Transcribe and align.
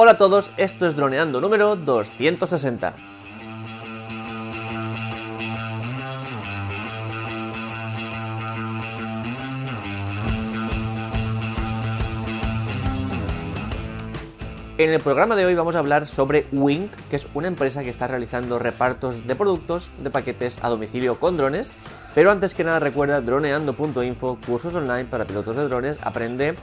Hola 0.00 0.12
a 0.12 0.16
todos, 0.16 0.52
esto 0.56 0.86
es 0.86 0.94
Droneando 0.94 1.40
número 1.40 1.74
260. 1.74 2.94
En 14.78 14.90
el 14.90 15.00
programa 15.00 15.34
de 15.34 15.44
hoy 15.44 15.56
vamos 15.56 15.74
a 15.74 15.80
hablar 15.80 16.06
sobre 16.06 16.46
Wink, 16.52 16.92
que 17.10 17.16
es 17.16 17.26
una 17.34 17.48
empresa 17.48 17.82
que 17.82 17.90
está 17.90 18.06
realizando 18.06 18.60
repartos 18.60 19.26
de 19.26 19.34
productos 19.34 19.90
de 20.00 20.10
paquetes 20.10 20.58
a 20.62 20.68
domicilio 20.68 21.18
con 21.18 21.36
drones. 21.36 21.72
Pero 22.14 22.30
antes 22.30 22.54
que 22.54 22.62
nada 22.62 22.78
recuerda 22.78 23.20
droneando.info, 23.20 24.38
cursos 24.46 24.76
online 24.76 25.06
para 25.06 25.24
pilotos 25.24 25.56
de 25.56 25.64
drones, 25.64 25.98
aprende 26.04 26.54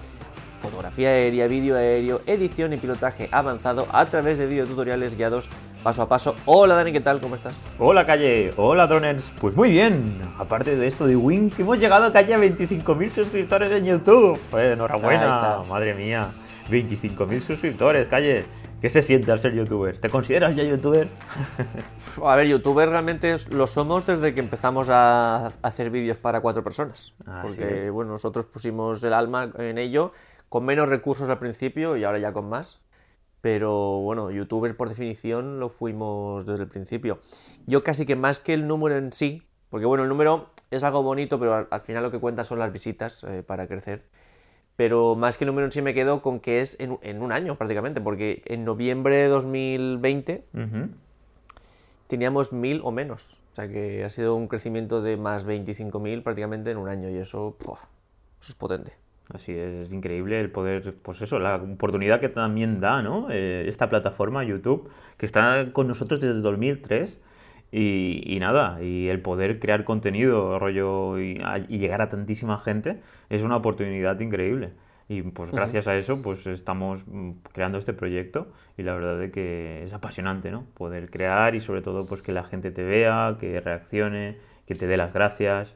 fotografía 0.66 1.09
aérea, 1.09 1.47
vídeo 1.47 1.75
aéreo, 1.75 2.21
edición 2.25 2.73
y 2.73 2.77
pilotaje 2.77 3.29
avanzado 3.32 3.86
a 3.91 4.05
través 4.07 4.39
de 4.39 4.47
videotutoriales 4.47 5.15
guiados 5.15 5.47
paso 5.83 6.01
a 6.01 6.10
paso. 6.10 6.36
Hola 6.46 6.73
Dani, 6.73 6.92
¿qué 6.92 7.01
tal? 7.01 7.21
¿Cómo 7.21 7.36
estás? 7.36 7.56
Hola 7.78 8.04
Calle, 8.04 8.51
hola 8.57 8.87
droners. 8.87 9.32
Pues 9.39 9.56
muy 9.56 9.70
bien, 9.70 10.20
aparte 10.39 10.75
de 10.75 10.87
esto 10.87 11.06
de 11.06 11.15
Wink, 11.15 11.59
hemos 11.59 11.79
llegado 11.79 12.06
a 12.06 12.11
Calle 12.11 12.33
a 12.33 12.39
25.000 12.39 13.11
suscriptores 13.11 13.70
en 13.71 13.86
YouTube. 13.86 14.39
Pues 14.50 14.73
enhorabuena, 14.73 15.61
madre 15.70 15.93
mía. 15.93 16.29
25.000 16.71 17.42
suscriptores, 17.42 18.07
Calle. 18.07 18.43
¿Qué 18.82 18.89
se 18.89 19.01
siente 19.01 19.32
al 19.32 19.39
ser 19.39 19.54
youtuber? 19.56 19.97
¿Te 19.97 20.09
consideras 20.09 20.56
ya 20.56 20.64
youtuber? 20.64 21.07
A 22.23 22.36
ver, 22.36 22.47
youtuber 22.47 22.89
realmente 22.89 23.36
lo 23.51 23.68
somos 23.68 24.06
desde 24.06 24.34
que 24.34 24.42
empezamos 24.42 24.89
a 24.92 25.47
hacer 25.61 25.89
vídeos 25.89 26.18
para 26.18 26.42
cuatro 26.42 26.64
personas. 26.64 27.14
Ah, 27.25 27.39
porque, 27.42 27.84
sí. 27.86 27.89
bueno, 27.89 28.11
nosotros 28.11 28.45
pusimos 28.45 29.04
el 29.04 29.14
alma 29.14 29.50
en 29.57 29.78
ello, 29.78 30.11
con 30.50 30.66
menos 30.66 30.90
recursos 30.90 31.28
al 31.30 31.40
principio 31.40 31.98
y 31.98 32.04
ahora 32.04 32.20
ya 32.20 32.34
con 32.34 32.50
más. 32.50 32.81
Pero 33.42 34.00
bueno, 34.00 34.31
youtuber 34.31 34.76
por 34.76 34.90
definición 34.90 35.59
lo 35.59 35.70
fuimos 35.70 36.45
desde 36.45 36.64
el 36.64 36.70
principio. 36.70 37.20
Yo 37.68 37.84
casi 37.84 38.06
que 38.06 38.16
más 38.16 38.40
que 38.40 38.54
el 38.54 38.68
número 38.68 38.96
en 38.98 39.12
sí, 39.14 39.44
porque 39.70 39.86
bueno, 39.86 40.04
el 40.04 40.10
número 40.10 40.50
es 40.72 40.84
algo 40.84 41.04
bonito, 41.04 41.40
pero 41.40 41.54
al, 41.54 41.68
al 41.70 41.82
final 41.82 42.02
lo 42.02 42.12
que 42.12 42.20
cuenta 42.20 42.44
son 42.44 42.58
las 42.60 42.72
visitas 42.72 43.24
eh, 43.24 43.44
para 43.44 43.68
crecer. 43.68 44.06
Pero 44.76 45.16
más 45.16 45.38
que 45.38 45.44
el 45.44 45.48
número 45.48 45.66
en 45.66 45.72
sí 45.72 45.82
me 45.82 45.94
quedo 45.94 46.22
con 46.22 46.40
que 46.40 46.59
es 46.59 46.76
en, 46.80 46.98
en 47.02 47.22
un 47.22 47.32
año 47.32 47.56
prácticamente, 47.56 48.02
porque 48.02 48.42
en 48.46 48.66
noviembre 48.66 49.16
de 49.16 49.28
2020 49.28 50.46
Ujú. 50.54 50.90
teníamos 52.08 52.52
mil 52.52 52.82
o 52.84 52.92
menos. 52.92 53.38
O 53.52 53.56
sea 53.56 53.70
que 53.70 54.04
ha 54.04 54.09
sido 54.09 54.36
un 54.36 54.48
crecimiento 54.48 55.02
de 55.02 55.16
más 55.18 55.46
25.000 55.46 56.24
prácticamente 56.24 56.72
en 56.72 56.78
un 56.78 56.90
año 56.90 57.09
y 57.09 57.18
eso, 57.18 57.56
¡pua! 57.58 57.80
eso 58.42 58.50
es 58.50 58.56
potente. 58.56 58.94
Así 59.34 59.54
es, 59.54 59.88
es 59.88 59.94
increíble 59.94 60.40
el 60.40 60.52
poder, 60.52 60.95
pues 61.02 61.22
eso, 61.22 61.40
la 61.40 61.56
oportunidad 61.56 62.20
que 62.20 62.30
también 62.30 62.80
da, 62.80 63.02
¿no? 63.02 63.28
Eh, 63.31 63.66
esta 63.68 63.90
plataforma, 63.90 64.44
YouTube, 64.44 64.90
que 65.18 65.26
está 65.26 65.72
con 65.73 65.88
nosotros 65.88 66.20
desde 66.22 66.36
el 66.36 66.42
2003 66.44 67.20
y, 67.72 68.22
y 68.26 68.40
nada, 68.40 68.81
y 68.84 69.08
el 69.09 69.22
poder 69.22 69.59
crear 69.59 69.84
contenido, 69.84 70.59
rollo, 70.59 71.20
y, 71.20 71.40
a- 71.44 71.58
y 71.58 71.80
llegar 71.80 72.02
a 72.02 72.09
tantísima 72.09 72.59
gente 72.59 73.02
es 73.30 73.42
una 73.44 73.58
oportunidad 73.58 74.20
increíble. 74.20 74.73
Y 75.08 75.22
pues 75.23 75.52
gracias 75.52 75.88
a 75.88 75.96
eso, 75.96 76.22
pues 76.22 76.46
estamos 76.48 77.03
mm, 77.08 77.31
creando 77.52 77.78
este 77.80 77.94
proyecto 77.94 78.48
y 78.78 78.84
la 78.84 78.94
verdad 78.96 79.22
es 79.23 79.31
que 79.31 79.84
es 79.84 79.94
apasionante, 79.94 80.52
¿no? 80.52 80.66
Poder 80.76 81.09
crear 81.12 81.53
y 81.56 81.59
sobre 81.59 81.81
todo 81.81 82.06
pues 82.08 82.22
que 82.22 82.31
la 82.31 82.44
gente 82.44 82.72
te 82.72 82.84
vea, 82.84 83.38
que 83.40 83.59
reaccione, 83.59 84.38
que 84.68 84.76
te 84.76 84.88
dé 84.88 84.98
las 84.98 85.14
gracias. 85.14 85.76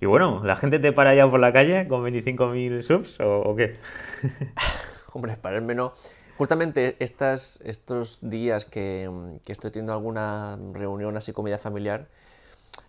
Y 0.00 0.06
bueno, 0.06 0.42
¿la 0.44 0.56
gente 0.56 0.78
te 0.78 0.92
para 0.92 1.14
ya 1.14 1.28
por 1.30 1.40
la 1.40 1.52
calle 1.52 1.88
con 1.88 2.02
25.000 2.04 2.82
subs 2.82 3.18
o, 3.20 3.40
o 3.40 3.56
qué? 3.56 3.76
Hombre, 5.12 5.36
para 5.36 5.56
el 5.56 5.62
menos. 5.62 5.92
Justamente 6.36 6.96
estas, 6.98 7.60
estos 7.64 8.18
días 8.20 8.66
que, 8.66 9.10
que 9.44 9.52
estoy 9.52 9.70
teniendo 9.70 9.94
alguna 9.94 10.58
reunión 10.74 11.16
así 11.16 11.32
comida 11.32 11.56
familiar, 11.56 12.08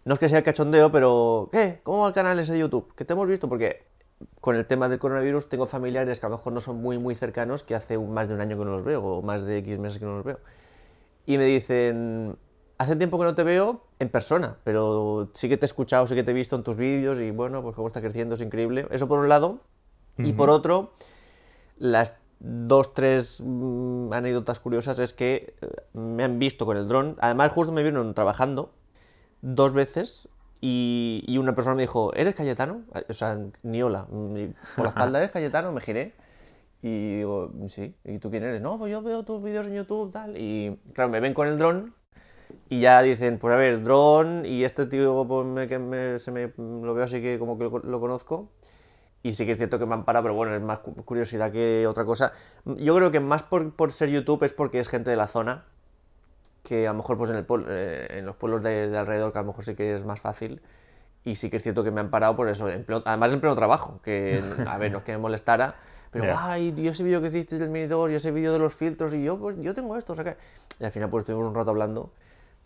no 0.04 0.14
es 0.16 0.20
que 0.20 0.28
sea 0.28 0.40
el 0.40 0.44
cachondeo, 0.44 0.92
pero 0.92 1.48
¿qué? 1.52 1.80
¿Cómo 1.84 2.00
va 2.00 2.08
el 2.10 2.14
canal 2.14 2.38
ese 2.40 2.52
de 2.54 2.60
YouTube? 2.60 2.94
¿Qué 2.96 3.06
te 3.06 3.14
hemos 3.14 3.26
visto? 3.28 3.48
Porque 3.48 3.86
con 4.42 4.58
el 4.58 4.66
tema 4.66 4.90
del 4.90 5.00
coronavirus 5.00 5.48
tengo 5.48 5.66
familiares 5.66 6.20
que 6.20 6.26
a 6.26 6.30
lo 6.30 6.36
mejor 6.38 6.52
no 6.52 6.60
son 6.60 6.82
muy, 6.82 6.98
muy 6.98 7.16
cercanos, 7.16 7.64
que 7.64 7.74
hace 7.76 7.96
un- 7.98 8.14
más 8.14 8.28
de 8.28 8.34
un 8.34 8.42
año 8.42 8.58
que 8.58 8.66
no 8.66 8.72
los 8.72 8.84
veo, 8.84 9.02
o 9.02 9.22
más 9.22 9.44
de 9.46 9.60
X 9.60 9.80
meses 9.80 10.00
que 10.00 10.06
no 10.06 10.16
los 10.18 10.26
veo. 10.26 10.40
Y 11.26 11.38
me 11.38 11.46
dicen, 11.46 12.36
hace 12.78 12.96
tiempo 12.96 13.18
que 13.18 13.26
no 13.26 13.36
te 13.36 13.44
veo 13.44 13.82
en 14.00 14.10
persona, 14.10 14.58
pero 14.64 15.30
sí 15.34 15.50
que 15.50 15.58
te 15.58 15.66
he 15.66 15.68
escuchado, 15.68 16.06
sí 16.08 16.16
que 16.16 16.24
te 16.24 16.32
he 16.32 16.34
visto 16.34 16.56
en 16.56 16.64
tus 16.64 16.78
vídeos 16.78 17.20
y 17.20 17.32
bueno, 17.32 17.62
pues 17.62 17.76
cómo 17.76 17.88
está 17.88 18.02
creciendo, 18.02 18.36
es 18.36 18.42
increíble. 18.42 18.88
Eso 18.92 19.08
por 19.08 19.20
un 19.20 19.30
lado. 19.30 19.60
Y 20.20 20.34
por 20.34 20.50
otro, 20.50 20.94
las 21.78 22.16
dos, 22.40 22.96
tres 22.96 23.40
mm, 23.44 24.12
anécdotas 24.12 24.60
curiosas 24.60 24.98
es 24.98 25.14
que 25.14 25.56
eh, 25.62 25.68
me 25.94 26.24
han 26.24 26.40
visto 26.40 26.66
con 26.66 26.76
el 26.76 26.88
dron. 26.88 27.16
Además, 27.20 27.52
justo 27.52 27.72
me 27.72 27.84
vieron 27.84 28.16
trabajando 28.16 28.72
dos 29.42 29.74
veces 29.74 30.28
y, 30.60 31.24
y 31.28 31.38
una 31.38 31.54
persona 31.54 31.76
me 31.76 31.84
dijo, 31.84 32.14
¿eres 32.16 32.34
Cayetano? 32.34 32.82
O 33.08 33.14
sea, 33.14 33.38
ni 33.62 33.84
hola. 33.84 34.08
Por 34.08 34.86
la 34.86 34.90
espalda, 34.90 35.20
¿eres 35.20 35.32
Cayetano? 35.32 35.72
Me 35.72 35.82
giré. 35.82 36.16
Y 36.82 37.18
digo, 37.18 37.52
sí. 37.68 37.96
¿Y 38.04 38.18
tú 38.18 38.32
quién 38.32 38.44
eres? 38.44 38.60
No, 38.62 38.80
pues 38.80 38.92
yo 38.92 39.04
veo 39.04 39.24
tus 39.24 39.44
vídeos 39.44 39.68
en 39.68 39.76
YouTube, 39.76 40.12
tal. 40.12 40.36
Y 40.36 40.80
claro, 40.94 41.12
me 41.12 41.20
ven 41.20 41.36
con 41.36 41.48
el 41.48 41.60
dron 41.60 41.94
y 42.70 42.82
ya 42.82 43.02
dicen, 43.02 43.38
pues 43.40 43.54
a 43.54 43.58
ver, 43.58 43.84
dron 43.84 44.46
y 44.46 44.64
este 44.64 44.86
tío 44.86 45.26
pues, 45.28 45.46
me- 45.46 45.68
que 45.68 45.80
me- 45.80 46.20
se 46.20 46.32
me, 46.32 46.52
lo 46.58 46.94
veo 46.94 47.04
así 47.06 47.22
que 47.22 47.40
como 47.40 47.58
que 47.58 47.66
lo, 47.66 47.80
lo 47.80 48.00
conozco. 48.00 48.50
Y 49.24 49.34
sí 49.34 49.46
que 49.46 49.54
es 49.54 49.58
cierto 49.58 49.80
que 49.80 49.86
me 49.86 49.94
han 49.96 50.06
parado, 50.06 50.24
pero 50.24 50.36
bueno, 50.36 50.56
es 50.56 50.62
más 50.62 50.80
cu- 50.80 50.94
curiosidad 51.04 51.52
que 51.52 51.86
otra 51.88 52.06
cosa. 52.06 52.32
Yo 52.66 52.96
creo 52.96 53.12
que 53.12 53.20
más 53.20 53.44
por, 53.44 53.74
por 53.74 53.92
ser 53.92 54.10
YouTube 54.10 54.44
es 54.44 54.54
porque 54.54 54.80
es 54.80 54.88
gente 54.90 55.10
de 55.10 55.18
la 55.18 55.28
zona, 55.28 55.66
que 56.64 56.88
a 56.88 56.92
lo 56.92 56.98
mejor 56.98 57.18
pues 57.18 57.30
en, 57.30 57.38
el 57.38 57.46
pueblo- 57.46 57.68
eh, 57.70 58.08
en 58.20 58.26
los 58.26 58.36
pueblos 58.36 58.62
de, 58.64 58.90
de 58.90 58.98
alrededor, 58.98 59.32
que 59.32 59.40
a 59.40 59.42
lo 59.42 59.48
mejor 59.48 59.64
sí 59.64 59.76
que 59.76 59.96
es 59.96 60.06
más 60.06 60.20
fácil. 60.20 60.62
Y 61.26 61.36
sí 61.36 61.50
que 61.50 61.58
es 61.58 61.64
cierto 61.64 61.84
que 61.84 61.92
me 61.92 62.00
han 62.00 62.10
parado 62.10 62.36
por 62.36 62.48
eso, 62.48 62.70
en 62.70 62.86
pleno- 62.86 63.04
además 63.06 63.32
en 63.32 63.42
pleno 63.42 63.56
trabajo, 63.56 64.00
que 64.04 64.42
a 64.66 64.78
ver, 64.78 64.92
no 64.92 65.00
es 65.00 65.04
que 65.04 65.12
me 65.14 65.18
molestara, 65.18 65.76
pero 66.12 66.26
Ya. 66.26 66.52
ay, 66.52 66.74
y 66.78 66.88
ese 66.88 67.04
vídeo 67.04 67.22
que 67.22 67.28
hiciste 67.28 67.58
del 67.58 67.70
Mini 67.70 67.88
2 67.88 68.12
y 68.12 68.16
ese 68.16 68.32
vídeo 68.32 68.54
de 68.54 68.60
los 68.60 68.74
filtros 68.74 69.14
y 69.14 69.24
yo, 69.24 69.38
pues 69.38 69.58
yo 69.60 69.74
tengo 69.74 69.98
esto, 69.98 70.14
o 70.14 70.16
sea 70.16 70.24
que... 70.24 70.38
Y 70.80 70.86
al 70.86 70.92
final 70.92 71.10
pues 71.10 71.24
estuvimos 71.24 71.48
un 71.48 71.56
rato 71.56 71.72
hablando, 71.72 72.12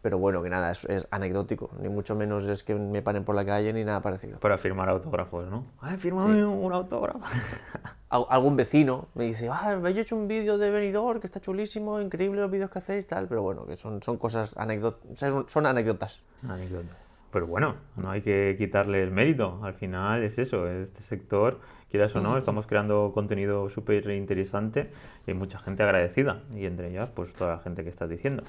pero 0.02 0.18
bueno, 0.18 0.42
que 0.42 0.50
nada, 0.50 0.72
es, 0.72 0.86
es 0.86 1.08
anecdótico, 1.12 1.72
ni 1.80 1.90
mucho 1.90 2.16
menos 2.16 2.48
es 2.48 2.64
que 2.64 2.76
me 2.76 3.02
paren 3.02 3.24
por 3.24 3.36
la 3.36 3.46
calle 3.46 3.72
ni 3.74 3.84
nada 3.84 4.02
parecido. 4.02 4.40
Para 4.40 4.58
firmar 4.58 4.90
autógrafos, 4.90 5.50
¿no? 5.50 5.66
¡Ay, 5.80 5.98
fírmame 5.98 6.44
un 6.46 6.74
autógrafo! 6.74 7.20
Al- 8.10 8.26
algún 8.30 8.56
vecino 8.58 9.08
me 9.16 9.26
dice, 9.26 9.48
ah, 9.50 9.72
habéis 9.72 9.98
hecho 9.98 10.16
un 10.16 10.28
vídeo 10.28 10.58
de 10.58 10.70
Benidorm 10.70 11.20
que 11.22 11.28
está 11.28 11.40
chulísimo, 11.40 12.02
increíble 12.02 12.42
los 12.42 12.52
vídeos 12.52 12.70
que 12.70 12.80
hacéis, 12.80 13.08
tal, 13.08 13.28
pero 13.28 13.42
bueno, 13.42 13.66
que 13.66 13.78
son, 13.78 14.02
son 14.04 14.18
cosas 14.18 14.58
anécdotas, 14.58 15.18
son, 15.18 15.46
son 15.48 15.66
anécdotas. 15.66 16.22
Anécdota. 16.48 16.98
Pero 17.32 17.48
bueno, 17.48 17.76
no 17.96 18.10
hay 18.12 18.22
que 18.22 18.56
quitarle 18.58 19.02
el 19.04 19.12
mérito. 19.12 19.62
Al 19.64 19.74
final 19.74 20.22
es 20.24 20.38
eso, 20.38 20.68
este 20.68 21.02
sector, 21.02 21.62
quieras 21.90 22.14
o 22.18 22.20
no, 22.22 22.38
estamos 22.38 22.68
creando 22.68 23.14
contenido 23.14 23.70
súper 23.70 24.10
interesante 24.10 24.92
y 25.26 25.32
hay 25.32 25.38
mucha 25.38 25.58
gente 25.60 25.82
agradecida. 25.84 26.42
Y 26.54 26.66
entre 26.66 26.90
ellas, 26.90 27.10
pues 27.16 27.32
toda 27.32 27.54
la 27.56 27.60
gente 27.60 27.84
que 27.86 27.90
estás 27.90 28.10
diciendo. 28.10 28.44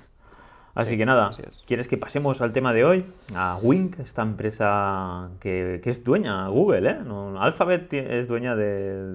Así 0.74 0.90
Sí, 0.92 0.98
que 0.98 1.04
nada, 1.06 1.28
así 1.28 1.42
es. 1.46 1.62
¿quieres 1.66 1.86
que 1.88 1.98
pasemos 1.98 2.40
al 2.40 2.52
tema 2.52 2.72
de 2.72 2.84
hoy? 2.84 3.04
A 3.34 3.58
Wink, 3.62 3.98
esta 3.98 4.22
empresa 4.22 5.28
que, 5.40 5.80
que 5.82 5.90
es 5.90 6.02
dueña, 6.02 6.46
Google, 6.48 6.88
¿eh? 6.90 6.96
No, 7.04 7.38
Alphabet 7.40 7.92
es 7.92 8.26
dueña 8.28 8.56
de, 8.56 8.64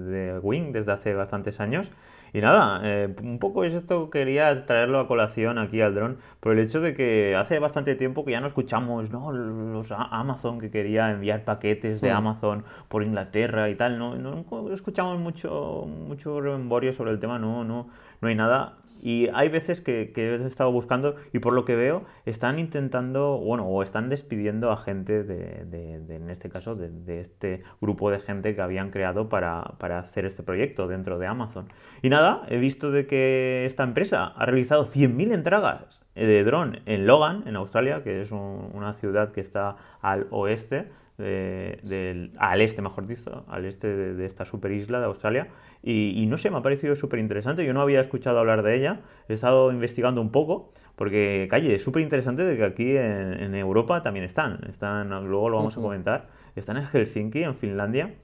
de 0.04 0.38
Wink 0.38 0.72
desde 0.72 0.92
hace 0.92 1.14
bastantes 1.14 1.58
años. 1.60 1.90
Y 2.34 2.42
nada, 2.42 2.82
eh, 2.84 3.14
un 3.22 3.38
poco 3.38 3.64
es 3.64 3.72
esto, 3.72 4.10
quería 4.10 4.66
traerlo 4.66 5.00
a 5.00 5.08
colación 5.08 5.56
aquí 5.58 5.80
al 5.80 5.94
dron, 5.94 6.18
por 6.40 6.52
el 6.52 6.58
hecho 6.58 6.80
de 6.80 6.92
que 6.92 7.34
hace 7.34 7.58
bastante 7.58 7.94
tiempo 7.94 8.24
que 8.24 8.32
ya 8.32 8.40
no 8.42 8.46
escuchamos, 8.46 9.10
¿no? 9.10 9.32
Los 9.32 9.88
Amazon 9.90 10.60
que 10.60 10.70
quería 10.70 11.10
enviar 11.10 11.44
paquetes 11.44 12.02
de 12.02 12.12
Mm. 12.12 12.16
Amazon 12.16 12.64
por 12.88 13.02
Inglaterra 13.02 13.70
y 13.70 13.76
tal, 13.76 13.98
no, 13.98 14.14
no 14.16 14.44
escuchamos 14.74 15.18
mucho, 15.18 15.86
mucho 15.86 16.40
rememborio 16.40 16.92
sobre 16.92 17.12
el 17.12 17.18
tema, 17.18 17.38
no, 17.38 17.64
no, 17.64 17.88
no 18.20 18.28
hay 18.28 18.34
nada. 18.34 18.74
Y 19.02 19.28
hay 19.34 19.48
veces 19.48 19.80
que, 19.80 20.12
he 20.14 20.46
estado 20.46 20.72
buscando 20.72 21.16
y 21.32 21.38
por 21.38 21.52
lo 21.52 21.64
que 21.64 21.76
veo 21.76 22.04
están 22.26 22.58
intentando, 22.58 23.38
bueno, 23.38 23.66
o 23.66 23.82
están 23.82 24.08
despidiendo 24.08 24.70
a 24.70 24.76
gente 24.76 25.24
de, 25.24 25.94
en 26.08 26.30
este 26.30 26.48
caso, 26.48 26.74
de, 26.74 27.20
este 27.20 27.62
grupo 27.80 28.10
de 28.10 28.20
gente 28.20 28.54
que 28.54 28.62
habían 28.62 28.90
creado 28.90 29.28
para, 29.28 29.74
para 29.78 29.98
hacer 29.98 30.24
este 30.24 30.42
proyecto 30.42 30.88
dentro 30.88 31.18
de 31.18 31.26
Amazon. 31.26 31.68
Y 32.02 32.08
nada, 32.08 32.42
he 32.48 32.58
visto 32.58 32.90
de 32.90 33.06
que 33.06 33.64
esta 33.66 33.84
empresa 33.84 34.26
ha 34.26 34.46
realizado 34.46 34.84
100.000 34.84 35.32
entregas 35.32 36.04
de 36.14 36.42
dron 36.44 36.80
en 36.86 37.06
Logan, 37.06 37.44
en 37.46 37.56
Australia, 37.56 38.02
que 38.02 38.20
es 38.20 38.32
un- 38.32 38.70
una 38.74 38.92
ciudad 38.92 39.30
que 39.30 39.40
está 39.40 39.76
al 40.00 40.26
oeste 40.30 40.88
de- 41.18 41.78
del, 41.82 42.32
al 42.38 42.60
este, 42.60 42.80
mejor 42.80 43.06
dicho, 43.06 43.44
al 43.48 43.64
este 43.66 43.88
de, 43.94 44.14
de 44.14 44.24
esta 44.24 44.44
super 44.44 44.72
isla 44.72 45.00
de 45.00 45.06
Australia. 45.06 45.48
Y, 45.82 46.14
y 46.22 46.26
no 46.26 46.38
sé, 46.38 46.50
me 46.50 46.56
ha 46.58 46.62
parecido 46.62 46.96
súper 46.96 47.18
interesante. 47.18 47.64
Yo 47.66 47.74
no 47.74 47.80
había 47.82 48.00
escuchado 48.00 48.38
hablar 48.38 48.62
de 48.62 48.76
ella. 48.76 49.00
He 49.28 49.34
estado 49.34 49.70
investigando 49.72 50.20
un 50.20 50.30
poco. 50.30 50.72
Porque, 50.96 51.46
calle, 51.50 51.76
es 51.76 51.82
súper 51.84 52.02
interesante 52.02 52.44
de 52.44 52.56
que 52.56 52.64
aquí 52.64 52.96
en, 52.96 53.34
en 53.34 53.54
Europa 53.54 54.02
también 54.02 54.24
están. 54.24 54.60
están. 54.68 55.10
Luego 55.28 55.48
lo 55.48 55.56
vamos 55.58 55.76
a 55.76 55.80
comentar. 55.80 56.26
Están 56.56 56.76
en 56.76 56.86
Helsinki, 56.86 57.44
en 57.44 57.54
Finlandia. 57.54 58.14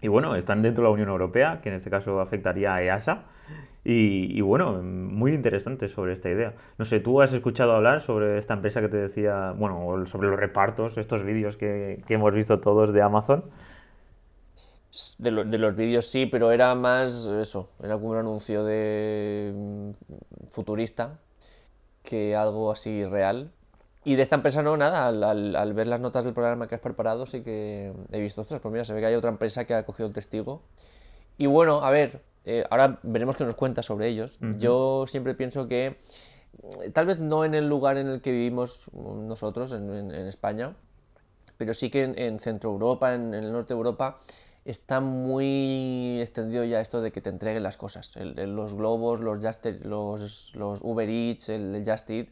Y 0.00 0.08
bueno, 0.08 0.36
están 0.36 0.60
dentro 0.62 0.82
de 0.84 0.88
la 0.90 0.92
Unión 0.92 1.08
Europea, 1.08 1.60
que 1.62 1.70
en 1.70 1.76
este 1.76 1.90
caso 1.90 2.20
afectaría 2.20 2.74
a 2.74 2.82
EASA. 2.82 3.22
Y, 3.86 4.40
bueno, 4.40 4.82
muy 4.82 5.34
interesante 5.34 5.88
sobre 5.88 6.14
esta 6.14 6.30
idea. 6.30 6.54
No 6.78 6.86
sé, 6.86 7.00
¿tú 7.00 7.20
has 7.20 7.34
escuchado 7.34 7.72
hablar 7.72 8.00
sobre 8.00 8.38
esta 8.38 8.54
empresa 8.54 8.80
que 8.80 8.88
te 8.88 8.96
decía, 8.96 9.52
bueno, 9.52 10.06
sobre 10.06 10.28
los 10.28 10.40
repartos, 10.40 10.96
estos 10.96 11.22
vídeos 11.22 11.58
que, 11.58 12.02
que 12.06 12.14
hemos 12.14 12.32
visto 12.32 12.60
todos 12.60 12.94
de 12.94 13.02
Amazon? 13.02 13.44
De, 15.18 15.32
los 15.32 15.74
vídeos 15.74 16.06
sí, 16.06 16.26
pero 16.26 16.52
era 16.52 16.72
más 16.76 17.26
eso, 17.26 17.68
era 17.82 17.94
como 17.94 18.10
un 18.10 18.16
anuncio 18.18 18.62
de 18.62 19.52
mm, 19.52 19.90
futurista 20.50 21.18
que 22.04 22.36
algo 22.36 22.70
así 22.70 23.04
real. 23.04 23.50
Y 24.04 24.14
de 24.14 24.22
esta 24.22 24.36
empresa 24.36 24.62
no, 24.62 24.76
nada, 24.76 25.08
al, 25.08 25.72
ver 25.72 25.88
las 25.88 25.98
notas 25.98 26.22
del 26.22 26.32
programa 26.32 26.68
que 26.68 26.76
has 26.76 26.80
preparado 26.80 27.26
sí 27.26 27.42
que 27.42 27.92
he 28.12 28.20
visto, 28.20 28.42
ostras, 28.42 28.60
pues 28.60 28.70
mira, 28.70 28.84
se 28.84 28.94
ve 28.94 29.00
que 29.00 29.06
hay 29.06 29.14
otra 29.16 29.30
empresa 29.30 29.64
que 29.64 29.74
ha 29.74 29.84
cogido 29.84 30.06
un 30.06 30.12
testigo. 30.12 30.62
Y 31.38 31.46
bueno, 31.46 31.84
a 31.84 31.90
ver, 31.90 32.22
eh, 32.44 32.64
ahora 32.70 32.98
veremos 33.02 33.36
qué 33.36 33.44
nos 33.44 33.54
cuenta 33.54 33.82
sobre 33.82 34.08
ellos. 34.08 34.38
Yo 34.58 35.06
siempre 35.06 35.34
pienso 35.34 35.66
que, 35.66 35.98
eh, 36.82 36.90
tal 36.92 37.06
vez 37.06 37.18
no 37.18 37.44
en 37.44 37.54
el 37.54 37.68
lugar 37.68 37.96
en 37.96 38.08
el 38.08 38.20
que 38.20 38.32
vivimos 38.32 38.90
nosotros, 38.92 39.72
en, 39.72 40.10
España, 40.10 40.76
pero 41.56 41.74
sí 41.74 41.90
que 41.90 42.02
en, 42.02 42.38
Centro 42.38 42.70
Europa, 42.70 43.14
en, 43.14 43.32
el 43.34 43.52
norte 43.52 43.74
de 43.74 43.78
Europa, 43.78 44.20
está 44.64 45.00
muy 45.00 46.18
extendido 46.20 46.64
ya 46.64 46.80
esto 46.80 47.00
de 47.00 47.12
que 47.12 47.20
te 47.20 47.30
entreguen 47.30 47.62
las 47.62 47.76
cosas. 47.76 48.14
los 48.16 48.74
globos, 48.74 49.20
los, 49.20 49.38
los, 49.82 50.54
los 50.54 50.78
Uber 50.82 51.08
Eats, 51.08 51.48
el 51.48 51.82
Just 51.86 52.10
Eat 52.10 52.28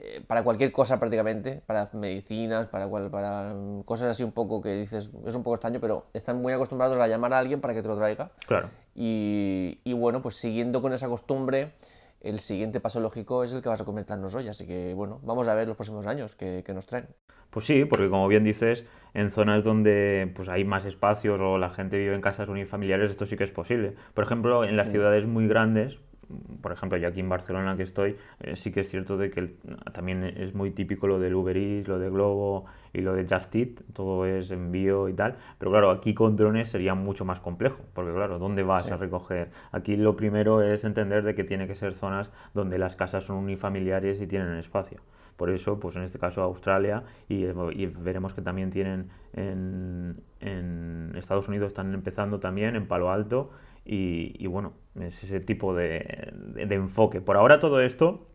eh, 0.00 0.22
para 0.26 0.42
cualquier 0.42 0.72
cosa 0.72 0.98
prácticamente, 0.98 1.62
para 1.66 1.90
medicinas, 1.92 2.66
para, 2.68 2.88
para 3.10 3.54
cosas 3.84 4.08
así 4.08 4.22
un 4.22 4.32
poco 4.32 4.62
que 4.62 4.74
dices, 4.74 5.10
es 5.26 5.34
un 5.34 5.42
poco 5.42 5.56
extraño, 5.56 5.80
pero 5.80 6.06
están 6.14 6.40
muy 6.40 6.52
acostumbrados 6.52 6.98
a 6.98 7.06
llamar 7.06 7.34
a 7.34 7.38
alguien 7.38 7.60
para 7.60 7.74
que 7.74 7.82
te 7.82 7.88
lo 7.88 7.96
traiga. 7.96 8.30
Claro. 8.46 8.70
Y, 8.94 9.80
y 9.84 9.92
bueno, 9.92 10.22
pues 10.22 10.36
siguiendo 10.36 10.80
con 10.80 10.92
esa 10.92 11.08
costumbre, 11.08 11.72
el 12.22 12.40
siguiente 12.40 12.80
paso 12.80 13.00
lógico 13.00 13.44
es 13.44 13.52
el 13.52 13.62
que 13.62 13.68
vas 13.68 13.80
a 13.80 13.84
comentarnos 13.84 14.34
hoy. 14.34 14.48
Así 14.48 14.66
que 14.66 14.94
bueno, 14.94 15.20
vamos 15.22 15.48
a 15.48 15.54
ver 15.54 15.66
los 15.66 15.76
próximos 15.76 16.06
años 16.06 16.36
que, 16.36 16.62
que, 16.64 16.72
nos 16.72 16.86
traen. 16.86 17.08
Pues 17.50 17.66
sí, 17.66 17.84
porque 17.84 18.08
como 18.08 18.28
bien 18.28 18.44
dices, 18.44 18.84
en 19.12 19.28
zonas 19.28 19.64
donde 19.64 20.32
pues, 20.34 20.48
hay 20.48 20.64
más 20.64 20.86
espacios 20.86 21.40
o 21.40 21.58
la 21.58 21.70
gente 21.70 21.98
vive 21.98 22.14
en 22.14 22.20
casas 22.20 22.48
unifamiliares, 22.48 23.10
esto 23.10 23.26
sí 23.26 23.36
que 23.36 23.44
es 23.44 23.52
posible. 23.52 23.94
Por 24.14 24.24
ejemplo, 24.24 24.64
en 24.64 24.76
las 24.76 24.90
ciudades 24.90 25.26
muy 25.26 25.48
grandes, 25.48 25.98
por 26.62 26.72
ejemplo, 26.72 26.96
yo 26.98 27.08
aquí 27.08 27.20
en 27.20 27.28
Barcelona 27.28 27.76
que 27.76 27.82
estoy, 27.82 28.16
eh, 28.40 28.56
sí 28.56 28.72
que 28.72 28.80
es 28.80 28.88
cierto 28.88 29.16
de 29.16 29.30
que 29.30 29.46
también 29.92 30.24
es 30.24 30.54
muy 30.54 30.70
típico 30.70 31.06
lo 31.06 31.18
del 31.18 31.34
Uber 31.34 31.56
Eats, 31.56 31.88
lo 31.88 31.98
de 31.98 32.08
Globo 32.08 32.64
y 32.92 33.00
lo 33.00 33.14
de 33.14 33.26
Just 33.28 33.54
Eat, 33.54 33.68
todo 33.92 34.24
es 34.24 34.50
envío 34.50 35.08
y 35.08 35.14
tal, 35.14 35.34
pero 35.58 35.70
claro, 35.70 35.90
aquí 35.90 36.14
con 36.14 36.36
drones 36.36 36.70
sería 36.70 36.94
mucho 36.94 37.24
más 37.24 37.40
complejo, 37.40 37.82
porque 37.92 38.12
claro, 38.12 38.38
¿dónde 38.38 38.62
vas 38.62 38.90
a 38.90 38.96
recoger? 38.96 39.50
Aquí 39.72 39.96
lo 39.96 40.16
primero 40.16 40.62
es 40.62 40.84
entender 40.84 41.24
de 41.24 41.34
que 41.34 41.44
tiene 41.44 41.66
que 41.66 41.74
ser 41.74 41.94
zonas 41.94 42.30
donde 42.54 42.78
las 42.78 42.96
casas 42.96 43.24
son 43.24 43.36
unifamiliares 43.36 44.20
y 44.20 44.26
tienen 44.26 44.54
espacio. 44.54 45.00
Por 45.36 45.50
eso, 45.50 45.80
pues 45.80 45.96
en 45.96 46.02
este 46.02 46.18
caso 46.18 46.42
Australia 46.42 47.02
y, 47.28 47.46
y 47.46 47.86
veremos 47.86 48.34
que 48.34 48.42
también 48.42 48.70
tienen 48.70 49.08
en, 49.32 50.20
en 50.40 51.12
Estados 51.16 51.48
Unidos 51.48 51.68
están 51.68 51.92
empezando 51.94 52.38
también 52.38 52.76
en 52.76 52.86
Palo 52.86 53.10
Alto 53.10 53.50
y, 53.84 54.46
bueno, 54.46 54.74
es 55.00 55.24
ese 55.24 55.40
tipo 55.40 55.74
de, 55.74 56.32
enfoque. 56.56 57.20
Por 57.20 57.36
ahora 57.36 57.58
todo 57.58 57.80
esto, 57.80 58.26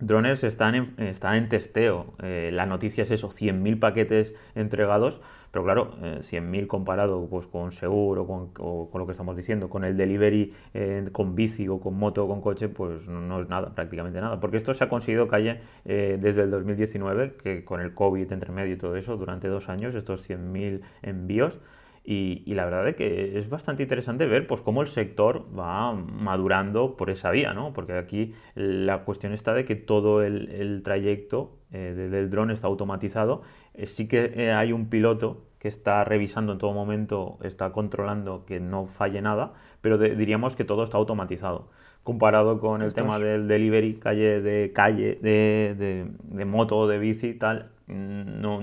drones 0.00 0.44
están 0.44 0.74
en, 0.74 0.94
está 0.98 1.36
en 1.36 1.48
testeo. 1.48 2.14
Eh, 2.22 2.50
la 2.52 2.66
noticia 2.66 3.02
es 3.02 3.10
eso, 3.10 3.28
100.000 3.28 3.78
paquetes 3.78 4.34
entregados, 4.54 5.20
pero 5.50 5.64
claro, 5.64 5.94
100.000 6.00 6.62
eh, 6.62 6.66
comparado 6.66 7.26
pues, 7.28 7.46
con 7.46 7.72
seguro, 7.72 8.26
con, 8.26 8.50
o, 8.58 8.90
con 8.90 8.98
lo 9.00 9.06
que 9.06 9.12
estamos 9.12 9.36
diciendo, 9.36 9.70
con 9.70 9.84
el 9.84 9.96
delivery 9.96 10.52
eh, 10.74 11.08
con 11.12 11.34
bici 11.34 11.68
o 11.68 11.80
con 11.80 11.94
moto 11.94 12.24
o 12.24 12.28
con 12.28 12.40
coche, 12.40 12.68
pues 12.68 13.08
no, 13.08 13.40
es 13.40 13.48
nada, 13.48 13.74
prácticamente 13.74 14.20
nada. 14.20 14.40
Porque 14.40 14.56
esto 14.56 14.74
se 14.74 14.84
ha 14.84 14.88
conseguido 14.88 15.28
calle 15.28 15.60
desde 15.84 16.42
el 16.42 16.50
2019, 16.50 17.36
que 17.42 17.64
con 17.64 17.80
el 17.80 17.94
COVID 17.94 18.30
entre 18.32 18.52
medio 18.52 18.74
y 18.74 18.78
todo 18.78 18.96
eso, 18.96 19.16
durante 19.16 19.48
dos 19.48 19.68
años, 19.68 19.94
estos 19.94 20.28
100.000 20.28 20.80
envíos. 21.02 21.58
Y, 22.04 22.42
la 22.54 22.64
verdad 22.64 22.88
es 22.88 22.96
que 22.96 23.38
es 23.38 23.48
bastante 23.48 23.84
interesante 23.84 24.26
ver 24.26 24.46
pues, 24.46 24.60
cómo 24.60 24.82
el 24.82 24.88
sector 24.88 25.46
va 25.56 25.92
madurando 25.92 26.96
por 26.96 27.10
esa 27.10 27.30
vía, 27.30 27.54
¿no? 27.54 27.72
Porque 27.72 27.92
aquí 27.92 28.34
la 28.54 29.04
cuestión 29.04 29.32
está 29.32 29.54
de 29.54 29.64
que 29.64 29.76
todo 29.76 30.22
el, 30.22 30.82
trayecto 30.82 31.58
eh, 31.70 31.94
del 32.10 32.28
dron 32.28 32.50
está 32.50 32.66
automatizado. 32.66 33.42
Eh, 33.74 33.86
sí 33.86 34.08
que 34.08 34.32
eh, 34.34 34.52
hay 34.52 34.72
un 34.72 34.88
piloto 34.88 35.44
que 35.60 35.68
está 35.68 36.02
revisando 36.02 36.52
en 36.54 36.58
todo 36.58 36.72
momento, 36.72 37.38
está 37.44 37.70
controlando 37.70 38.44
que 38.46 38.58
no 38.58 38.86
falle 38.86 39.22
nada, 39.22 39.52
pero 39.80 39.96
diríamos 39.96 40.56
que 40.56 40.64
todo 40.64 40.82
está 40.82 40.98
automatizado. 40.98 41.70
Comparado 42.04 42.58
con 42.58 42.82
el 42.82 42.92
tema 42.92 43.18
del 43.18 43.46
delivery, 43.46 43.94
calle 43.94 44.40
de 44.40 44.72
calle, 44.72 45.18
de, 45.22 45.76
de, 45.78 46.06
de 46.36 46.44
moto 46.44 46.76
o 46.76 46.88
de 46.88 46.98
bici 46.98 47.28
y 47.28 47.34
tal, 47.34 47.70
no, 47.86 48.60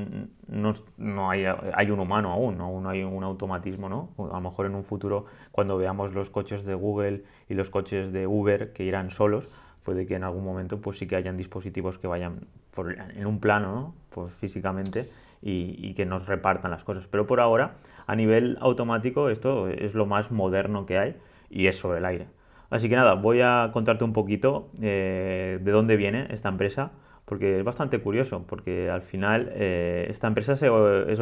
no, 0.47 0.73
no 0.97 1.29
hay, 1.29 1.45
hay, 1.45 1.91
un 1.91 1.99
humano 1.99 2.31
aún, 2.31 2.57
¿no? 2.57 2.65
aún 2.65 2.87
hay 2.87 3.03
un 3.03 3.23
automatismo, 3.23 3.89
¿no? 3.89 4.09
A 4.31 4.35
lo 4.35 4.41
mejor 4.41 4.65
en 4.65 4.75
un 4.75 4.83
futuro, 4.83 5.25
cuando 5.51 5.77
veamos 5.77 6.13
los 6.13 6.29
coches 6.29 6.65
de 6.65 6.73
Google 6.73 7.23
y 7.47 7.53
los 7.53 7.69
coches 7.69 8.11
de 8.11 8.27
Uber 8.27 8.73
que 8.73 8.83
irán 8.83 9.11
solos, 9.11 9.53
puede 9.83 10.05
que 10.05 10.15
en 10.15 10.23
algún 10.23 10.43
momento 10.43 10.81
pues 10.81 10.97
sí 10.97 11.07
que 11.07 11.15
hayan 11.15 11.37
dispositivos 11.37 11.97
que 11.97 12.07
vayan 12.07 12.47
por, 12.73 12.91
en 12.91 13.25
un 13.25 13.39
plano, 13.39 13.73
¿no? 13.73 13.93
Pues 14.09 14.33
físicamente 14.33 15.09
y, 15.41 15.75
y, 15.77 15.93
que 15.93 16.05
nos 16.05 16.25
repartan 16.25 16.71
las 16.71 16.83
cosas. 16.83 17.07
Pero 17.07 17.27
por 17.27 17.39
ahora, 17.39 17.75
a 18.07 18.15
nivel 18.15 18.57
automático, 18.61 19.29
esto 19.29 19.67
es 19.67 19.95
lo 19.95 20.05
más 20.05 20.31
moderno 20.31 20.85
que 20.85 20.97
hay 20.97 21.15
y 21.49 21.67
es 21.67 21.77
sobre 21.77 21.99
el 21.99 22.05
aire. 22.05 22.27
Así 22.69 22.87
que 22.89 22.95
nada, 22.95 23.15
voy 23.15 23.41
a 23.41 23.71
contarte 23.73 24.03
un 24.03 24.13
poquito 24.13 24.69
eh, 24.81 25.59
de 25.61 25.71
dónde 25.71 25.95
viene 25.95 26.27
esta 26.29 26.49
empresa 26.49 26.91
porque 27.25 27.59
es 27.59 27.63
bastante 27.63 27.99
curioso, 27.99 28.45
porque 28.47 28.89
al 28.89 29.03
final 29.03 29.51
eh, 29.53 30.07
esta 30.09 30.27
empresa 30.27 30.55
se, 30.57 30.67
es 31.07 31.21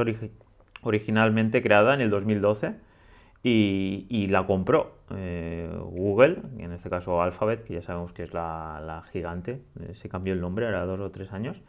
originalmente 0.81 1.61
creada 1.61 1.94
en 1.94 2.01
el 2.01 2.09
2012 2.09 2.75
y, 3.44 4.27
la 4.29 4.45
compró 4.45 4.97
eh, 5.15 5.69
Google, 5.91 6.38
en 6.59 6.71
este 6.71 6.89
caso 6.89 7.21
Alphabet, 7.21 7.63
que 7.63 7.75
ya 7.75 7.81
sabemos 7.81 8.13
que 8.13 8.23
es 8.23 8.33
la, 8.33 9.03
gigante, 9.11 9.61
se 9.94 10.09
cambió 10.09 10.33
el 10.33 10.41
nombre, 10.41 10.65
era 10.67 10.85
dos 10.85 10.99
o 10.99 11.11
tres 11.11 11.31
años. 11.31 11.61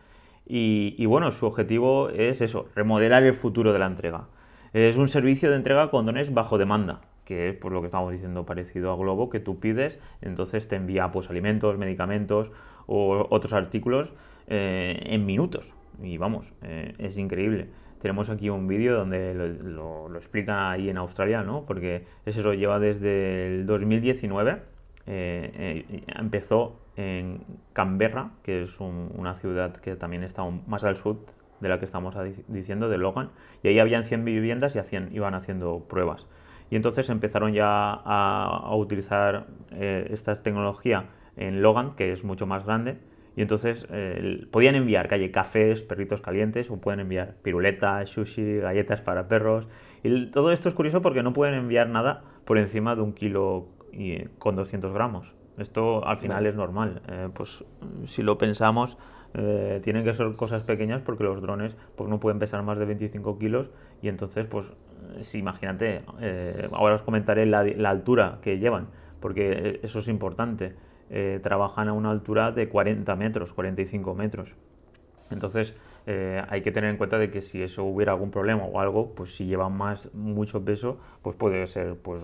Y, 0.46 1.04
bueno, 1.06 1.30
su 1.30 1.46
objetivo 1.46 2.08
es 2.08 2.40
eso, 2.40 2.68
remodelar 2.74 3.22
el 3.24 3.34
futuro 3.34 3.72
de 3.72 3.78
la 3.78 3.86
entrega. 3.86 4.28
Es 4.72 4.96
un 4.96 5.08
servicio 5.08 5.50
de 5.50 5.56
entrega 5.56 5.90
con 5.90 6.06
dones 6.06 6.32
bajo 6.32 6.58
demanda, 6.58 7.00
que 7.28 7.50
es 7.50 7.54
por 7.54 7.72
lo 7.72 7.82
que 7.82 7.88
estamos 7.88 8.10
diciendo 8.10 8.46
parecido 8.46 8.90
a 8.90 8.96
Globo, 8.96 9.28
que 9.28 9.38
tú 9.38 9.60
pides, 9.60 10.00
entonces 10.22 10.66
te 10.66 10.76
envía 10.76 11.12
pues 11.12 11.28
alimentos, 11.28 11.76
medicamentos 11.76 12.50
o 12.86 13.26
otros 13.28 13.52
artículos 13.52 14.14
eh, 14.46 14.98
en 15.02 15.26
minutos. 15.26 15.74
Y 16.02 16.16
vamos, 16.16 16.54
eh, 16.62 16.94
es 16.96 17.18
increíble. 17.18 17.68
Tenemos 18.00 18.30
aquí 18.30 18.48
un 18.48 18.66
vídeo 18.66 18.96
donde 18.96 19.34
lo, 19.34 20.08
explica 20.16 20.70
ahí 20.70 20.88
en 20.88 20.96
Australia, 20.96 21.42
¿no? 21.42 21.66
Porque 21.66 22.06
eso 22.24 22.40
lo 22.42 22.54
lleva 22.54 22.78
desde 22.78 23.46
el 23.48 23.66
2019. 23.66 24.62
Eh, 25.04 26.02
empezó 26.06 26.80
en 26.96 27.42
Canberra, 27.74 28.30
que 28.42 28.62
es 28.62 28.80
una 28.80 29.34
ciudad 29.34 29.76
que 29.76 29.96
también 29.96 30.22
está 30.22 30.44
más 30.66 30.82
al 30.82 30.96
sur 30.96 31.18
de 31.60 31.68
la 31.68 31.78
que 31.78 31.84
estamos 31.84 32.16
diciendo, 32.46 32.88
de 32.88 32.96
Logan, 32.96 33.32
y 33.62 33.68
ahí 33.68 33.78
habían 33.80 34.04
100 34.04 34.24
viviendas 34.24 34.74
y 34.76 34.78
hacían, 34.78 35.10
iban 35.12 35.34
haciendo 35.34 35.80
pruebas. 35.80 36.26
Y 36.70 36.76
entonces 36.76 37.08
empezaron 37.08 37.52
ya 37.52 37.92
a, 38.04 38.74
utilizar 38.76 39.46
esta 39.70 40.34
tecnología 40.36 41.06
en 41.36 41.62
Logan, 41.62 41.92
que 41.92 42.12
es 42.12 42.24
mucho 42.24 42.46
más 42.46 42.64
grande, 42.64 42.98
y 43.38 43.42
entonces 43.42 43.86
eh, 43.92 44.48
podían 44.50 44.74
enviar 44.74 45.06
calle 45.06 45.30
cafés, 45.30 45.82
perritos 45.82 46.20
calientes, 46.20 46.72
o 46.72 46.78
pueden 46.78 46.98
enviar 46.98 47.36
piruletas, 47.40 48.10
sushi, 48.10 48.58
galletas 48.58 49.00
para 49.00 49.28
perros. 49.28 49.68
Y 50.02 50.26
todo 50.32 50.50
esto 50.50 50.68
es 50.68 50.74
curioso 50.74 51.02
porque 51.02 51.22
no 51.22 51.32
pueden 51.32 51.54
enviar 51.54 51.88
nada 51.88 52.24
por 52.44 52.58
encima 52.58 52.96
de 52.96 53.02
un 53.02 53.12
kilo 53.12 53.68
y, 53.92 54.24
con 54.40 54.56
200 54.56 54.92
gramos. 54.92 55.36
Esto 55.56 56.04
al 56.04 56.18
final 56.18 56.46
es 56.46 56.56
normal. 56.56 57.00
Eh, 57.06 57.28
pues 57.32 57.64
si 58.06 58.24
lo 58.24 58.38
pensamos, 58.38 58.98
eh, 59.34 59.78
tienen 59.84 60.02
que 60.02 60.14
ser 60.14 60.34
cosas 60.34 60.64
pequeñas 60.64 61.02
porque 61.02 61.22
los 61.22 61.40
drones 61.40 61.76
pues 61.94 62.10
no 62.10 62.18
pueden 62.18 62.40
pesar 62.40 62.64
más 62.64 62.76
de 62.76 62.86
25 62.86 63.38
kilos 63.38 63.70
y 64.02 64.08
entonces 64.08 64.48
pues 64.48 64.72
si 65.20 65.38
imagínate, 65.38 66.02
ahora 66.72 66.94
os 66.94 67.02
comentaré 67.02 67.46
la, 67.46 67.62
la 67.64 67.90
altura 67.90 68.38
que 68.42 68.58
llevan 68.58 68.88
porque 69.20 69.80
eso 69.82 69.98
es 69.98 70.08
importante. 70.08 70.74
Eh, 71.10 71.40
trabajan 71.42 71.88
a 71.88 71.92
una 71.92 72.10
altura 72.10 72.52
de 72.52 72.68
40 72.68 73.14
metros, 73.16 73.52
45 73.52 74.14
metros. 74.14 74.56
Entonces 75.30 75.74
eh, 76.06 76.42
hay 76.48 76.62
que 76.62 76.70
tener 76.70 76.90
en 76.90 76.96
cuenta 76.96 77.18
de 77.18 77.30
que 77.30 77.40
si 77.40 77.62
eso 77.62 77.84
hubiera 77.84 78.12
algún 78.12 78.30
problema 78.30 78.64
o 78.64 78.80
algo, 78.80 79.14
pues 79.14 79.34
si 79.36 79.46
llevan 79.46 79.76
más 79.76 80.12
mucho 80.14 80.64
peso, 80.64 80.98
pues 81.22 81.36
puede 81.36 81.66
ser, 81.66 81.96
pues 81.96 82.22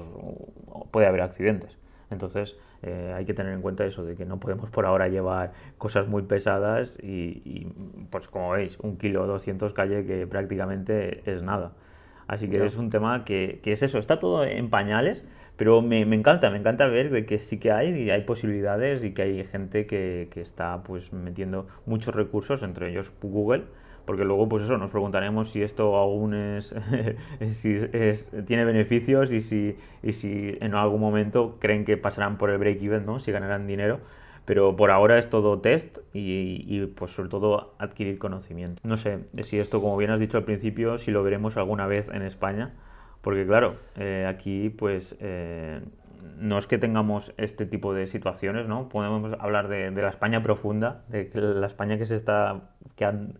puede 0.90 1.06
haber 1.06 1.22
accidentes. 1.22 1.76
Entonces 2.10 2.56
eh, 2.82 3.12
hay 3.14 3.24
que 3.24 3.34
tener 3.34 3.52
en 3.52 3.62
cuenta 3.62 3.84
eso, 3.84 4.04
de 4.04 4.14
que 4.14 4.26
no 4.26 4.38
podemos 4.38 4.70
por 4.70 4.86
ahora 4.86 5.08
llevar 5.08 5.52
cosas 5.78 6.06
muy 6.06 6.22
pesadas 6.22 6.98
y, 7.02 7.66
pues 8.10 8.28
como 8.28 8.50
veis, 8.50 8.78
un 8.80 8.96
kilo 8.98 9.26
200 9.26 9.72
calle 9.72 10.04
que 10.04 10.26
prácticamente 10.26 11.22
es 11.30 11.42
nada. 11.42 11.72
Así 12.26 12.48
que 12.48 12.64
es 12.64 12.76
un 12.76 12.88
tema 12.88 13.24
que, 13.24 13.60
que, 13.62 13.72
es 13.72 13.82
eso, 13.82 13.98
está 13.98 14.18
todo 14.18 14.44
en 14.44 14.70
pañales, 14.70 15.24
pero 15.56 15.82
me, 15.82 16.06
me, 16.06 16.16
encanta, 16.16 16.50
me 16.50 16.58
encanta 16.58 16.86
ver 16.86 17.10
de 17.10 17.26
que 17.26 17.38
sí 17.38 17.58
que 17.58 17.70
hay, 17.70 17.90
y 17.90 18.10
hay 18.10 18.22
posibilidades 18.22 19.04
y 19.04 19.12
que 19.12 19.22
hay 19.22 19.44
gente 19.44 19.86
que, 19.86 20.28
que 20.30 20.40
está 20.40 20.82
pues 20.82 21.12
metiendo 21.12 21.66
muchos 21.86 22.14
recursos, 22.14 22.62
entre 22.62 22.90
ellos 22.90 23.12
Google, 23.20 23.64
porque 24.04 24.24
luego 24.24 24.48
pues 24.48 24.64
eso 24.64 24.76
nos 24.78 24.90
preguntaremos 24.90 25.50
si 25.50 25.62
esto 25.62 25.96
aún 25.96 26.34
es, 26.34 26.74
si 27.48 27.76
es, 27.92 28.30
tiene 28.46 28.64
beneficios 28.64 29.32
y 29.32 29.40
si, 29.40 29.76
y 30.02 30.12
si 30.12 30.56
en 30.60 30.74
algún 30.74 31.00
momento 31.00 31.56
creen 31.58 31.84
que 31.84 31.96
pasarán 31.96 32.38
por 32.38 32.50
el 32.50 32.58
break-even, 32.58 33.06
¿no? 33.06 33.20
si 33.20 33.32
ganarán 33.32 33.66
dinero. 33.66 34.00
Pero 34.44 34.76
por 34.76 34.90
ahora 34.90 35.18
es 35.18 35.30
todo 35.30 35.60
test 35.60 35.98
y, 36.12 36.64
y, 36.66 36.86
pues 36.86 37.12
sobre 37.12 37.30
todo 37.30 37.74
adquirir 37.78 38.18
conocimiento. 38.18 38.82
No 38.84 38.96
sé 38.96 39.20
si 39.42 39.58
esto, 39.58 39.80
como 39.80 39.96
bien 39.96 40.10
has 40.10 40.20
dicho 40.20 40.36
al 40.36 40.44
principio, 40.44 40.98
si 40.98 41.10
lo 41.10 41.22
veremos 41.22 41.56
alguna 41.56 41.86
vez 41.86 42.10
en 42.10 42.22
España, 42.22 42.74
porque 43.22 43.46
claro, 43.46 43.74
eh, 43.96 44.26
aquí 44.28 44.68
pues 44.68 45.16
eh, 45.20 45.80
no 46.38 46.58
es 46.58 46.66
que 46.66 46.76
tengamos 46.76 47.32
este 47.38 47.64
tipo 47.64 47.94
de 47.94 48.06
situaciones, 48.06 48.68
¿no? 48.68 48.90
Podemos 48.90 49.34
hablar 49.40 49.68
de, 49.68 49.90
de, 49.90 50.02
la 50.02 50.10
España 50.10 50.42
profunda, 50.42 51.04
de 51.08 51.30
la 51.34 51.66
España 51.66 51.96
que 51.96 52.04
se 52.04 52.16
está 52.16 52.70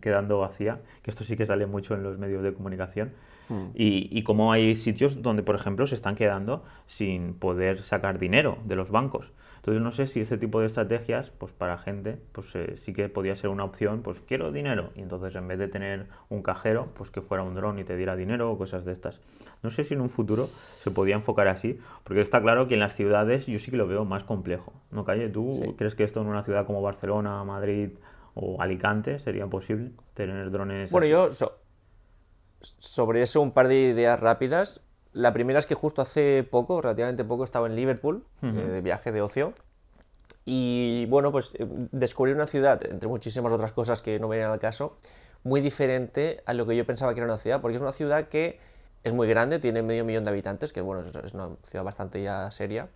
quedando 0.01 0.39
vacía, 0.39 0.79
que 1.03 1.11
esto 1.11 1.23
sí 1.23 1.37
que 1.37 1.45
sale 1.45 1.67
mucho 1.67 1.93
en 1.93 2.01
los 2.01 2.17
medios 2.17 2.41
de 2.41 2.53
comunicación, 2.53 3.13
mm. 3.49 3.65
y, 3.73 4.09
y 4.17 4.23
cómo 4.23 4.51
hay 4.51 4.75
sitios 4.75 5.21
donde, 5.21 5.43
por 5.43 5.55
ejemplo, 5.55 5.87
se 5.87 5.95
están 5.95 6.15
quedando 6.15 6.63
sin 6.87 7.33
poder 7.33 7.81
sacar 7.81 8.19
dinero 8.19 8.57
de 8.65 8.75
los 8.75 8.91
bancos. 8.91 9.31
Entonces 9.65 9.81
no 9.81 9.91
sé 9.91 10.05
si 10.05 10.19
este 10.19 10.37
tipo 10.37 10.59
de 10.59 10.67
estrategias, 10.67 11.31
pues 11.31 11.51
para 11.51 11.79
gente, 11.79 12.19
pues 12.33 12.55
eh, 12.55 12.77
sí 12.77 12.93
que 12.93 13.09
podía 13.09 13.35
ser 13.35 13.49
una 13.49 13.63
opción, 13.63 14.03
pues 14.03 14.21
quiero 14.21 14.51
dinero, 14.51 14.91
y 14.95 15.01
entonces 15.01 15.35
en 15.35 15.47
vez 15.47 15.57
de 15.57 15.67
tener 15.67 16.05
un 16.29 16.43
cajero, 16.43 16.89
pues 16.93 17.09
que 17.09 17.19
fuera 17.21 17.41
un 17.41 17.55
dron 17.55 17.79
y 17.79 17.83
te 17.83 17.97
diera 17.97 18.15
dinero 18.15 18.51
o 18.51 18.59
cosas 18.59 18.85
de 18.85 18.91
estas. 18.91 19.21
No 19.63 19.71
sé 19.71 19.83
si 19.83 19.95
en 19.95 20.01
un 20.01 20.09
futuro 20.09 20.49
se 20.83 20.91
podía 20.91 21.15
enfocar 21.15 21.47
así, 21.47 21.79
porque 22.03 22.21
está 22.21 22.43
claro 22.43 22.67
que 22.67 22.75
en 22.75 22.79
las 22.79 22.93
ciudades 22.93 23.47
yo 23.47 23.57
sí 23.57 23.71
que 23.71 23.77
lo 23.77 23.87
veo 23.87 24.05
más 24.05 24.23
complejo. 24.23 24.71
¿No, 24.91 25.03
Calle? 25.03 25.29
¿Tú 25.29 25.73
crees 25.79 25.95
que 25.95 26.03
esto 26.03 26.21
en 26.21 26.27
una 26.27 26.43
ciudad 26.43 26.67
como 26.67 26.83
Barcelona, 26.83 27.43
Madrid 27.43 27.89
o 28.35 28.61
Alicante 28.61 29.17
sería 29.17 29.47
posible 29.47 29.93
tener 30.13 30.51
drones? 30.51 30.91
Bueno, 30.91 31.07
yo 31.07 31.31
sobre 32.77 33.21
eso 33.21 33.41
un 33.41 33.51
par 33.51 33.67
de 33.67 33.75
ideas 33.75 34.19
rápidas. 34.19 34.81
La 35.13 35.31
primera 35.31 35.59
es 35.59 35.65
que 35.65 35.75
justo 35.75 36.01
hace 36.01 36.47
poco, 36.49 36.81
relativamente 36.81 37.23
poco, 37.23 37.43
estaba 37.43 37.67
en 37.67 37.75
Liverpool, 37.75 38.25
uh 38.41 38.45
-huh. 38.45 38.59
eh, 38.59 38.67
de 38.67 38.81
viaje 38.81 39.11
de 39.11 39.21
ocio. 39.21 39.53
Y 40.45 41.05
bueno, 41.07 41.31
pues 41.31 41.55
eh, 41.55 41.65
descubrí 41.91 42.31
una 42.31 42.47
ciudad, 42.47 42.85
entre 42.85 43.07
muchísimas 43.09 43.51
otras 43.51 43.71
cosas 43.71 44.01
que 44.01 44.19
no 44.19 44.27
venían 44.27 44.51
al 44.51 44.59
caso, 44.59 44.97
muy 45.43 45.61
diferente 45.61 46.41
a 46.45 46.53
lo 46.53 46.65
que 46.65 46.75
yo 46.75 46.85
pensaba 46.85 47.13
que 47.13 47.19
era 47.19 47.27
una 47.27 47.37
ciudad, 47.37 47.61
porque 47.61 47.75
es 47.75 47.81
una 47.81 47.93
ciudad 47.93 48.27
que 48.27 48.59
es 49.03 49.13
muy 49.13 49.27
grande, 49.27 49.59
tiene 49.59 49.83
medio 49.83 50.03
millón 50.03 50.23
de 50.23 50.31
habitantes, 50.31 50.73
que 50.73 50.81
bueno, 50.81 51.03
es 51.23 51.33
una 51.33 51.49
ciudad 51.63 51.83
bastante 51.83 52.21
ya 52.21 52.49
seria, 52.51 52.89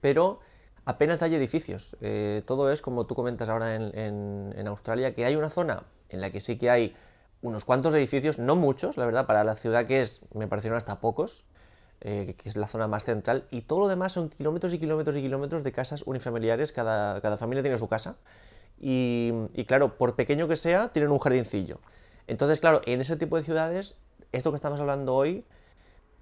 pero 0.00 0.40
apenas 0.84 1.22
hay 1.22 1.34
edificios. 1.34 1.96
Eh, 2.00 2.42
todo 2.46 2.70
es, 2.72 2.82
como 2.82 3.06
tú 3.06 3.14
comentas 3.14 3.48
ahora 3.48 3.76
en, 3.76 3.96
en, 3.96 4.54
en 4.56 4.66
Australia, 4.66 5.14
que 5.14 5.24
hay 5.24 5.36
una 5.36 5.50
zona 5.50 5.84
en 6.08 6.20
la 6.20 6.30
que 6.30 6.40
sí 6.40 6.58
que 6.58 6.70
hay 6.70 6.96
unos 7.42 7.64
cuantos 7.64 7.94
edificios, 7.94 8.38
no 8.38 8.56
muchos, 8.56 8.96
la 8.96 9.06
verdad, 9.06 9.26
para 9.26 9.44
la 9.44 9.56
ciudad 9.56 9.86
que 9.86 10.00
es, 10.00 10.22
me 10.34 10.46
parecieron 10.46 10.76
hasta 10.76 11.00
pocos, 11.00 11.44
eh, 12.02 12.34
que 12.36 12.48
es 12.48 12.56
la 12.56 12.66
zona 12.66 12.86
más 12.86 13.04
central, 13.04 13.46
y 13.50 13.62
todo 13.62 13.80
lo 13.80 13.88
demás 13.88 14.12
son 14.12 14.28
kilómetros 14.28 14.74
y 14.74 14.78
kilómetros 14.78 15.16
y 15.16 15.22
kilómetros 15.22 15.64
de 15.64 15.72
casas 15.72 16.02
unifamiliares, 16.06 16.72
cada, 16.72 17.20
cada 17.20 17.36
familia 17.36 17.62
tiene 17.62 17.78
su 17.78 17.88
casa, 17.88 18.16
y, 18.78 19.32
y, 19.54 19.64
claro, 19.64 19.96
por 19.96 20.16
pequeño 20.16 20.48
que 20.48 20.56
sea, 20.56 20.88
tienen 20.88 21.10
un 21.10 21.18
jardincillo. 21.18 21.78
Entonces, 22.26 22.60
claro, 22.60 22.80
en 22.86 23.00
ese 23.00 23.16
tipo 23.16 23.36
de 23.36 23.42
ciudades, 23.42 23.96
esto 24.32 24.50
que 24.50 24.56
estamos 24.56 24.80
hablando 24.80 25.14
hoy, 25.14 25.44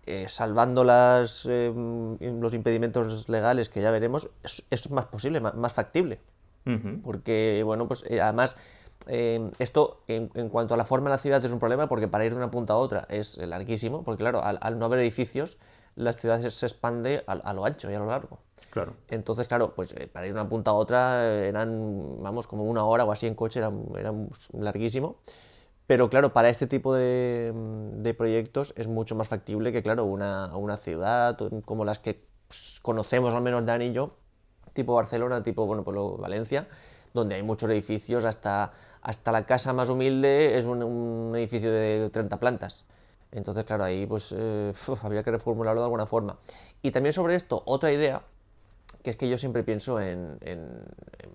eh, 0.07 0.27
salvando 0.29 0.83
las, 0.85 1.47
eh, 1.47 1.73
los 1.75 2.55
impedimentos 2.55 3.29
legales 3.29 3.69
que 3.69 3.83
ya 3.83 3.91
veremos, 3.91 4.31
es, 4.43 4.65
es 4.71 4.91
más 4.91 5.05
posible, 5.07 5.41
más, 5.41 5.55
más 5.55 5.73
factible. 5.73 6.19
Uh 6.65 6.71
-huh. 6.71 7.03
Porque, 7.03 7.63
bueno, 7.65 7.87
pues 7.87 8.05
además 8.11 8.57
eh, 9.07 9.51
esto, 9.59 10.03
en, 10.09 10.31
en, 10.35 10.49
cuanto 10.49 10.75
a 10.75 10.77
la 10.77 10.85
forma 10.85 11.11
de 11.11 11.15
la 11.15 11.19
ciudad, 11.19 11.45
es 11.45 11.53
un 11.53 11.59
problema 11.59 11.89
porque 11.89 12.09
para 12.09 12.25
ir 12.25 12.33
de 12.33 12.39
una 12.39 12.51
punta 12.51 12.75
a 12.75 12.77
otra 12.77 13.07
es 13.09 13.39
larguísimo, 13.39 14.05
porque 14.05 14.23
claro, 14.23 14.43
al, 14.43 14.59
al 14.61 14.79
no 14.79 14.85
haber 14.87 15.01
edificios, 15.01 15.59
la 15.95 16.13
ciudad 16.13 16.41
se, 16.41 16.51
se 16.51 16.67
expande 16.67 17.25
a, 17.27 17.33
a, 17.33 17.53
lo 17.55 17.65
ancho 17.65 17.91
y 17.91 17.95
a 17.95 17.99
lo 17.99 18.07
largo. 18.07 18.39
Claro. 18.71 18.95
Entonces, 19.09 19.49
claro, 19.49 19.75
pues 19.75 19.93
eh, 19.93 20.07
para 20.07 20.27
ir 20.27 20.35
de 20.35 20.41
una 20.41 20.49
punta 20.49 20.73
a 20.73 20.75
otra 20.75 21.27
eran, 21.45 22.23
vamos, 22.23 22.47
como 22.47 22.65
una 22.65 22.85
hora 22.85 23.05
o 23.05 23.13
así 23.13 23.27
en 23.27 23.35
coche, 23.35 23.61
era, 23.61 23.73
era 23.97 24.13
larguísimo. 24.53 25.17
Pero 25.89 26.11
claro, 26.11 26.35
para 26.35 26.51
este 26.51 26.67
tipo 26.67 26.95
de, 26.95 27.51
de, 27.95 28.15
proyectos 28.15 28.75
es 28.77 28.89
mucho 28.89 29.15
más 29.17 29.27
factible 29.27 29.73
que, 29.73 29.83
claro, 29.83 30.05
una, 30.05 30.55
una 30.55 30.77
ciudad 30.77 31.39
como 31.65 31.87
las 31.87 31.99
que 31.99 32.27
pues, 32.47 32.79
conocemos, 32.83 33.33
al 33.33 33.41
menos 33.41 33.65
Dani 33.65 33.87
y 33.87 33.93
yo, 33.93 34.19
tipo 34.75 34.95
Barcelona, 34.95 35.43
tipo, 35.43 35.65
bueno, 35.65 35.85
pues 35.85 35.97
Valencia, 36.19 36.69
donde 37.15 37.37
hay 37.37 37.43
muchos 37.43 37.71
edificios 37.71 38.27
hasta 38.27 38.73
hasta 39.03 39.33
la 39.33 39.47
casa 39.47 39.73
más 39.73 39.89
humilde 39.89 40.59
es 40.59 40.65
un, 40.65 40.83
un 40.83 41.37
edificio 41.37 41.71
de 41.71 42.11
30 42.11 42.39
plantas. 42.39 42.85
Entonces, 43.31 43.65
claro, 43.65 43.85
ahí 43.85 44.07
pues 44.07 44.35
eh, 44.37 44.73
uf, 44.89 45.05
habría 45.05 45.23
que 45.23 45.31
reformularlo 45.31 45.81
de 45.81 45.87
alguna 45.87 46.07
forma. 46.07 46.39
Y 46.83 46.91
también 46.91 47.13
sobre 47.13 47.35
esto, 47.35 47.63
otra 47.67 47.93
idea, 47.93 48.23
que 49.03 49.11
es 49.11 49.17
que 49.17 49.29
yo 49.29 49.39
siempre 49.39 49.63
pienso 49.63 50.01
en, 50.01 50.39
en, 50.41 50.69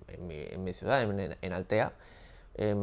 en, 0.08 0.26
mi, 0.26 0.40
en 0.40 0.64
mi, 0.64 0.72
ciudad, 0.72 1.02
en, 1.02 1.52
Altea. 1.52 1.92
Eh, 2.56 2.76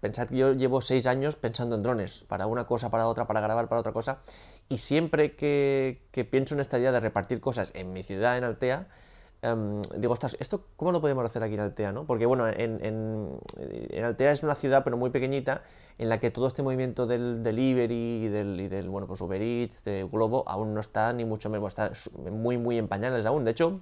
pensad 0.00 0.28
que 0.28 0.36
yo 0.36 0.52
llevo 0.52 0.80
seis 0.80 1.06
años 1.06 1.36
pensando 1.36 1.76
en 1.76 1.82
drones, 1.82 2.24
para 2.28 2.46
una 2.46 2.66
cosa, 2.66 2.90
para 2.90 3.06
otra, 3.06 3.26
para 3.26 3.40
grabar, 3.40 3.68
para 3.68 3.80
otra 3.80 3.92
cosa. 3.92 4.18
Y 4.68 4.78
siempre 4.78 5.34
que, 5.34 6.02
que 6.12 6.24
pienso 6.24 6.54
en 6.54 6.60
esta 6.60 6.78
idea 6.78 6.92
de 6.92 7.00
repartir 7.00 7.40
cosas 7.40 7.72
en 7.74 7.92
mi 7.92 8.02
ciudad, 8.02 8.38
en 8.38 8.44
Altea, 8.44 8.86
Um, 9.42 9.80
digo, 9.96 10.14
¿esto 10.38 10.66
cómo 10.76 10.92
lo 10.92 11.00
podemos 11.00 11.24
hacer 11.24 11.42
aquí 11.42 11.54
en 11.54 11.60
Altea? 11.60 11.92
¿no? 11.92 12.04
Porque 12.04 12.26
bueno, 12.26 12.46
en, 12.46 12.84
en, 12.84 13.38
en, 13.56 14.04
Altea 14.04 14.32
es 14.32 14.42
una 14.42 14.54
ciudad 14.54 14.84
pero 14.84 14.98
muy 14.98 15.08
pequeñita 15.08 15.62
en 15.96 16.10
la 16.10 16.20
que 16.20 16.30
todo 16.30 16.46
este 16.46 16.62
movimiento 16.62 17.06
del 17.06 17.42
delivery 17.42 18.24
y 18.24 18.28
del, 18.28 18.60
y 18.60 18.68
del 18.68 18.90
bueno, 18.90 19.06
pues 19.06 19.20
Uber 19.20 19.40
Eats, 19.40 19.84
de 19.84 20.06
Globo, 20.10 20.44
aún 20.46 20.74
no 20.74 20.80
está 20.80 21.12
ni 21.14 21.24
mucho 21.24 21.48
menos, 21.48 21.68
está 21.68 21.90
muy 22.30 22.58
muy 22.58 22.78
en 22.78 22.86
pañales 22.88 23.24
aún. 23.24 23.44
De 23.44 23.52
hecho, 23.52 23.80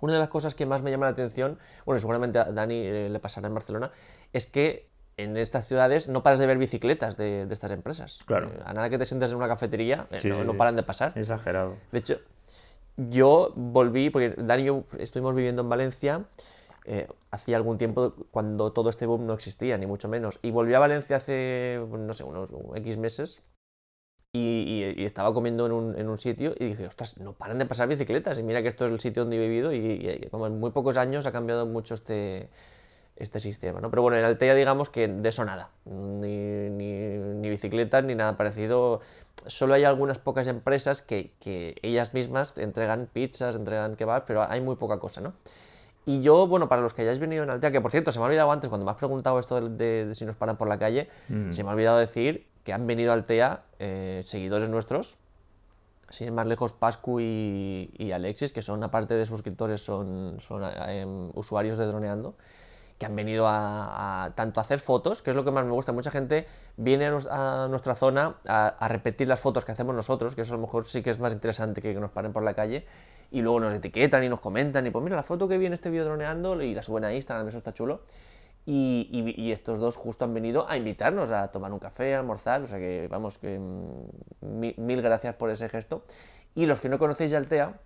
una 0.00 0.14
de 0.14 0.18
las 0.18 0.28
cosas 0.28 0.54
que 0.54 0.66
más 0.66 0.82
me 0.82 0.90
llama 0.90 1.06
la 1.06 1.12
atención, 1.12 1.58
bueno, 1.86 1.98
seguramente 1.98 2.38
a 2.38 2.44
Dani 2.44 2.76
eh, 2.76 3.08
le 3.10 3.18
pasará 3.20 3.48
en 3.48 3.54
Barcelona, 3.54 3.92
es 4.32 4.46
que 4.46 4.88
en 5.16 5.36
estas 5.36 5.66
ciudades 5.66 6.08
no 6.08 6.22
paras 6.22 6.38
de 6.38 6.46
ver 6.46 6.58
bicicletas 6.58 7.16
de, 7.16 7.46
de 7.46 7.54
estas 7.54 7.70
empresas. 7.70 8.18
Claro. 8.26 8.48
Eh, 8.48 8.60
a 8.64 8.72
nada 8.72 8.88
que 8.90 8.98
te 8.98 9.06
sientes 9.06 9.30
en 9.30 9.36
una 9.36 9.48
cafetería, 9.48 10.06
eh, 10.10 10.20
sí, 10.20 10.28
no, 10.28 10.40
sí, 10.40 10.44
no, 10.44 10.56
paran 10.56 10.76
de 10.76 10.82
pasar. 10.82 11.12
Exagerado. 11.16 11.76
De 11.92 11.98
hecho, 11.98 12.20
yo 13.08 13.52
volví, 13.56 14.10
porque 14.10 14.34
Dani 14.36 14.62
y 14.62 14.66
yo 14.66 14.84
estuvimos 14.98 15.34
viviendo 15.34 15.62
en 15.62 15.68
Valencia 15.68 16.26
eh, 16.86 17.08
hacía 17.30 17.56
algún 17.56 17.78
tiempo 17.78 18.14
cuando 18.30 18.72
todo 18.72 18.90
este 18.90 19.06
boom 19.06 19.26
no 19.26 19.34
existía, 19.34 19.78
ni 19.78 19.86
mucho 19.86 20.08
menos. 20.08 20.38
Y 20.42 20.50
volví 20.50 20.74
a 20.74 20.78
Valencia 20.78 21.16
hace, 21.16 21.80
no 21.88 22.12
sé, 22.12 22.24
unos 22.24 22.50
X 22.76 22.96
meses 22.96 23.42
y, 24.32 25.04
estaba 25.04 25.34
comiendo 25.34 25.66
en 25.66 25.72
un, 25.72 25.98
en 25.98 26.08
un, 26.08 26.18
sitio 26.18 26.54
y 26.58 26.66
dije, 26.68 26.86
ostras, 26.86 27.18
no 27.18 27.32
paran 27.32 27.58
de 27.58 27.66
pasar 27.66 27.88
bicicletas. 27.88 28.38
Y 28.38 28.42
mira 28.42 28.62
que 28.62 28.68
esto 28.68 28.86
es 28.86 28.92
el 28.92 29.00
sitio 29.00 29.22
donde 29.22 29.36
he 29.36 29.40
vivido 29.40 29.72
y, 29.72 29.78
y 29.78 30.28
en 30.32 30.60
muy 30.60 30.70
pocos 30.70 30.96
años 30.96 31.26
ha 31.26 31.32
cambiado 31.32 31.66
mucho 31.66 31.94
este, 31.94 32.48
este 33.16 33.40
sistema. 33.40 33.80
¿no? 33.80 33.90
Pero 33.90 34.02
bueno, 34.02 34.16
en 34.16 34.24
Altea 34.24 34.54
digamos 34.54 34.88
que 34.88 35.06
de 35.06 35.28
eso 35.28 35.44
nada, 35.44 35.70
ni, 35.84 36.70
ni 36.70 37.50
bicicletas 37.50 38.04
ni 38.04 38.14
nada 38.14 38.36
parecido 38.36 39.00
solo 39.46 39.74
hay 39.74 39.84
algunas 39.84 40.18
pocas 40.18 40.46
empresas 40.46 41.02
que, 41.02 41.32
que, 41.40 41.76
ellas 41.82 42.14
mismas 42.14 42.56
entregan 42.58 43.08
pizzas, 43.12 43.56
entregan 43.56 43.96
kebabs, 43.96 44.24
pero 44.26 44.42
hay 44.42 44.60
muy 44.60 44.76
poca 44.76 44.98
cosa, 44.98 45.20
¿no? 45.20 45.34
Y 46.06 46.22
yo, 46.22 46.46
bueno, 46.46 46.68
para 46.68 46.82
los 46.82 46.94
que 46.94 47.02
hayáis 47.02 47.18
venido 47.18 47.42
en 47.44 47.50
Altea, 47.50 47.70
que 47.70 47.80
por 47.80 47.90
cierto, 47.90 48.10
se 48.10 48.18
me 48.18 48.24
ha 48.24 48.28
olvidado 48.28 48.50
antes, 48.50 48.68
cuando 48.68 48.84
me 48.84 48.90
has 48.90 48.96
preguntado 48.96 49.38
esto 49.38 49.60
de, 49.60 49.68
de, 49.68 50.06
de 50.06 50.14
si 50.14 50.24
nos 50.24 50.36
paran 50.36 50.56
por 50.56 50.66
la 50.66 50.78
calle, 50.78 51.08
mm. 51.28 51.52
se 51.52 51.62
me 51.62 51.70
ha 51.70 51.72
olvidado 51.72 51.98
decir 51.98 52.46
que 52.64 52.72
han 52.72 52.86
venido 52.86 53.10
a 53.10 53.14
Altea 53.14 53.64
eh, 53.78 54.22
seguidores 54.26 54.68
nuestros, 54.68 55.18
sin 56.08 56.34
más 56.34 56.46
lejos, 56.46 56.72
Pascu 56.72 57.20
y, 57.20 57.90
y, 57.96 58.12
Alexis, 58.12 58.52
que 58.52 58.62
son, 58.62 58.82
aparte 58.82 59.14
de 59.14 59.26
suscriptores, 59.26 59.84
son, 59.84 60.36
son 60.40 60.62
eh, 60.64 61.06
usuarios 61.34 61.78
de 61.78 61.86
Droneando, 61.86 62.34
que 63.00 63.06
han 63.06 63.16
venido 63.16 63.46
a, 63.48 64.32
tanto 64.34 64.60
a 64.60 64.62
hacer 64.62 64.78
fotos, 64.78 65.22
que 65.22 65.30
es 65.30 65.36
lo 65.36 65.42
que 65.42 65.50
más 65.50 65.64
me 65.64 65.72
gusta. 65.72 65.90
Mucha 65.90 66.10
gente 66.10 66.46
viene 66.76 67.06
a, 67.06 67.66
nuestra 67.70 67.94
zona 67.94 68.34
a, 68.46 68.88
repetir 68.88 69.26
las 69.26 69.40
fotos 69.40 69.64
que 69.64 69.72
hacemos 69.72 69.94
nosotros, 69.94 70.34
que 70.34 70.42
eso 70.42 70.52
a 70.52 70.58
lo 70.58 70.60
mejor 70.60 70.86
sí 70.86 71.02
que 71.02 71.08
es 71.08 71.18
más 71.18 71.32
interesante 71.32 71.80
que 71.80 71.94
que 71.94 71.98
nos 71.98 72.10
paren 72.10 72.34
por 72.34 72.42
la 72.42 72.52
calle, 72.52 72.84
y 73.30 73.40
luego 73.40 73.58
nos 73.58 73.72
etiquetan 73.72 74.22
y 74.22 74.28
nos 74.28 74.40
comentan, 74.40 74.86
y 74.86 74.90
pues 74.90 75.02
mira 75.02 75.16
la 75.16 75.22
foto 75.22 75.48
que 75.48 75.56
viene 75.56 75.76
este 75.76 75.88
vídeo 75.88 76.04
droneando, 76.04 76.60
y 76.60 76.74
la 76.74 76.82
suben 76.82 77.04
a 77.04 77.14
Instagram, 77.14 77.48
eso 77.48 77.56
está 77.56 77.72
chulo. 77.72 78.02
Y, 78.66 79.50
estos 79.50 79.78
dos 79.78 79.96
justo 79.96 80.26
han 80.26 80.34
venido 80.34 80.68
a 80.68 80.76
invitarnos 80.76 81.30
a 81.30 81.48
tomar 81.48 81.72
un 81.72 81.78
café, 81.78 82.14
a 82.14 82.18
almorzar, 82.18 82.60
o 82.60 82.66
sea 82.66 82.76
que 82.76 83.08
vamos, 83.10 83.38
que 83.38 83.58
mm, 83.58 84.74
mil, 84.76 85.00
gracias 85.00 85.34
por 85.36 85.48
ese 85.48 85.70
gesto. 85.70 86.04
Y 86.54 86.66
los 86.66 86.80
que 86.80 86.90
no 86.90 86.98
conocéis 86.98 87.32
Altea, 87.32 87.80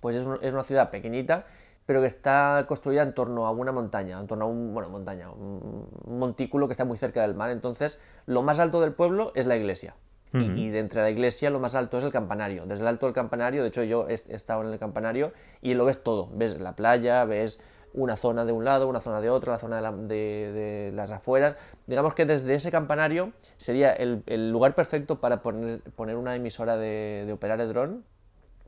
pues 0.00 0.14
es, 0.14 0.28
es 0.42 0.52
una 0.52 0.62
ciudad 0.62 0.90
pequeñita, 0.90 1.46
pero 1.86 2.00
que 2.00 2.06
está 2.06 2.64
construida 2.68 3.02
en 3.02 3.14
torno 3.14 3.46
a 3.46 3.50
una 3.50 3.72
montaña, 3.72 4.18
en 4.18 4.26
torno 4.26 4.44
a 4.44 4.48
un, 4.48 4.72
bueno, 4.72 4.88
montaña, 4.88 5.30
un 5.30 6.18
montículo 6.18 6.68
que 6.68 6.72
está 6.72 6.84
muy 6.84 6.96
cerca 6.96 7.22
del 7.22 7.34
mar. 7.34 7.50
Entonces, 7.50 8.00
lo 8.26 8.42
más 8.42 8.60
alto 8.60 8.80
del 8.80 8.92
pueblo 8.92 9.32
es 9.34 9.46
la 9.46 9.56
iglesia. 9.56 9.94
y, 10.32 10.70
de 10.70 10.78
entre 10.78 11.02
la 11.02 11.10
iglesia 11.10 11.50
lo 11.50 11.60
más 11.60 11.74
alto 11.74 11.98
es 11.98 12.04
el 12.04 12.12
campanario. 12.12 12.64
Desde 12.64 12.82
el 12.82 12.88
alto 12.88 13.06
del 13.06 13.14
campanario, 13.14 13.62
de 13.62 13.68
hecho 13.68 13.82
yo 13.82 14.08
he, 14.08 14.14
estado 14.14 14.62
en 14.62 14.72
el 14.72 14.78
campanario 14.78 15.32
y 15.60 15.74
lo 15.74 15.84
ves 15.84 16.02
todo. 16.02 16.30
Ves 16.32 16.58
la 16.58 16.74
playa, 16.74 17.24
ves 17.24 17.60
una 17.94 18.16
zona 18.16 18.44
de 18.46 18.52
un 18.52 18.64
lado, 18.64 18.88
una 18.88 19.00
zona 19.00 19.20
de 19.20 19.28
otro, 19.28 19.52
la 19.52 19.58
zona 19.58 19.92
de, 19.92 20.90
las 20.94 21.10
afueras. 21.10 21.56
Digamos 21.86 22.14
que 22.14 22.24
desde 22.24 22.54
ese 22.54 22.70
campanario 22.70 23.32
sería 23.58 23.92
el, 23.92 24.50
lugar 24.50 24.74
perfecto 24.74 25.20
para 25.20 25.42
poner, 25.42 25.82
poner 25.96 26.16
una 26.16 26.34
emisora 26.34 26.76
de, 26.76 27.28
operar 27.32 27.60
el 27.60 27.68
dron 27.68 28.04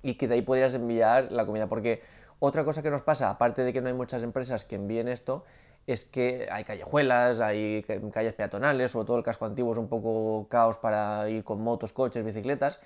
y 0.02 0.14
que 0.14 0.28
de 0.28 0.34
ahí 0.34 0.42
pudieras 0.42 0.74
enviar 0.74 1.32
la 1.32 1.46
comida. 1.46 1.66
Porque 1.66 2.02
otra 2.44 2.64
cosa 2.64 2.82
que 2.82 2.90
nos 2.90 3.02
pasa, 3.02 3.30
aparte 3.30 3.62
de 3.64 3.72
que 3.72 3.80
no 3.80 3.88
hay 3.88 3.94
muchas 3.94 4.22
empresas 4.22 4.64
que 4.64 4.76
envíen 4.76 5.08
esto, 5.08 5.44
es 5.86 6.04
que 6.04 6.48
hay 6.50 6.64
callejuelas, 6.64 7.40
hay 7.40 7.84
calles 8.12 8.34
peatonales, 8.34 8.90
sobre 8.90 9.06
todo 9.06 9.18
el 9.18 9.24
casco 9.24 9.44
antiguo 9.44 9.72
es 9.72 9.78
un 9.78 9.88
poco 9.88 10.48
caos 10.48 10.78
para 10.78 11.28
ir 11.28 11.44
con 11.44 11.60
motos, 11.62 11.92
coches, 11.92 12.24
bicicletas. 12.24 12.80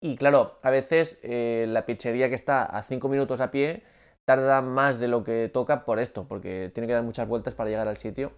Y 0.00 0.16
claro, 0.16 0.58
a 0.62 0.70
veces 0.70 1.20
eh, 1.22 1.66
la 1.68 1.86
pizzería 1.86 2.28
que 2.28 2.34
está 2.34 2.64
a 2.64 2.82
5 2.82 3.08
minutos 3.08 3.40
a 3.40 3.50
pie 3.50 3.82
tarda 4.24 4.60
más 4.60 4.98
de 4.98 5.08
lo 5.08 5.24
que 5.24 5.48
toca 5.48 5.84
por 5.84 5.98
esto, 5.98 6.26
porque 6.28 6.70
tiene 6.74 6.86
que 6.86 6.92
dar 6.92 7.02
muchas 7.02 7.28
vueltas 7.28 7.54
para 7.54 7.70
llegar 7.70 7.88
al 7.88 7.96
sitio. 7.96 8.32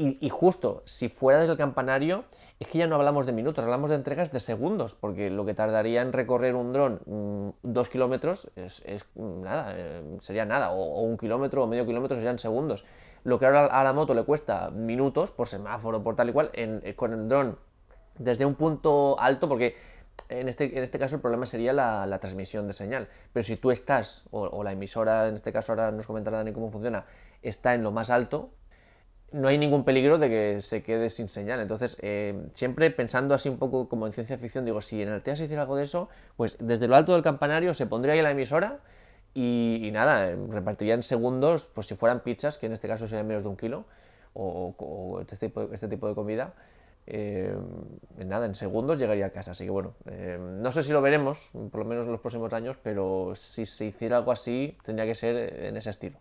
Y, 0.00 0.28
justo, 0.28 0.84
si 0.84 1.08
fuera 1.08 1.40
desde 1.40 1.52
el 1.52 1.58
campanario, 1.58 2.24
es 2.60 2.68
que 2.68 2.78
ya 2.78 2.86
no 2.86 2.96
hablamos 2.96 3.26
de 3.26 3.32
minutos, 3.32 3.62
hablamos 3.64 3.90
de 3.90 3.96
entregas 3.96 4.32
de 4.32 4.40
segundos, 4.40 4.94
porque 4.94 5.30
lo 5.30 5.44
que 5.44 5.54
tardaría 5.54 6.02
en 6.02 6.12
recorrer 6.12 6.54
un 6.54 6.72
dron 6.72 7.00
mm, 7.06 7.48
dos 7.62 7.88
kilómetros 7.88 8.50
es, 8.56 8.82
nada, 9.14 9.74
eh, 9.76 10.02
sería 10.20 10.44
nada, 10.44 10.72
o, 10.72 11.02
un 11.02 11.16
kilómetro 11.16 11.62
o 11.62 11.66
medio 11.66 11.86
kilómetro 11.86 12.16
serían 12.16 12.38
segundos. 12.38 12.84
Lo 13.24 13.38
que 13.38 13.46
ahora 13.46 13.66
a 13.66 13.84
la 13.84 13.92
moto 13.92 14.14
le 14.14 14.24
cuesta 14.24 14.70
minutos 14.70 15.30
por 15.30 15.46
semáforo, 15.46 16.02
por 16.02 16.16
tal 16.16 16.30
y 16.30 16.32
cual, 16.32 16.50
eh, 16.54 16.94
con 16.96 17.12
el 17.12 17.28
dron 17.28 17.58
desde 18.18 18.44
un 18.44 18.54
punto 18.54 19.18
alto, 19.20 19.48
porque 19.48 19.76
en 20.28 20.48
este, 20.48 20.76
en 20.76 20.82
este 20.82 20.98
caso 20.98 21.16
el 21.16 21.20
problema 21.20 21.46
sería 21.46 21.72
la, 21.72 22.18
transmisión 22.18 22.66
de 22.66 22.72
señal. 22.72 23.08
Pero 23.32 23.44
si 23.44 23.56
tú 23.56 23.70
estás, 23.70 24.24
o, 24.30 24.62
la 24.62 24.72
emisora, 24.72 25.28
en 25.28 25.34
este 25.34 25.52
caso 25.52 25.72
ahora 25.72 25.90
nos 25.90 26.06
comentará 26.06 26.38
Dani 26.38 26.52
cómo 26.52 26.70
funciona, 26.70 27.06
está 27.42 27.74
en 27.74 27.82
lo 27.82 27.92
más 27.92 28.10
alto, 28.10 28.50
no 29.30 29.48
hay 29.48 29.58
ningún 29.58 29.84
peligro 29.84 30.18
de 30.18 30.28
que 30.28 30.60
se 30.62 30.82
quede 30.82 31.10
sin 31.10 31.28
señal. 31.28 31.60
Entonces, 31.60 31.98
eh, 32.00 32.34
siempre 32.54 32.90
pensando 32.90 33.34
así 33.34 33.48
un 33.48 33.58
poco 33.58 33.88
como 33.88 34.06
en 34.06 34.12
ciencia 34.12 34.38
ficción, 34.38 34.64
digo, 34.64 34.80
si 34.80 35.02
en 35.02 35.10
Altea 35.10 35.36
se 35.36 35.44
hiciera 35.44 35.62
algo 35.62 35.76
de 35.76 35.84
eso, 35.84 36.08
pues 36.36 36.56
desde 36.60 36.88
lo 36.88 36.96
alto 36.96 37.12
del 37.12 37.22
campanario 37.22 37.74
se 37.74 37.86
pondría 37.86 38.14
ahí 38.14 38.22
la 38.22 38.30
emisora 38.30 38.78
y, 39.34 39.90
nada, 39.92 40.34
repartiría 40.48 40.94
en 40.94 41.02
segundos, 41.02 41.70
pues 41.74 41.86
si 41.86 41.94
fueran 41.94 42.20
pizzas, 42.20 42.58
que 42.58 42.66
en 42.66 42.72
este 42.72 42.88
caso 42.88 43.06
serían 43.06 43.26
menos 43.26 43.42
de 43.42 43.48
un 43.50 43.56
kilo, 43.56 43.84
o, 44.34 45.20
este, 45.30 45.52
este 45.72 45.88
tipo 45.88 46.08
de 46.08 46.14
comida, 46.14 46.54
eh, 47.06 47.54
nada, 48.24 48.46
en 48.46 48.54
segundos 48.54 48.98
llegaría 48.98 49.26
a 49.26 49.30
casa. 49.30 49.50
Así 49.52 49.64
que 49.64 49.70
bueno, 49.70 49.94
eh, 50.06 50.38
no 50.40 50.72
sé 50.72 50.82
si 50.82 50.92
lo 50.92 51.02
veremos, 51.02 51.50
por 51.70 51.80
lo 51.80 51.84
menos 51.84 52.06
en 52.06 52.12
los 52.12 52.20
próximos 52.20 52.52
años, 52.52 52.78
pero 52.82 53.32
si 53.36 53.66
se 53.66 53.86
hiciera 53.86 54.16
algo 54.16 54.32
así, 54.32 54.76
tendría 54.84 55.06
que 55.06 55.14
ser 55.14 55.64
en 55.64 55.76
ese 55.76 55.90
estilo. 55.90 56.18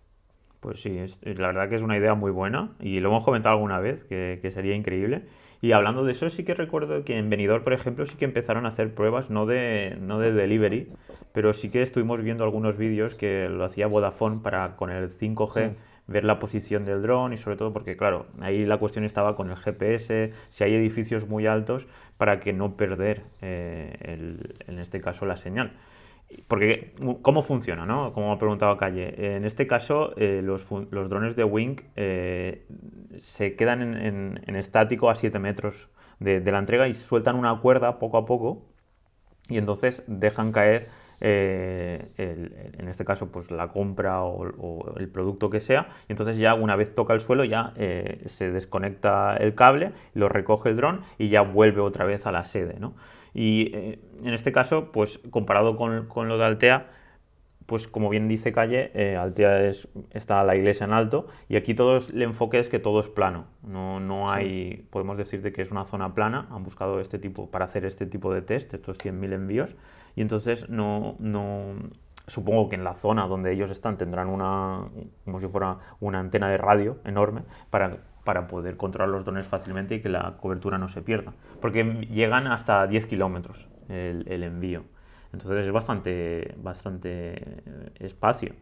Pues 0.60 0.82
sí, 0.82 0.98
es, 0.98 1.20
la 1.24 1.48
verdad 1.48 1.70
que 1.70 1.76
es 1.76 1.82
una 1.82 1.98
idea 1.98 2.16
muy 2.16 2.32
buena 2.32 2.72
y 2.80 3.00
lo 3.00 3.10
hemos 3.10 3.24
comentado 3.24 3.56
alguna 3.56 3.80
vez, 3.80 4.04
que, 4.04 4.40
sería 4.52 4.76
increíble. 4.76 5.24
Y 5.62 5.72
hablando 5.72 6.04
de 6.04 6.12
eso, 6.14 6.30
sí 6.30 6.44
que 6.44 6.56
recuerdo 6.56 7.04
que 7.04 7.18
en 7.18 7.30
Benidorm, 7.30 7.64
por 7.64 7.74
ejemplo, 7.74 8.06
sí 8.06 8.16
que 8.18 8.26
empezaron 8.26 8.66
a 8.66 8.70
hacer 8.70 8.94
pruebas, 8.94 9.30
no 9.30 9.46
de, 9.46 9.98
no 10.02 10.20
de 10.20 10.32
delivery, 10.32 10.92
pero 11.32 11.54
sí 11.54 11.70
que 11.70 11.82
estuvimos 11.82 12.22
viendo 12.22 12.44
algunos 12.44 12.78
vídeos 12.78 13.14
que 13.14 13.50
lo 13.50 13.64
hacía 13.64 13.88
Vodafone 13.88 14.40
para 14.42 14.76
con 14.76 14.90
el 14.90 15.10
5G 15.10 15.76
ver 16.08 16.24
la 16.24 16.40
posición 16.40 16.86
del 16.86 17.02
dron 17.02 17.34
y 17.34 17.38
sobre 17.38 17.58
todo 17.58 17.74
porque, 17.74 17.96
claro, 17.96 18.28
ahí 18.40 18.66
la 18.66 18.78
cuestión 18.78 19.04
estaba 19.04 19.36
con 19.36 19.52
el 19.52 19.58
GPS, 19.58 20.32
si 20.50 20.64
hay 20.64 20.74
edificios 20.74 21.28
muy 21.28 21.46
altos, 21.46 21.86
para 22.18 22.40
que 22.40 22.54
no 22.54 22.78
perder, 22.78 23.24
eh, 23.42 24.40
en 24.68 24.80
este 24.80 25.02
caso, 25.02 25.26
la 25.26 25.38
señal. 25.38 25.74
Porque, 26.48 26.91
¿cómo 27.22 27.41
funciona? 27.41 27.86
¿no? 27.86 28.13
Como 28.13 28.31
ha 28.34 28.38
preguntado 28.38 28.75
Calle. 28.77 29.36
En 29.36 29.46
este 29.46 29.65
caso, 29.65 30.13
eh, 30.17 30.41
los, 30.43 30.67
drones 30.91 31.36
de 31.36 31.43
Wing 31.43 31.77
eh, 31.96 32.65
se 33.17 33.55
quedan 33.55 33.81
en, 33.81 34.55
estático 34.55 35.09
a 35.09 35.16
7 35.16 35.40
metros 35.40 35.90
de, 36.20 36.42
la 36.42 36.59
entrega 36.59 36.87
y 36.87 36.94
sueltan 36.94 37.35
una 37.35 37.55
cuerda 37.59 38.00
poco 38.00 38.18
a 38.18 38.25
poco 38.25 38.66
y 39.48 39.57
entonces 39.57 40.03
dejan 40.07 40.51
caer 40.51 40.90
eh, 41.20 42.11
en 42.77 42.87
este 42.87 43.03
caso 43.05 43.31
pues 43.31 43.50
la 43.50 43.70
compra 43.70 44.24
o, 44.24 44.96
el 44.98 45.09
producto 45.09 45.50
que 45.50 45.59
sea 45.59 45.90
y 46.07 46.11
entonces 46.11 46.37
ya 46.37 46.53
una 46.53 46.75
vez 46.75 46.94
toca 46.94 47.13
el 47.13 47.22
suelo 47.22 47.44
ya 47.44 47.74
se 48.25 48.51
desconecta 48.51 49.35
el 49.37 49.55
cable 49.55 49.94
lo 50.13 50.29
recoge 50.29 50.70
el 50.70 50.75
dron 50.75 51.01
y 51.18 51.29
ya 51.29 51.42
vuelve 51.42 51.81
otra 51.81 52.05
vez 52.05 52.27
a 52.27 52.31
la 52.31 52.46
sede 52.46 52.77
¿no? 52.79 52.94
Y 53.33 53.72
eh, 53.75 54.00
en 54.24 54.33
este 54.33 54.51
caso 54.51 54.92
pues 54.92 55.20
comparado 55.29 55.77
con, 55.77 56.07
con, 56.07 56.27
lo 56.27 56.37
de 56.37 56.46
Altea 56.46 56.87
pues 57.66 57.87
como 57.87 58.09
bien 58.09 58.29
dice 58.29 58.53
Calle, 58.53 59.18
Altea 59.18 59.66
es, 59.66 59.90
está 60.11 60.42
la 60.46 60.55
iglesia 60.55 60.85
en 60.85 60.94
alto 60.94 61.27
y 61.50 61.57
aquí 61.57 61.74
todo 61.74 61.98
el 61.98 62.22
enfoque 62.22 62.59
es 62.59 62.70
que 62.70 62.79
todo 62.79 63.01
es 63.01 63.09
plano. 63.09 63.48
No, 63.61 64.00
no 64.00 64.31
hay, 64.31 64.87
podemos 64.90 65.18
decirte 65.18 65.51
que 65.51 65.63
es 65.63 65.70
una 65.70 65.83
zona 65.83 66.13
plana. 66.16 66.48
Han 66.50 66.63
buscado 66.63 67.01
este 67.01 67.20
tipo, 67.20 67.51
para 67.51 67.66
hacer 67.66 67.83
este 67.83 68.05
tipo 68.05 68.33
de 68.33 68.42
test, 68.42 68.74
estos 68.74 68.98
100.000 68.98 69.33
envíos, 69.33 69.75
y 70.16 70.22
entonces 70.22 70.70
no, 70.70 71.18
no, 71.20 71.75
supongo 72.27 72.70
que 72.70 72.75
en 72.75 72.83
la 72.83 72.96
zona 72.96 73.25
donde 73.25 73.53
ellos 73.53 73.72
están 73.72 73.98
tendrán 73.98 74.27
una, 74.27 74.90
como 75.25 75.40
si 75.40 75.48
fuera 75.48 75.77
una 76.00 76.20
antena 76.20 76.50
de 76.50 76.57
radio 76.57 76.98
enorme 77.05 77.42
para, 77.70 77.98
para 78.27 78.46
poder 78.46 78.75
controlar 78.75 79.07
los 79.07 79.24
drones 79.24 79.48
fácilmente 79.48 79.96
y 79.96 80.01
que 80.01 80.09
la 80.09 80.35
cobertura 80.42 80.77
no 80.77 80.90
se 80.90 81.01
pierda. 81.01 81.31
Porque 81.61 81.85
llegan 82.11 82.48
hasta 82.48 82.85
10 82.85 83.05
kilómetros 83.05 83.70
el, 83.87 84.25
el, 84.27 84.44
envío. 84.44 84.83
Entonces 85.31 85.66
es 85.66 85.72
bastante, 85.72 86.53
bastante 86.57 87.63
espacio. 88.00 88.53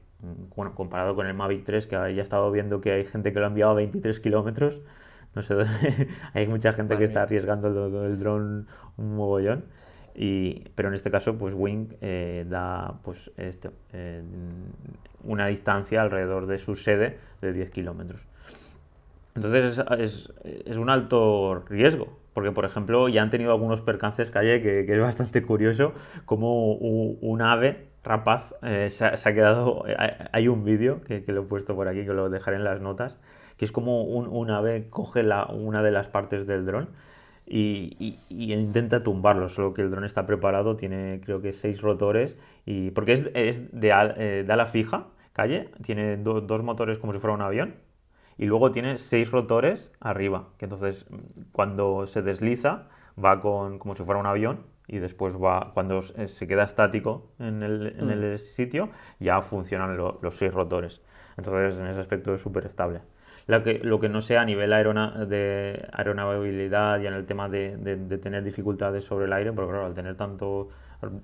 Bueno, 0.56 0.76
comparado 0.76 1.16
con 1.16 1.26
el 1.26 1.34
Mavic 1.34 1.64
3, 1.64 1.88
que 1.88 1.96
ya 1.96 2.08
he 2.10 2.20
estado 2.20 2.52
viendo 2.52 2.80
que 2.80 2.92
hay 2.92 3.06
gente 3.06 3.34
que 3.34 3.40
lo 3.40 3.46
ha 3.46 3.50
enviado 3.50 3.72
a 3.72 3.76
23 3.76 4.20
kilómetros. 4.20 4.82
No 5.34 5.42
sé, 5.42 5.56
hay 6.36 6.46
mucha 6.46 6.74
gente 6.74 6.96
que 6.96 7.06
está 7.06 7.24
arriesgando 7.24 7.88
el, 7.88 8.12
el 8.12 8.20
dron 8.20 8.68
un 8.98 9.16
mogollón. 9.16 9.66
Y, 10.14 10.70
pero 10.76 10.90
en 10.90 10.94
este 10.94 11.10
caso, 11.10 11.40
pues 11.40 11.56
Wing 11.58 11.88
eh, 12.02 12.46
da 12.48 13.00
pues 13.04 13.32
este, 13.36 13.72
una 15.24 15.48
distancia 15.48 16.04
alrededor 16.04 16.46
de 16.46 16.60
su 16.60 16.76
sede 16.76 17.18
de 17.42 17.52
10 17.52 17.72
kilómetros. 17.72 18.22
Entonces 19.36 19.84
es, 20.00 20.34
es, 20.66 20.78
un 20.78 20.90
alto 20.90 21.64
riesgo, 21.68 22.08
porque 22.34 22.54
por 22.54 22.64
ejemplo 22.64 23.10
ya 23.10 23.22
han 23.22 23.30
tenido 23.30 23.52
algunos 23.52 23.82
percances 23.82 24.32
calle 24.32 24.62
que, 24.62 24.86
que 24.86 24.94
es 24.94 25.02
bastante 25.02 25.44
curioso, 25.44 25.94
como 26.24 26.72
un, 26.74 27.42
ave 27.42 27.88
rapaz 28.04 28.56
eh, 28.62 28.90
se, 28.90 29.06
ha, 29.06 29.34
quedado, 29.34 29.84
hay 30.32 30.48
un 30.48 30.64
vídeo 30.64 31.02
que, 31.02 31.24
que, 31.24 31.34
lo 31.34 31.42
he 31.42 31.46
puesto 31.46 31.76
por 31.76 31.90
aquí, 31.90 32.06
que 32.06 32.14
lo 32.14 32.30
dejaré 32.30 32.56
en 32.56 32.64
las 32.64 32.80
notas, 32.80 33.18
que 33.58 33.66
es 33.66 33.74
como 33.74 34.04
un, 34.04 34.28
un 34.28 34.52
ave 34.52 34.90
coge 34.90 35.24
la, 35.24 35.46
una 35.48 35.84
de 35.84 35.92
las 35.92 36.08
partes 36.08 36.48
del 36.48 36.66
dron 36.66 36.88
y, 37.46 38.18
intenta 38.30 39.04
tumbarlo, 39.04 39.50
solo 39.50 39.74
que 39.74 39.82
el 39.82 39.92
dron 39.92 40.06
está 40.06 40.26
preparado, 40.26 40.78
tiene 40.78 41.22
creo 41.24 41.42
que 41.42 41.52
seis 41.52 41.82
rotores, 41.82 42.38
y 42.66 42.92
porque 42.92 43.14
es, 43.14 43.30
es 43.34 43.72
de, 43.72 43.90
eh, 44.18 44.46
ala 44.48 44.66
fija, 44.66 45.08
calle, 45.34 45.70
tiene 45.84 46.16
dos 46.18 46.64
motores 46.64 46.98
como 46.98 47.12
si 47.12 47.20
fuera 47.20 47.34
un 47.34 47.42
avión, 47.42 47.76
y 48.38 48.46
luego 48.46 48.72
tiene 48.72 48.98
seis 48.98 49.32
rotores 49.32 49.92
arriba, 50.00 50.50
que 50.58 50.66
entonces 50.66 51.06
cuando 51.52 52.06
se 52.08 52.22
desliza 52.22 52.88
va 53.24 53.42
con, 53.42 53.80
como 53.80 53.96
si 53.96 54.04
fuera 54.04 54.20
un 54.20 54.28
avión, 54.28 54.64
y 54.88 55.00
después 55.00 55.42
va, 55.42 55.72
cuando 55.74 56.02
se 56.02 56.48
queda 56.48 56.64
estático 56.64 57.32
en 57.40 57.64
el, 57.64 57.96
en 57.98 58.12
el 58.12 58.34
mm. 58.36 58.38
sitio, 58.38 58.90
ya 59.20 59.42
funcionan 59.42 59.98
los 59.98 60.36
seis 60.36 60.54
rotores. 60.54 61.02
Entonces 61.38 61.80
en 61.80 61.88
ese 61.88 62.00
aspecto 62.00 62.34
es 62.34 62.42
súper 62.42 62.66
estable 62.66 63.02
que, 63.46 63.80
lo 63.84 64.00
que 64.00 64.10
no 64.10 64.22
sea 64.22 64.42
a 64.42 64.46
nivel 64.46 64.72
de 64.72 65.88
aeronavegabilidad 65.92 67.00
y 67.00 67.08
en 67.08 67.14
el 67.14 67.26
tema 67.26 67.48
de, 67.48 67.78
de, 67.78 68.18
tener 68.18 68.44
dificultades 68.44 69.04
sobre 69.06 69.26
el 69.26 69.34
aire, 69.34 69.54
porque 69.54 69.72
claro, 69.72 69.86
al 69.86 69.94
tener 69.94 70.16
tantos 70.16 70.68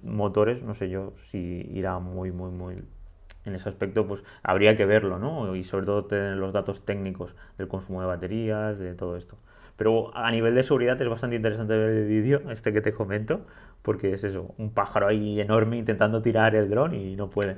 motores, 0.03 0.63
no 0.63 0.73
sé 0.73 0.89
yo 0.89 1.13
si 1.17 1.67
irá 1.71 1.99
muy, 1.99 2.31
muy, 2.31 2.51
muy... 2.51 2.83
En 3.45 3.55
ese 3.55 3.69
aspecto, 3.69 4.05
pues 4.07 4.23
habría 4.43 4.75
que 4.75 4.85
verlo, 4.85 5.17
¿no? 5.19 5.55
Y 5.55 5.63
sobre 5.63 5.85
todo 5.85 6.05
tener 6.05 6.37
los 6.37 6.53
datos 6.53 6.85
técnicos 6.85 7.35
del 7.57 7.67
consumo 7.67 8.01
de 8.01 8.07
baterías, 8.07 8.79
de 8.79 8.93
todo 8.93 9.17
esto. 9.17 9.37
Pero 9.77 10.15
a 10.15 10.29
nivel 10.31 10.53
de 10.55 10.63
seguridad 10.63 11.01
es 11.01 11.09
bastante 11.09 11.35
interesante 11.35 11.75
ver 11.75 11.89
el 11.89 12.07
vídeo, 12.07 12.41
este 12.51 12.71
que 12.71 12.81
te 12.81 12.93
comento, 12.93 13.41
porque 13.81 14.13
es 14.13 14.23
eso, 14.23 14.53
un 14.57 14.71
pájaro 14.73 15.07
ahí 15.07 15.41
enorme 15.41 15.77
intentando 15.77 16.21
tirar 16.21 16.55
el 16.55 16.69
dron 16.69 16.93
y 16.93 17.15
no 17.15 17.29
puede. 17.29 17.57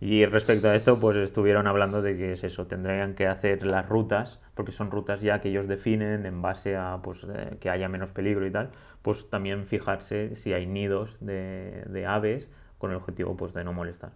Y 0.00 0.24
respecto 0.24 0.68
a 0.68 0.74
esto, 0.74 0.98
pues 0.98 1.16
estuvieron 1.18 1.66
hablando 1.66 2.00
de 2.00 2.16
que 2.16 2.32
es 2.32 2.42
eso, 2.42 2.66
tendrían 2.66 3.14
que 3.14 3.26
hacer 3.26 3.64
las 3.66 3.86
rutas, 3.88 4.40
porque 4.54 4.72
son 4.72 4.90
rutas 4.90 5.20
ya 5.20 5.40
que 5.40 5.50
ellos 5.50 5.68
definen 5.68 6.24
en 6.26 6.40
base 6.40 6.74
a 6.76 7.00
pues, 7.02 7.24
eh, 7.24 7.58
que 7.60 7.68
haya 7.68 7.88
menos 7.88 8.10
peligro 8.10 8.46
y 8.46 8.50
tal, 8.50 8.70
pues 9.02 9.28
también 9.28 9.66
fijarse 9.66 10.34
si 10.34 10.54
hay 10.54 10.66
nidos 10.66 11.18
de, 11.20 11.84
de 11.86 12.06
aves 12.06 12.48
con 12.78 12.90
el 12.92 12.96
objetivo 12.96 13.36
pues, 13.36 13.52
de 13.52 13.62
no 13.62 13.74
molestar. 13.74 14.12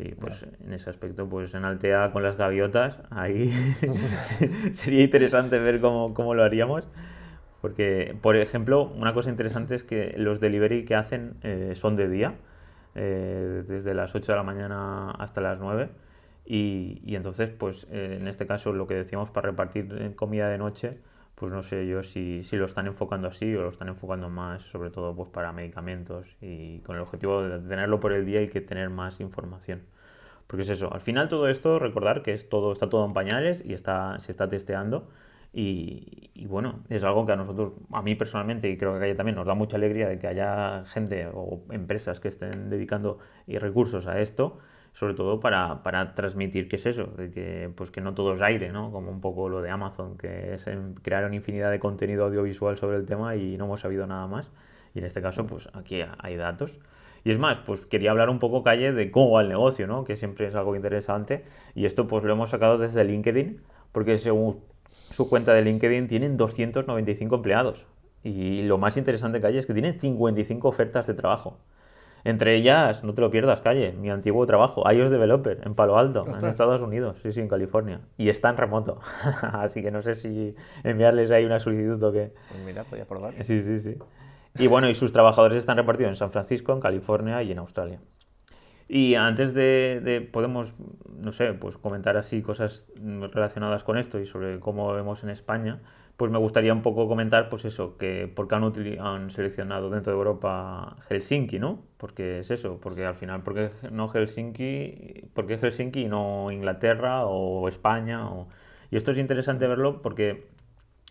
Y 0.00 0.14
pues 0.14 0.46
en 0.64 0.72
ese 0.72 0.90
aspecto, 0.90 1.28
pues 1.28 1.54
en 1.54 1.64
Altea 1.64 2.10
con 2.12 2.22
las 2.22 2.36
gaviotas, 2.36 2.98
ahí 3.10 3.50
sería 4.72 5.02
interesante 5.02 5.58
ver 5.58 5.80
cómo, 5.80 6.14
cómo, 6.14 6.34
lo 6.34 6.44
haríamos. 6.44 6.88
Porque, 7.60 8.16
por 8.20 8.36
ejemplo, 8.36 8.84
una 8.84 9.12
cosa 9.14 9.30
interesante 9.30 9.74
es 9.74 9.82
que 9.82 10.14
los 10.16 10.40
delivery 10.40 10.84
que 10.84 10.94
hacen 10.94 11.34
eh, 11.42 11.72
son 11.74 11.96
de 11.96 12.08
día, 12.08 12.34
eh, 12.94 13.64
desde 13.66 13.94
las 13.94 14.14
8 14.14 14.32
de 14.32 14.36
la 14.36 14.44
mañana 14.44 15.10
hasta 15.12 15.40
las 15.40 15.58
9. 15.58 15.88
Y, 16.46 17.02
y 17.04 17.16
entonces, 17.16 17.50
pues 17.50 17.86
eh, 17.90 18.18
en 18.20 18.28
este 18.28 18.46
caso, 18.46 18.72
lo 18.72 18.86
que 18.86 18.94
decíamos 18.94 19.30
para 19.30 19.50
repartir 19.50 20.14
comida 20.14 20.48
de 20.48 20.58
noche, 20.58 20.98
pues 21.38 21.52
no 21.52 21.62
sé 21.62 21.86
yo 21.86 22.02
si, 22.02 22.42
si, 22.42 22.56
lo 22.56 22.64
están 22.66 22.88
enfocando 22.88 23.28
así 23.28 23.54
o 23.54 23.62
lo 23.62 23.68
están 23.68 23.86
enfocando 23.88 24.28
más, 24.28 24.62
sobre 24.64 24.90
todo 24.90 25.14
pues 25.14 25.28
para 25.30 25.52
medicamentos 25.52 26.36
y 26.40 26.80
con 26.80 26.96
el 26.96 27.02
objetivo 27.02 27.42
de 27.42 27.60
tenerlo 27.60 28.00
por 28.00 28.12
el 28.12 28.26
día 28.26 28.42
y 28.42 28.48
que 28.48 28.60
tener 28.60 28.90
más 28.90 29.20
información. 29.20 29.82
Porque 30.48 30.62
es 30.62 30.70
eso, 30.70 30.92
al 30.92 31.00
final 31.00 31.28
todo 31.28 31.48
esto, 31.48 31.78
recordar 31.78 32.22
que 32.22 32.32
es 32.32 32.48
todo, 32.48 32.72
está 32.72 32.88
todo 32.88 33.04
en 33.06 33.12
pañales 33.12 33.64
y 33.64 33.72
está, 33.74 34.18
se 34.18 34.32
está 34.32 34.48
testeando. 34.48 35.08
Y, 35.52 36.30
y, 36.34 36.46
bueno, 36.46 36.80
es 36.88 37.04
algo 37.04 37.24
que 37.24 37.32
a 37.32 37.36
nosotros, 37.36 37.72
a 37.92 38.02
mí 38.02 38.14
personalmente, 38.16 38.68
y 38.68 38.76
creo 38.76 38.92
que 38.92 38.98
a 38.98 39.00
Calle 39.00 39.14
también, 39.14 39.36
nos 39.36 39.46
da 39.46 39.54
mucha 39.54 39.76
alegría 39.76 40.08
de 40.08 40.18
que 40.18 40.26
haya 40.26 40.84
gente 40.86 41.28
o 41.32 41.62
empresas 41.70 42.20
que 42.20 42.28
estén 42.28 42.68
dedicando 42.68 43.18
recursos 43.46 44.06
a 44.08 44.20
esto, 44.20 44.58
sobre 44.98 45.14
todo 45.14 45.38
para, 45.38 45.84
para 45.84 46.16
transmitir 46.16 46.66
qué 46.66 46.74
es 46.74 46.84
eso, 46.84 47.04
de 47.16 47.30
que, 47.30 47.70
pues 47.76 47.92
que 47.92 48.00
no 48.00 48.14
todo 48.14 48.34
es 48.34 48.40
aire, 48.40 48.72
¿no? 48.72 48.90
como 48.90 49.12
un 49.12 49.20
poco 49.20 49.48
lo 49.48 49.62
de 49.62 49.70
Amazon, 49.70 50.18
que 50.18 50.54
es 50.54 50.68
crear 51.02 51.32
infinidad 51.32 51.70
de 51.70 51.78
contenido 51.78 52.24
audiovisual 52.24 52.76
sobre 52.76 52.96
el 52.96 53.06
tema 53.06 53.36
y 53.36 53.56
no 53.56 53.66
hemos 53.66 53.78
sabido 53.78 54.08
nada 54.08 54.26
más. 54.26 54.50
Y 54.94 54.98
en 54.98 55.04
este 55.04 55.22
caso, 55.22 55.46
pues 55.46 55.68
aquí 55.72 56.00
hay 56.18 56.36
datos. 56.36 56.80
Y 57.22 57.30
es 57.30 57.38
más, 57.38 57.60
pues 57.60 57.82
quería 57.82 58.10
hablar 58.10 58.28
un 58.28 58.40
poco, 58.40 58.64
Calle, 58.64 58.90
de 58.90 59.12
cómo 59.12 59.30
va 59.30 59.42
el 59.42 59.48
negocio, 59.48 59.86
¿no? 59.86 60.02
que 60.02 60.16
siempre 60.16 60.48
es 60.48 60.56
algo 60.56 60.74
interesante. 60.74 61.44
Y 61.76 61.86
esto 61.86 62.08
pues 62.08 62.24
lo 62.24 62.32
hemos 62.32 62.50
sacado 62.50 62.76
desde 62.76 63.04
LinkedIn, 63.04 63.60
porque 63.92 64.16
según 64.16 64.64
su 65.10 65.28
cuenta 65.28 65.54
de 65.54 65.62
LinkedIn 65.62 66.08
tienen 66.08 66.36
295 66.36 67.36
empleados. 67.36 67.86
Y 68.24 68.62
lo 68.64 68.78
más 68.78 68.96
interesante, 68.96 69.40
Calle, 69.40 69.60
es 69.60 69.66
que 69.66 69.74
tienen 69.74 70.00
55 70.00 70.66
ofertas 70.66 71.06
de 71.06 71.14
trabajo. 71.14 71.56
Entre 72.28 72.54
ellas, 72.54 73.04
no 73.04 73.14
te 73.14 73.22
lo 73.22 73.30
pierdas, 73.30 73.62
Calle, 73.62 73.92
mi 73.92 74.10
antiguo 74.10 74.44
trabajo, 74.44 74.84
iOS 74.92 75.08
Developer, 75.08 75.62
en 75.64 75.74
Palo 75.74 75.96
Alto, 75.96 76.26
en 76.26 76.44
Estados 76.44 76.82
Unidos, 76.82 77.16
sí, 77.22 77.32
sí, 77.32 77.40
en 77.40 77.48
California. 77.48 78.02
Y 78.18 78.28
está 78.28 78.50
en 78.50 78.58
remoto. 78.58 79.00
Así 79.40 79.80
que 79.80 79.90
no 79.90 80.02
sé 80.02 80.14
si 80.14 80.54
enviarles 80.84 81.30
ahí 81.30 81.46
una 81.46 81.58
solicitud 81.58 82.02
o 82.02 82.12
qué. 82.12 82.34
Pues 82.50 82.62
mira, 82.66 82.84
podía 82.84 83.06
probar. 83.06 83.32
Sí, 83.42 83.62
sí, 83.62 83.78
sí. 83.78 83.96
Y 84.58 84.66
bueno, 84.66 84.90
y 84.90 84.94
sus 84.94 85.10
trabajadores 85.10 85.58
están 85.58 85.78
repartidos 85.78 86.10
en 86.10 86.16
San 86.16 86.30
Francisco, 86.30 86.74
en 86.74 86.80
California 86.80 87.42
y 87.42 87.50
en 87.50 87.60
Australia. 87.60 87.98
Y 88.88 89.14
antes 89.16 89.52
de, 89.52 90.00
de, 90.02 90.22
podemos, 90.22 90.72
no 91.22 91.30
sé, 91.32 91.52
pues 91.52 91.76
comentar 91.76 92.16
así 92.16 92.40
cosas 92.40 92.86
relacionadas 92.96 93.84
con 93.84 93.98
esto 93.98 94.18
y 94.18 94.24
sobre 94.24 94.58
cómo 94.60 94.92
vemos 94.94 95.22
en 95.22 95.30
España, 95.30 95.80
pues 96.18 96.32
me 96.32 96.38
gustaría 96.38 96.72
un 96.72 96.82
poco 96.82 97.06
comentar, 97.06 97.48
pues 97.48 97.64
eso, 97.64 97.96
que 97.96 98.26
por 98.26 98.48
qué 98.48 98.56
han, 98.56 98.64
han, 98.98 99.30
seleccionado 99.30 99.88
dentro 99.88 100.12
de 100.12 100.18
Europa 100.18 100.96
Helsinki, 101.08 101.60
¿no? 101.60 101.84
Porque 101.96 102.40
es 102.40 102.50
eso, 102.50 102.80
porque 102.80 103.06
al 103.06 103.14
final, 103.14 103.44
¿por 103.44 103.54
qué 103.54 103.70
no 103.92 104.08
Helsinki, 104.08 105.30
por 105.32 105.46
qué 105.46 105.58
Helsinki 105.58 106.06
y 106.06 106.08
no 106.08 106.50
Inglaterra 106.50 107.24
o 107.26 107.68
España? 107.68 108.28
O... 108.28 108.48
Y 108.90 108.96
esto 108.96 109.12
es 109.12 109.18
interesante 109.18 109.68
verlo 109.68 110.02
porque, 110.02 110.48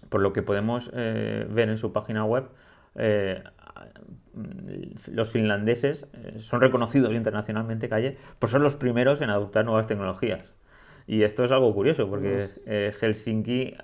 por 0.09 0.19
lo 0.19 0.33
que 0.33 0.41
podemos 0.41 0.91
eh, 0.93 1.47
ver 1.49 1.69
en 1.69 1.77
su 1.77 1.93
página 1.93 2.25
web, 2.25 2.49
eh, 2.95 3.41
los 5.07 5.31
finlandeses 5.31 6.07
eh, 6.13 6.35
son 6.39 6.61
reconocidos 6.61 7.13
internacionalmente, 7.13 7.89
Calle, 7.89 8.17
pues 8.39 8.51
son 8.51 8.63
los 8.63 8.75
primeros 8.75 9.21
en 9.21 9.29
adoptar 9.29 9.65
nuevas 9.65 9.87
tecnologías. 9.87 10.53
Y 11.07 11.23
esto 11.23 11.45
es 11.45 11.51
algo 11.51 11.73
curioso, 11.73 12.09
porque 12.09 12.49
eh, 12.65 12.93
Helsinki, 12.99 13.75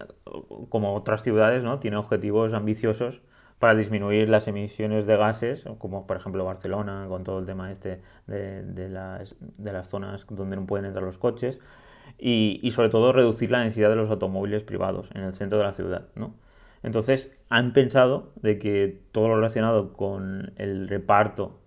como 0.69 0.93
otras 0.93 1.23
ciudades, 1.23 1.63
¿no? 1.63 1.79
tiene 1.79 1.95
objetivos 1.95 2.51
ambiciosos 2.53 3.21
para 3.59 3.75
disminuir 3.75 4.27
las 4.27 4.49
emisiones 4.49 5.05
de 5.07 5.15
gases, 5.15 5.63
como 5.77 6.05
por 6.05 6.17
ejemplo 6.17 6.43
Barcelona, 6.43 7.05
con 7.07 7.23
todo 7.23 7.39
el 7.39 7.45
tema 7.45 7.71
este 7.71 8.01
de, 8.27 8.63
de, 8.63 8.89
las, 8.89 9.37
de 9.39 9.71
las 9.71 9.87
zonas 9.87 10.25
donde 10.29 10.57
no 10.57 10.65
pueden 10.65 10.85
entrar 10.85 11.05
los 11.05 11.17
coches, 11.17 11.61
y, 12.17 12.59
y, 12.61 12.71
sobre 12.71 12.89
todo 12.89 13.13
reducir 13.13 13.51
la 13.51 13.59
densidad 13.59 13.89
de 13.89 13.95
los 13.95 14.09
automóviles 14.09 14.65
privados 14.65 15.09
en 15.13 15.23
el 15.23 15.33
centro 15.33 15.57
de 15.57 15.63
la 15.63 15.71
ciudad. 15.71 16.07
¿no? 16.15 16.35
Entonces 16.83 17.31
han 17.49 17.73
pensado 17.73 18.33
de 18.41 18.59
que 18.59 19.01
todo 19.11 19.29
lo 19.29 19.35
relacionado 19.37 19.93
con 19.93 20.53
el 20.57 20.87
reparto 20.87 21.61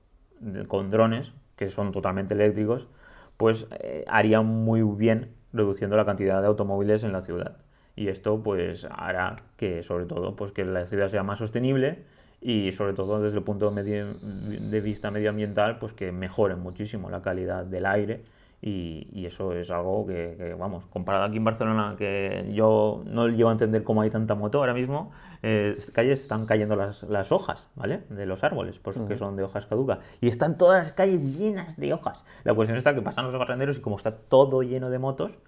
con 0.68 0.90
drones, 0.90 1.32
que 1.56 1.68
son 1.68 1.90
totalmente 1.92 2.34
eléctricos, 2.34 2.88
pues 3.36 3.66
eh, 3.80 4.04
haría 4.08 4.42
muy 4.42 4.82
bien 4.82 5.34
reduciendo 5.52 5.96
la 5.96 6.04
cantidad 6.04 6.40
de 6.40 6.46
automóviles 6.46 7.02
en 7.02 7.12
la 7.12 7.22
ciudad. 7.22 7.56
Y 7.96 8.08
esto 8.08 8.42
pues 8.42 8.86
hará 8.90 9.36
que 9.56 9.82
sobre 9.82 10.04
todo 10.04 10.36
pues 10.36 10.52
que 10.52 10.64
la 10.64 10.84
ciudad 10.84 11.08
sea 11.08 11.22
más 11.22 11.38
sostenible 11.38 12.04
y 12.42 12.72
sobre 12.72 12.92
todo 12.92 13.22
desde 13.22 13.38
el 13.38 13.44
punto 13.44 13.70
de 13.70 14.80
vista 14.82 15.10
medioambiental 15.10 15.78
pues 15.78 15.94
que 15.94 16.12
mejore 16.12 16.56
muchísimo 16.56 17.08
la 17.08 17.22
calidad 17.22 17.64
del 17.64 17.86
aire 17.86 18.24
y, 18.68 19.26
eso 19.26 19.52
es 19.52 19.70
algo 19.70 20.04
que, 20.06 20.56
vamos, 20.58 20.86
comparado 20.86 21.24
aquí 21.24 21.36
en 21.36 21.44
Barcelona, 21.44 21.94
que 21.96 22.50
yo 22.52 23.02
no 23.06 23.28
llego 23.28 23.48
a 23.48 23.52
entender 23.52 23.84
cómo 23.84 24.02
hay 24.02 24.10
tanta 24.10 24.34
moto 24.34 24.58
ahora 24.58 24.74
mismo, 24.74 25.12
eh, 25.42 25.76
calles 25.92 26.20
están 26.20 26.46
cayendo 26.46 26.74
las, 26.74 27.04
las, 27.04 27.30
hojas, 27.30 27.68
¿vale? 27.76 28.02
De 28.08 28.26
los 28.26 28.42
árboles, 28.42 28.80
pues 28.80 28.98
que 29.06 29.16
son 29.16 29.36
de 29.36 29.44
hojas 29.44 29.66
caducas. 29.66 30.00
Y 30.20 30.26
están 30.26 30.58
todas 30.58 30.78
las 30.78 30.92
calles 30.92 31.38
llenas 31.38 31.76
de 31.76 31.92
hojas. 31.92 32.24
La 32.42 32.54
cuestión 32.54 32.76
está 32.76 32.92
que 32.92 33.02
pasan 33.02 33.26
los 33.26 33.38
barrenderos 33.38 33.78
y 33.78 33.80
como 33.80 33.96
está 33.96 34.10
todo 34.10 34.62
lleno 34.62 34.90
de 34.90 34.98
motos, 34.98 35.38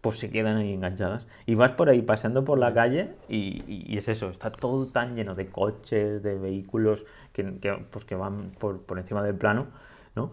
pues 0.00 0.20
se 0.20 0.30
quedan 0.30 0.56
ahí 0.56 0.72
enganchadas. 0.72 1.26
Y 1.46 1.56
vas 1.56 1.72
por 1.72 1.88
ahí 1.88 2.02
pasando 2.02 2.44
por 2.44 2.58
la 2.60 2.72
calle 2.72 3.14
y, 3.28 3.64
y, 3.66 3.98
es 3.98 4.06
eso, 4.06 4.30
está 4.30 4.52
todo 4.52 4.86
tan 4.86 5.16
lleno 5.16 5.34
de 5.34 5.48
coches, 5.48 6.22
de 6.22 6.38
vehículos 6.38 7.04
que, 7.32 7.58
que 7.58 7.84
pues 7.90 8.04
que 8.04 8.14
van 8.14 8.52
por, 8.60 8.80
por 8.82 8.98
encima 8.98 9.24
del 9.24 9.34
plano, 9.34 9.66
¿no? 10.14 10.30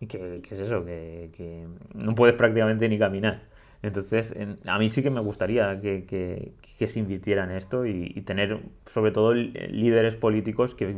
Y 0.00 0.06
que, 0.06 0.42
es 0.50 0.60
eso, 0.60 0.84
que, 0.84 1.66
no 1.94 2.14
puedes 2.14 2.36
prácticamente 2.36 2.88
ni 2.88 2.98
caminar. 2.98 3.42
Entonces, 3.82 4.34
a 4.66 4.78
mí 4.78 4.88
sí 4.88 5.02
que 5.02 5.10
me 5.10 5.20
gustaría 5.20 5.80
que, 5.80 6.54
que 6.78 6.88
se 6.88 6.98
invirtiera 6.98 7.44
en 7.44 7.52
esto 7.52 7.86
y, 7.86 8.10
tener, 8.22 8.60
sobre 8.84 9.12
todo, 9.12 9.32
líderes 9.34 10.16
políticos 10.16 10.74
que, 10.74 10.94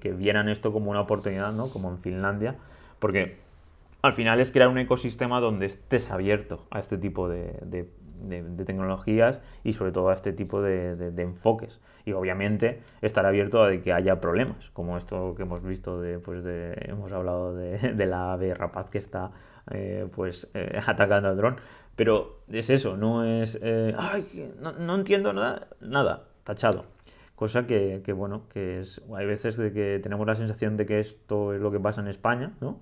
que 0.00 0.12
vieran 0.12 0.48
esto 0.48 0.72
como 0.72 0.90
una 0.90 1.00
oportunidad, 1.00 1.52
¿no? 1.52 1.68
Como 1.70 1.90
en 1.90 1.98
Finlandia, 1.98 2.56
porque 2.98 3.36
al 4.02 4.12
final 4.12 4.40
es 4.40 4.50
crear 4.50 4.68
un 4.68 4.78
ecosistema 4.78 5.40
donde 5.40 5.66
estés 5.66 6.10
abierto 6.10 6.66
a 6.70 6.80
este 6.80 6.98
tipo 6.98 7.28
de, 7.28 7.88
tecnologías 8.64 9.40
y 9.64 9.72
sobre 9.72 9.92
todo 9.92 10.10
a 10.10 10.14
este 10.14 10.32
tipo 10.32 10.62
de, 10.62 11.12
enfoques. 11.16 11.80
Y 12.04 12.12
obviamente 12.12 12.80
estar 13.00 13.26
abierto 13.26 13.62
a 13.62 13.70
que 13.78 13.92
haya 13.92 14.20
problemas, 14.20 14.70
como 14.72 14.96
esto 14.96 15.34
que 15.34 15.42
hemos 15.42 15.62
visto, 15.62 16.00
de, 16.00 16.18
pues 16.18 16.42
de, 16.42 16.74
hemos 16.88 17.12
hablado 17.12 17.54
de, 17.54 17.94
la 18.06 18.32
ave 18.32 18.54
rapaz 18.54 18.90
que 18.90 18.98
está 18.98 19.30
eh, 19.70 20.08
pues 20.14 20.48
eh, 20.54 20.80
atacando 20.86 21.28
al 21.28 21.36
dron. 21.36 21.56
Pero 21.96 22.40
es 22.48 22.70
eso, 22.70 22.96
no 22.96 23.24
es, 23.24 23.58
eh, 23.62 23.94
Ay, 23.98 24.54
no, 24.60 24.72
no, 24.72 24.94
entiendo 24.94 25.32
nada, 25.32 25.68
nada, 25.80 26.24
tachado. 26.42 26.86
Cosa 27.34 27.66
que, 27.66 28.02
que, 28.04 28.12
bueno, 28.12 28.48
que 28.52 28.80
es, 28.80 29.02
hay 29.14 29.26
veces 29.26 29.56
de 29.56 29.72
que 29.72 30.00
tenemos 30.02 30.26
la 30.26 30.34
sensación 30.34 30.76
de 30.76 30.86
que 30.86 31.00
esto 31.00 31.52
es 31.52 31.60
lo 31.60 31.70
que 31.70 31.80
pasa 31.80 32.00
en 32.00 32.08
España, 32.08 32.52
¿no? 32.60 32.80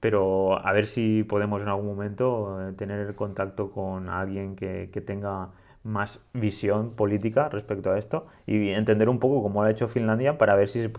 Pero 0.00 0.64
a 0.64 0.72
ver 0.72 0.86
si 0.86 1.24
podemos 1.24 1.62
en 1.62 1.68
algún 1.68 1.86
momento 1.86 2.68
eh, 2.68 2.72
tener 2.72 3.14
contacto 3.14 3.70
con 3.70 4.08
alguien 4.08 4.56
que, 4.56 4.90
que, 4.92 5.00
tenga 5.00 5.50
más 5.82 6.20
visión 6.32 6.94
política 6.94 7.48
respecto 7.48 7.90
a 7.90 7.98
esto 7.98 8.26
y 8.46 8.70
entender 8.70 9.08
un 9.08 9.18
poco 9.18 9.42
cómo 9.42 9.62
lo 9.62 9.68
ha 9.68 9.70
hecho 9.70 9.88
Finlandia 9.88 10.38
para 10.38 10.54
ver 10.54 10.68
si 10.68 10.82
se, 10.82 10.92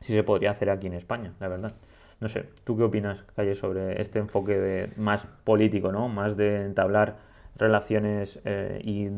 si 0.00 0.12
se 0.14 0.22
podría 0.22 0.50
hacer 0.50 0.70
aquí 0.70 0.86
en 0.86 0.94
España, 0.94 1.34
la 1.40 1.48
verdad. 1.48 1.74
No 2.20 2.28
sé, 2.28 2.46
¿tú 2.64 2.76
qué 2.76 2.82
opinas, 2.82 3.22
Calle, 3.36 3.54
sobre 3.54 4.00
este 4.00 4.18
enfoque 4.18 4.58
de, 4.58 4.92
más 4.96 5.26
político, 5.44 5.92
¿no? 5.92 6.08
más 6.08 6.36
de 6.36 6.64
entablar 6.64 7.16
relaciones 7.56 8.40
eh, 8.44 8.80
y 8.82 9.08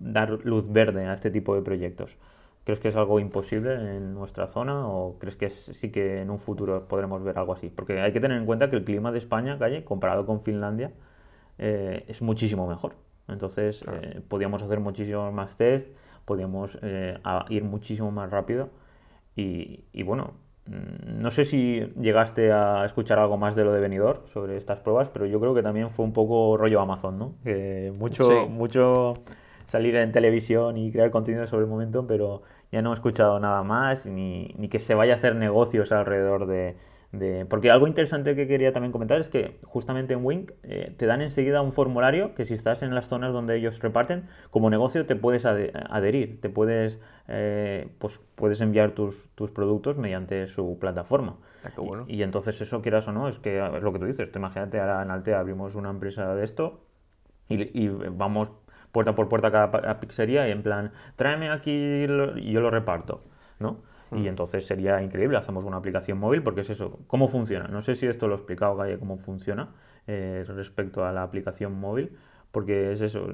dar 0.00 0.44
luz 0.44 0.70
verde 0.72 1.06
a 1.06 1.14
este 1.14 1.30
tipo 1.30 1.54
de 1.54 1.62
proyectos? 1.62 2.16
¿Crees 2.68 2.80
que 2.80 2.88
es 2.88 2.96
algo 2.96 3.18
imposible 3.18 3.72
en 3.96 4.12
nuestra 4.12 4.46
zona 4.46 4.86
o 4.86 5.18
crees 5.18 5.36
que 5.36 5.48
sí 5.48 5.90
que 5.90 6.20
en 6.20 6.28
un 6.28 6.38
futuro 6.38 6.86
podremos 6.86 7.24
ver 7.24 7.38
algo 7.38 7.54
así? 7.54 7.70
Porque 7.70 8.02
hay 8.02 8.12
que 8.12 8.20
tener 8.20 8.36
en 8.36 8.44
cuenta 8.44 8.68
que 8.68 8.76
el 8.76 8.84
clima 8.84 9.10
de 9.10 9.16
España, 9.16 9.58
calle, 9.58 9.84
comparado 9.84 10.26
con 10.26 10.42
Finlandia, 10.42 10.92
eh, 11.56 12.04
es 12.08 12.20
muchísimo 12.20 12.66
mejor. 12.66 12.96
Entonces, 13.26 13.82
eh, 13.90 14.20
podíamos 14.28 14.62
hacer 14.62 14.80
muchísimos 14.80 15.32
más 15.32 15.56
test, 15.56 15.96
podíamos 16.26 16.78
eh, 16.82 17.18
ir 17.48 17.64
muchísimo 17.64 18.10
más 18.10 18.30
rápido. 18.30 18.68
Y, 19.34 19.84
y, 19.94 20.02
bueno, 20.02 20.34
mm, 20.66 21.22
no 21.22 21.30
sé 21.30 21.46
si 21.46 21.90
llegaste 21.98 22.52
a 22.52 22.84
escuchar 22.84 23.18
algo 23.18 23.38
más 23.38 23.56
de 23.56 23.64
lo 23.64 23.72
de 23.72 23.80
venidor 23.80 24.24
sobre 24.26 24.58
estas 24.58 24.80
pruebas, 24.80 25.08
pero 25.08 25.24
yo 25.24 25.40
creo 25.40 25.54
que 25.54 25.62
también 25.62 25.88
fue 25.88 26.04
un 26.04 26.12
poco 26.12 26.58
rollo 26.58 26.82
Amazon, 26.82 27.18
¿no? 27.18 27.34
Mucho, 27.94 28.46
mucho 28.46 29.14
salir 29.68 29.94
en 29.96 30.10
televisión 30.12 30.76
y 30.78 30.90
crear 30.90 31.10
contenido 31.10 31.46
sobre 31.46 31.64
el 31.64 31.70
momento, 31.70 32.06
pero 32.06 32.42
ya 32.72 32.82
no 32.82 32.90
he 32.90 32.94
escuchado 32.94 33.38
nada 33.38 33.62
más, 33.62 34.06
ni, 34.06 34.54
ni 34.58 34.68
que 34.68 34.78
se 34.78 34.94
vaya 34.94 35.12
a 35.12 35.16
hacer 35.16 35.36
negocios 35.36 35.92
alrededor 35.92 36.46
de, 36.46 36.76
Porque 37.48 37.70
algo 37.70 37.86
interesante 37.86 38.34
que 38.34 38.48
quería 38.48 38.72
también 38.72 38.92
comentar 38.92 39.20
es 39.20 39.28
que 39.28 39.56
justamente 39.64 40.14
en 40.14 40.24
Wink 40.24 40.52
eh, 40.62 40.94
te 40.96 41.04
dan 41.04 41.20
enseguida 41.20 41.60
un 41.60 41.72
formulario 41.72 42.34
que 42.34 42.46
si 42.46 42.54
estás 42.54 42.82
en 42.82 42.94
las 42.94 43.08
zonas 43.08 43.32
donde 43.34 43.56
ellos 43.56 43.78
reparten, 43.80 44.26
como 44.50 44.70
negocio 44.70 45.04
te 45.04 45.16
puedes 45.16 45.44
adherir, 45.44 46.40
te 46.40 46.48
puedes, 46.48 46.98
eh, 47.28 47.88
pues 47.98 48.20
puedes 48.36 48.62
enviar 48.62 48.92
tus, 48.92 49.28
tus, 49.34 49.50
productos 49.50 49.98
mediante 49.98 50.46
su 50.46 50.78
plataforma. 50.78 51.36
Ah, 51.62 51.72
bueno. 51.76 52.06
y, 52.08 52.22
entonces 52.22 52.58
eso, 52.62 52.80
quieras 52.80 53.06
o 53.08 53.12
no, 53.12 53.28
es 53.28 53.38
que 53.38 53.58
es 53.58 53.82
lo 53.82 53.92
que 53.92 53.98
tú 53.98 54.06
dices. 54.06 54.32
Te 54.32 54.38
imagínate, 54.38 54.80
ahora 54.80 55.02
en 55.02 55.10
Altea 55.10 55.40
abrimos 55.40 55.74
una 55.74 55.90
empresa 55.90 56.34
de 56.34 56.44
esto 56.44 56.80
y, 57.48 57.78
y 57.78 57.88
vamos 57.88 58.52
puerta 58.92 59.14
por 59.14 59.28
puerta 59.28 59.50
cada 59.50 60.00
pizzería 60.00 60.48
y 60.48 60.50
en 60.50 60.62
plan, 60.62 60.92
tráeme 61.16 61.50
aquí 61.50 61.72
y 61.72 62.52
yo 62.52 62.60
lo 62.60 62.70
reparto, 62.70 63.24
¿no? 63.58 63.82
Y 64.12 64.20
mm. 64.20 64.26
entonces 64.26 64.66
sería 64.66 65.02
increíble, 65.02 65.36
hacemos 65.36 65.64
una 65.64 65.76
aplicación 65.76 66.18
móvil 66.18 66.42
porque 66.42 66.62
es 66.62 66.70
eso, 66.70 67.00
¿cómo 67.06 67.28
funciona? 67.28 67.68
No 67.68 67.82
sé 67.82 67.94
si 67.94 68.06
esto 68.06 68.26
lo 68.26 68.34
he 68.34 68.36
explicado, 68.36 68.76
Galle, 68.76 68.98
cómo 68.98 69.18
funciona 69.18 69.68
eh, 70.06 70.44
respecto 70.48 71.04
a 71.04 71.12
la 71.12 71.22
aplicación 71.22 71.78
móvil, 71.78 72.12
porque 72.50 72.92
es 72.92 73.02
eso, 73.02 73.28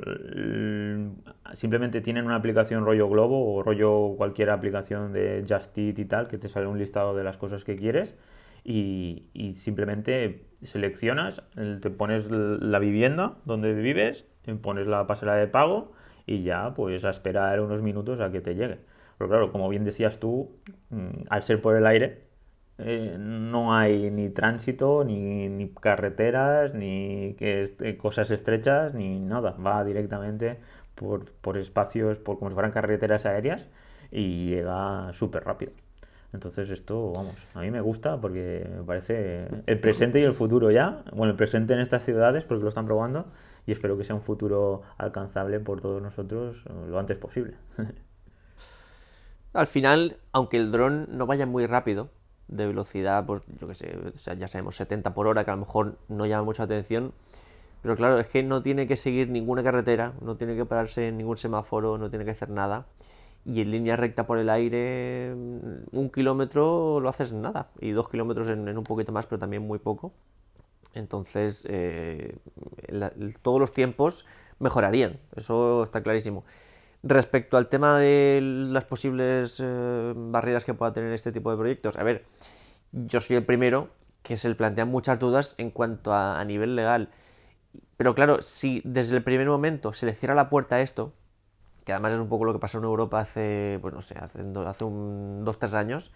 simplemente 1.53 2.01
tienen 2.01 2.27
una 2.27 2.35
aplicación 2.35 2.85
rollo 2.85 3.09
Globo 3.09 3.55
o 3.55 3.63
rollo 3.63 4.17
cualquier 4.17 4.51
aplicación 4.51 5.13
de 5.13 5.45
Just 5.49 5.79
Eat 5.79 5.99
y 6.01 6.05
tal, 6.05 6.27
que 6.27 6.37
te 6.37 6.49
sale 6.49 6.67
un 6.67 6.79
listado 6.79 7.15
de 7.15 7.23
las 7.23 7.37
cosas 7.37 7.63
que 7.63 7.77
quieres 7.77 8.17
y, 8.65 9.27
y 9.33 9.55
simplemente 9.55 10.47
seleccionas, 10.63 11.45
te 11.81 11.91
pones 11.91 12.29
la 12.31 12.81
vivienda 12.81 13.37
donde 13.45 13.73
vives, 13.75 14.27
pones 14.63 14.87
la 14.87 15.07
pasarela 15.07 15.37
de 15.37 15.49
pago 15.49 15.93
y 16.27 16.43
ya 16.43 16.75
pues 16.75 17.05
a 17.05 17.11
esperar 17.11 17.61
unos 17.61 17.83
minutos 17.83 18.21
a 18.21 18.31
que 18.31 18.41
te 18.41 18.55
llegue. 18.55 18.79
Pero 19.19 19.29
claro, 19.31 19.53
como 19.53 19.69
bien 19.69 19.85
decías 19.85 20.19
tú, 20.19 20.51
mm, 20.91 21.27
al 21.31 21.43
ser 21.43 21.61
por 21.61 21.77
el 21.77 21.87
aire, 21.87 22.25
eh, 22.79 23.17
no 23.19 23.75
hay 23.75 24.11
ni 24.11 24.31
tránsito, 24.31 25.05
ni, 25.05 25.69
carreteras, 25.81 26.75
ni 26.75 27.37
eh, 27.39 27.97
cosas 28.01 28.31
estrechas, 28.31 28.95
ni 28.95 29.21
nada. 29.21 29.53
Va 29.53 29.85
directamente 29.85 30.59
por, 30.95 31.59
espacios, 31.59 32.19
por 32.19 32.39
como 32.39 32.51
si 32.51 32.55
fueran 32.55 32.73
carreteras 32.73 33.27
aéreas 33.27 33.69
y 34.11 34.49
llega 34.49 35.13
súper 35.13 35.45
rápido. 35.45 35.73
Entonces 36.33 36.69
esto, 36.71 37.13
vamos, 37.13 37.37
a 37.55 37.61
mí 37.61 37.71
me 37.71 37.81
gusta 37.81 38.21
porque 38.21 38.69
me 38.77 38.83
parece 38.83 39.47
el 39.67 39.79
presente 39.79 40.19
y 40.19 40.25
el 40.25 40.33
futuro 40.33 40.71
ya. 40.73 41.05
Bueno, 41.13 41.31
el 41.31 41.37
presente 41.37 41.75
en 41.75 41.81
estas 41.81 42.05
ciudades 42.05 42.45
porque 42.45 42.65
lo 42.65 42.69
están 42.69 42.87
probando 42.87 43.27
y 43.67 43.73
espero 43.73 43.97
que 43.97 44.05
sea 44.05 44.15
un 44.15 44.23
futuro 44.23 44.83
alcanzable 44.99 45.61
por 45.61 45.81
todos 45.81 46.03
nosotros 46.03 46.63
eh, 46.67 46.73
lo 46.89 46.99
antes 46.99 47.17
posible. 47.17 47.57
Al 49.53 49.67
final, 49.67 50.17
aunque 50.33 50.57
el 50.57 50.73
dron 50.73 51.07
no 51.11 51.27
vaya 51.27 51.47
muy 51.47 51.67
rápido, 51.67 52.11
de 52.49 52.67
velocidad, 52.67 53.25
pues 53.27 53.43
yo 53.59 53.69
que 53.69 53.75
sé, 53.75 53.97
ya 54.39 54.49
sabemos 54.49 54.77
70 54.77 55.15
por 55.15 55.27
hora, 55.27 55.45
que 55.45 55.51
a 55.51 55.55
lo 55.55 55.61
mejor 55.61 55.97
no 56.09 56.27
llama 56.27 56.45
mucha 56.45 56.65
atención, 56.65 57.13
pero 57.83 57.97
claro, 57.97 58.19
es 58.19 58.27
que 58.29 58.43
no 58.43 58.61
tiene 58.61 58.87
que 58.87 58.97
seguir 58.97 59.29
ninguna 59.29 59.63
carretera, 59.63 60.15
no 60.21 60.37
tiene 60.37 60.57
que 60.57 60.65
pararse 60.65 61.09
en 61.09 61.19
ningún 61.19 61.37
semáforo, 61.37 61.99
no 61.99 62.09
tiene 62.11 62.25
que 62.25 62.31
hacer 62.31 62.51
nada. 62.51 62.87
Y 63.45 63.61
en 63.61 63.71
línea 63.71 63.97
recta 63.97 64.27
por 64.27 64.39
el 64.39 64.49
aire, 64.49 65.35
un 65.35 66.11
kilómetro 66.11 66.99
lo 67.01 67.09
haces 67.11 67.33
nada, 67.33 67.69
y 67.79 67.91
dos 67.91 68.09
kilómetros 68.09 68.49
en, 68.49 68.67
un 68.77 68.85
poquito 68.85 69.13
más, 69.13 69.27
pero 69.27 69.39
también 69.39 69.67
muy 69.67 69.79
poco. 69.79 70.15
Entonces, 70.95 71.67
eh, 71.69 72.37
todos 73.43 73.61
los 73.61 73.73
tiempos 73.73 74.25
mejorarían, 74.59 75.19
eso 75.37 75.83
está 75.83 76.03
clarísimo. 76.03 76.45
Respecto 77.03 77.57
al 77.57 77.69
tema 77.69 77.99
de 77.99 78.41
las 78.43 78.85
posibles 78.85 79.61
eh, 79.63 80.13
barreras 80.17 80.65
que 80.65 80.73
pueda 80.73 80.93
tener 80.93 81.13
este 81.13 81.33
tipo 81.33 81.51
de 81.51 81.57
proyectos, 81.57 81.99
a 81.99 82.03
ver, 82.03 82.25
yo 82.93 83.21
soy 83.21 83.37
el 83.37 83.45
primero 83.45 83.91
que 84.23 84.39
se 84.39 84.49
le 84.49 84.55
plantean 84.55 84.89
muchas 84.89 85.19
dudas 85.19 85.55
en 85.59 85.71
cuanto 85.71 86.15
a, 86.15 86.43
nivel 86.45 86.77
legal. 86.77 87.11
Pero 87.99 88.15
claro, 88.15 88.41
si 88.41 88.81
desde 88.85 89.17
el 89.17 89.23
primer 89.23 89.47
momento 89.47 89.93
se 89.93 90.07
le 90.07 90.15
cierra 90.15 90.35
la 90.35 90.49
puerta 90.49 90.77
a 90.77 90.81
esto, 90.81 91.13
que 91.85 91.93
además 91.93 92.13
es 92.13 92.21
un 92.21 92.29
poco 92.29 92.47
lo 92.47 92.55
que 92.55 92.59
pasó 92.59 92.79
en 92.79 92.85
Europa 92.85 93.21
hace, 93.21 93.79
pues 93.83 93.93
no 93.93 94.01
sé, 94.01 94.17
hace, 94.19 94.41
hace 94.67 94.85
un, 94.85 95.45
dos, 95.45 95.59
tres 95.59 95.75
años, 95.75 96.11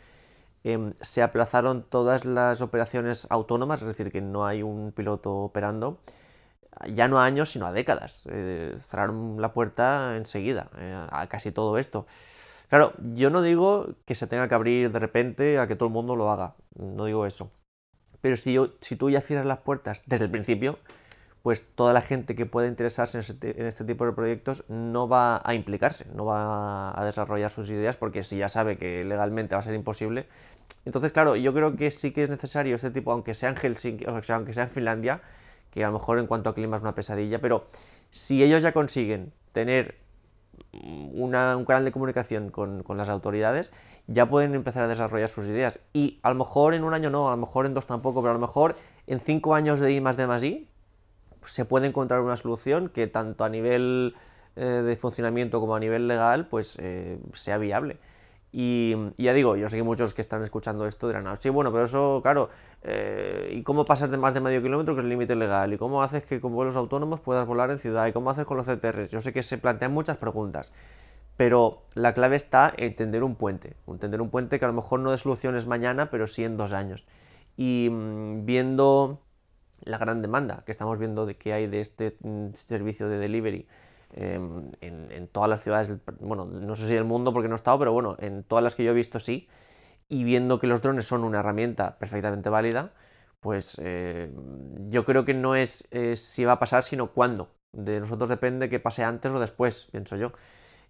em, 0.64 0.94
se 1.00 1.22
aplazaron 1.22 1.82
todas 1.82 2.24
las 2.24 2.60
operaciones 2.60 3.26
autónomas, 3.30 3.82
es 3.82 3.88
decir, 3.88 4.10
que 4.12 4.20
no 4.20 4.46
hay 4.46 4.62
un 4.62 4.92
piloto 4.92 5.34
operando, 5.34 5.98
ya 6.94 7.08
no 7.08 7.18
a 7.18 7.24
años, 7.24 7.50
sino 7.50 7.66
a 7.66 7.72
décadas. 7.72 8.22
Eh, 8.30 8.76
cerraron 8.80 9.40
la 9.40 9.52
puerta 9.52 10.16
enseguida 10.16 10.68
eh, 10.78 11.06
a 11.10 11.26
casi 11.26 11.52
todo 11.52 11.78
esto. 11.78 12.06
Claro, 12.68 12.92
yo 13.14 13.30
no 13.30 13.40
digo 13.42 13.88
que 14.04 14.14
se 14.14 14.26
tenga 14.26 14.48
que 14.48 14.54
abrir 14.54 14.92
de 14.92 14.98
repente 14.98 15.58
a 15.58 15.66
que 15.66 15.74
todo 15.74 15.88
el 15.88 15.92
mundo 15.92 16.16
lo 16.16 16.30
haga, 16.30 16.54
no 16.76 17.06
digo 17.06 17.24
eso. 17.24 17.50
Pero 18.20 18.36
si, 18.36 18.52
yo, 18.52 18.70
si 18.80 18.96
tú 18.96 19.10
ya 19.10 19.20
cierras 19.20 19.46
las 19.46 19.58
puertas 19.58 20.02
desde 20.06 20.26
el 20.26 20.30
principio, 20.30 20.78
pues 21.42 21.66
toda 21.74 21.92
la 21.92 22.02
gente 22.02 22.34
que 22.34 22.46
pueda 22.46 22.68
interesarse 22.68 23.18
en, 23.18 23.66
este 23.66 23.84
tipo 23.84 24.04
de 24.04 24.12
proyectos 24.12 24.64
no 24.68 25.08
va 25.08 25.40
a 25.44 25.54
implicarse, 25.54 26.06
no 26.14 26.24
va 26.24 26.98
a 26.98 27.04
desarrollar 27.04 27.50
sus 27.50 27.70
ideas 27.70 27.96
porque 27.96 28.22
si 28.22 28.38
ya 28.38 28.48
sabe 28.48 28.76
que 28.76 29.04
legalmente 29.04 29.54
va 29.54 29.60
a 29.60 29.62
ser 29.62 29.74
imposible. 29.74 30.26
Entonces, 30.84 31.12
claro, 31.12 31.36
yo 31.36 31.54
creo 31.54 31.76
que 31.76 31.90
sí 31.90 32.12
que 32.12 32.22
es 32.22 32.30
necesario 32.30 32.76
este 32.76 32.90
tipo, 32.90 33.12
aunque 33.12 33.34
sea 33.34 33.50
en 33.50 33.56
Helsinki, 33.56 34.06
o 34.06 34.22
sea, 34.22 34.36
aunque 34.36 34.52
sea 34.52 34.64
en 34.64 34.70
Finlandia, 34.70 35.20
que 35.70 35.84
a 35.84 35.88
lo 35.88 35.94
mejor 35.94 36.18
en 36.18 36.26
cuanto 36.26 36.50
a 36.50 36.54
clima 36.54 36.76
es 36.76 36.82
una 36.82 36.94
pesadilla, 36.94 37.40
pero 37.40 37.66
si 38.10 38.42
ellos 38.42 38.62
ya 38.62 38.72
consiguen 38.72 39.32
tener 39.52 39.96
un 40.72 41.30
canal 41.30 41.84
de 41.84 41.92
comunicación 41.92 42.50
con, 42.50 42.84
las 42.96 43.08
autoridades, 43.08 43.70
ya 44.06 44.28
pueden 44.28 44.54
empezar 44.54 44.84
a 44.84 44.88
desarrollar 44.88 45.28
sus 45.28 45.46
ideas. 45.46 45.80
Y 45.92 46.18
a 46.22 46.30
lo 46.30 46.36
mejor 46.36 46.74
en 46.74 46.84
un 46.84 46.94
año 46.94 47.10
no, 47.10 47.28
a 47.28 47.32
lo 47.32 47.36
mejor 47.36 47.66
en 47.66 47.74
dos 47.74 47.86
tampoco, 47.86 48.20
pero 48.22 48.30
a 48.30 48.34
lo 48.34 48.40
mejor 48.40 48.76
en 49.06 49.20
cinco 49.20 49.54
años 49.54 49.80
de 49.80 49.92
I 49.92 50.00
más 50.00 50.16
D 50.16 50.26
más 50.26 50.42
I 50.42 50.68
se 51.48 51.64
puede 51.64 51.86
encontrar 51.86 52.20
una 52.20 52.36
solución 52.36 52.88
que 52.88 53.06
tanto 53.06 53.44
a 53.44 53.48
nivel 53.48 54.14
eh, 54.56 54.64
de 54.64 54.96
funcionamiento 54.96 55.60
como 55.60 55.74
a 55.76 55.80
nivel 55.80 56.08
legal 56.08 56.46
pues 56.46 56.76
eh, 56.80 57.18
sea 57.32 57.58
viable. 57.58 57.98
Y, 58.50 58.94
ya 59.18 59.34
digo, 59.34 59.56
yo 59.56 59.68
sé 59.68 59.76
que 59.76 59.82
muchos 59.82 60.14
que 60.14 60.22
están 60.22 60.42
escuchando 60.42 60.86
esto 60.86 61.06
dirán, 61.06 61.26
ah, 61.26 61.36
sí, 61.38 61.50
bueno, 61.50 61.70
pero 61.70 61.84
eso, 61.84 62.20
claro, 62.22 62.48
eh, 62.82 63.50
¿y 63.52 63.62
cómo 63.62 63.84
pasas 63.84 64.10
de 64.10 64.16
más 64.16 64.32
de 64.32 64.40
medio 64.40 64.62
kilómetro, 64.62 64.94
que 64.94 65.00
es 65.00 65.04
el 65.04 65.10
límite 65.10 65.36
legal? 65.36 65.72
¿Y 65.72 65.78
cómo 65.78 66.02
haces 66.02 66.24
que 66.24 66.40
con 66.40 66.54
vuelos 66.54 66.74
autónomos 66.76 67.20
puedas 67.20 67.46
volar 67.46 67.70
en 67.70 67.78
ciudad? 67.78 68.06
¿Y 68.06 68.12
cómo 68.12 68.30
haces 68.30 68.46
con 68.46 68.56
los 68.56 68.66
CTRs? 68.66 69.10
Yo 69.10 69.20
sé 69.20 69.32
que 69.34 69.42
se 69.42 69.58
plantean 69.58 69.92
muchas 69.92 70.16
preguntas, 70.16 70.72
pero 71.36 71.82
la 71.94 72.14
clave 72.14 72.36
está 72.36 72.72
en 72.76 72.96
tender 72.96 73.22
un 73.22 73.36
puente, 73.36 73.76
tender 74.00 74.22
un 74.22 74.30
puente 74.30 74.58
que 74.58 74.64
a 74.64 74.68
lo 74.68 74.74
mejor 74.74 75.00
no 75.00 75.10
de 75.10 75.18
soluciones 75.18 75.66
mañana, 75.66 76.10
pero 76.10 76.26
sí 76.26 76.42
en 76.42 76.56
dos 76.56 76.72
años. 76.72 77.04
Y 77.56 77.90
mm, 77.92 78.46
viendo 78.46 79.20
la 79.82 79.98
gran 79.98 80.22
demanda 80.22 80.62
que 80.64 80.72
estamos 80.72 80.98
viendo 80.98 81.26
de 81.26 81.36
que 81.36 81.52
hay 81.52 81.66
de 81.66 81.80
este 81.80 82.16
mm, 82.20 82.54
servicio 82.54 83.08
de 83.08 83.18
delivery, 83.18 83.66
Em, 84.14 84.72
en, 84.80 85.28
todas 85.28 85.50
las 85.50 85.62
ciudades, 85.62 85.92
bueno, 86.20 86.46
no 86.46 86.74
sé 86.76 86.86
si 86.88 86.94
del 86.94 87.04
mundo 87.04 87.32
porque 87.32 87.48
no 87.48 87.54
he 87.54 87.56
estado, 87.56 87.78
pero 87.78 87.92
bueno, 87.92 88.16
en 88.18 88.42
todas 88.42 88.64
las 88.64 88.74
que 88.74 88.82
yo 88.82 88.92
he 88.92 88.94
visto 88.94 89.20
sí, 89.20 89.48
y 90.08 90.24
viendo 90.24 90.58
que 90.58 90.66
los 90.66 90.80
drones 90.80 91.06
son 91.06 91.24
una 91.24 91.40
herramienta 91.40 91.98
perfectamente 91.98 92.48
válida, 92.48 92.92
pues 93.40 93.76
eh, 93.82 94.32
yo 94.88 95.04
creo 95.04 95.24
que 95.24 95.34
no 95.34 95.54
es 95.54 95.88
si 96.14 96.44
va 96.44 96.52
a 96.52 96.58
pasar, 96.58 96.84
sino 96.84 97.12
cuándo. 97.12 97.50
De 97.72 98.00
nosotros 98.00 98.28
depende 98.30 98.70
que 98.70 98.80
pase 98.80 99.04
antes 99.04 99.30
o 99.30 99.38
después, 99.40 99.88
pienso 99.92 100.16
yo. 100.16 100.32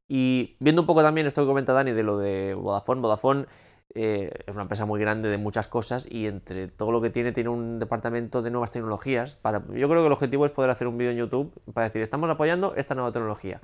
Y 0.07 0.57
viendo 0.61 0.83
un 0.83 0.87
poco 0.87 1.03
también 1.03 1.27
esto 1.27 1.43
que 1.43 1.49
comenta 1.49 1.73
Dani 1.73 1.93
de 1.93 2.03
lo 2.03 2.19
de 2.19 2.55
Vodafone, 2.55 3.01
Vodafone 3.01 3.47
eh, 3.95 4.31
es 4.47 4.55
una 4.55 4.63
empresa 4.63 4.85
muy 4.85 5.01
grande 5.01 5.29
de 5.29 5.39
muchas 5.39 5.67
cosas 5.67 6.07
y 6.11 6.27
entre 6.27 6.69
todo 6.69 6.93
lo 6.93 7.01
que 7.01 7.11
tiene 7.11 7.33
tiene 7.33 7.49
un 7.49 7.79
departamento 7.79 8.43
de 8.43 8.51
nuevas 8.51 8.71
tecnologías. 8.71 9.37
Para, 9.37 9.63
yo 9.75 9.89
creo 9.89 10.03
que 10.03 10.07
el 10.07 10.13
objetivo 10.13 10.45
es 10.45 10.51
poder 10.51 10.71
hacer 10.71 10.87
un 10.87 10.99
vídeo 10.99 11.13
en 11.13 11.19
YouTube 11.19 11.53
para 11.73 11.87
decir, 11.87 12.03
estamos 12.03 12.29
apoyando 12.29 12.75
esta 12.77 12.95
nueva 12.95 13.13
tecnología. 13.13 13.61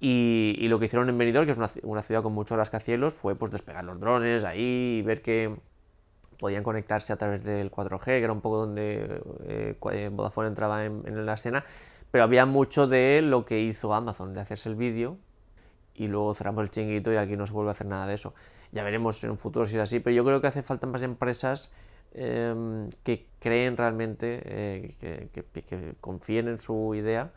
Y, 0.00 0.66
lo 0.68 0.78
que 0.78 0.86
hicieron 0.86 1.08
en 1.08 1.16
Benidorm, 1.16 1.46
que 1.46 1.52
es 1.52 1.82
una, 1.82 2.02
ciudad 2.02 2.22
con 2.22 2.32
muchos 2.34 2.58
rascacielos, 2.58 3.14
fue 3.14 3.36
pues 3.36 3.52
despegar 3.52 3.84
los 3.84 3.98
drones 4.00 4.44
ahí 4.44 4.98
y 4.98 5.02
ver 5.02 5.22
que 5.22 5.56
podían 6.38 6.62
conectarse 6.62 7.12
a 7.12 7.16
través 7.16 7.44
del 7.44 7.70
4G, 7.70 8.04
que 8.04 8.22
era 8.24 8.32
un 8.32 8.40
poco 8.40 8.58
donde 8.58 9.22
eh, 9.46 9.78
eh, 9.92 10.10
Vodafone 10.12 10.48
entraba 10.48 10.84
en, 10.84 11.02
en, 11.06 11.24
la 11.24 11.34
escena, 11.34 11.64
pero 12.10 12.24
había 12.24 12.44
mucho 12.44 12.86
de 12.86 13.22
lo 13.22 13.46
que 13.46 13.60
hizo 13.60 13.94
Amazon, 13.94 14.34
de 14.34 14.40
hacerse 14.40 14.68
el 14.68 14.74
vídeo 14.74 15.16
y 15.94 16.08
luego 16.08 16.34
cerramos 16.34 16.62
el 16.64 16.70
chinguito 16.70 17.12
y 17.12 17.16
aquí 17.16 17.36
no 17.36 17.46
se 17.46 17.52
vuelve 17.52 17.70
a 17.70 17.72
hacer 17.72 17.86
nada 17.86 18.06
de 18.06 18.14
eso. 18.14 18.34
Ya 18.72 18.82
veremos 18.82 19.22
en 19.24 19.30
un 19.30 19.38
futuro 19.38 19.66
si 19.66 19.76
es 19.76 19.82
así, 19.82 20.00
pero 20.00 20.14
yo 20.14 20.24
creo 20.24 20.40
que 20.40 20.48
hace 20.48 20.62
falta 20.62 20.86
más 20.86 21.02
empresas 21.02 21.72
em, 22.12 22.90
que 23.02 23.26
creen 23.38 23.76
realmente, 23.76 24.42
eh, 24.44 25.28
que, 25.32 25.94
confíen 26.00 26.48
en 26.48 26.58
su 26.58 26.94
idea 26.94 27.32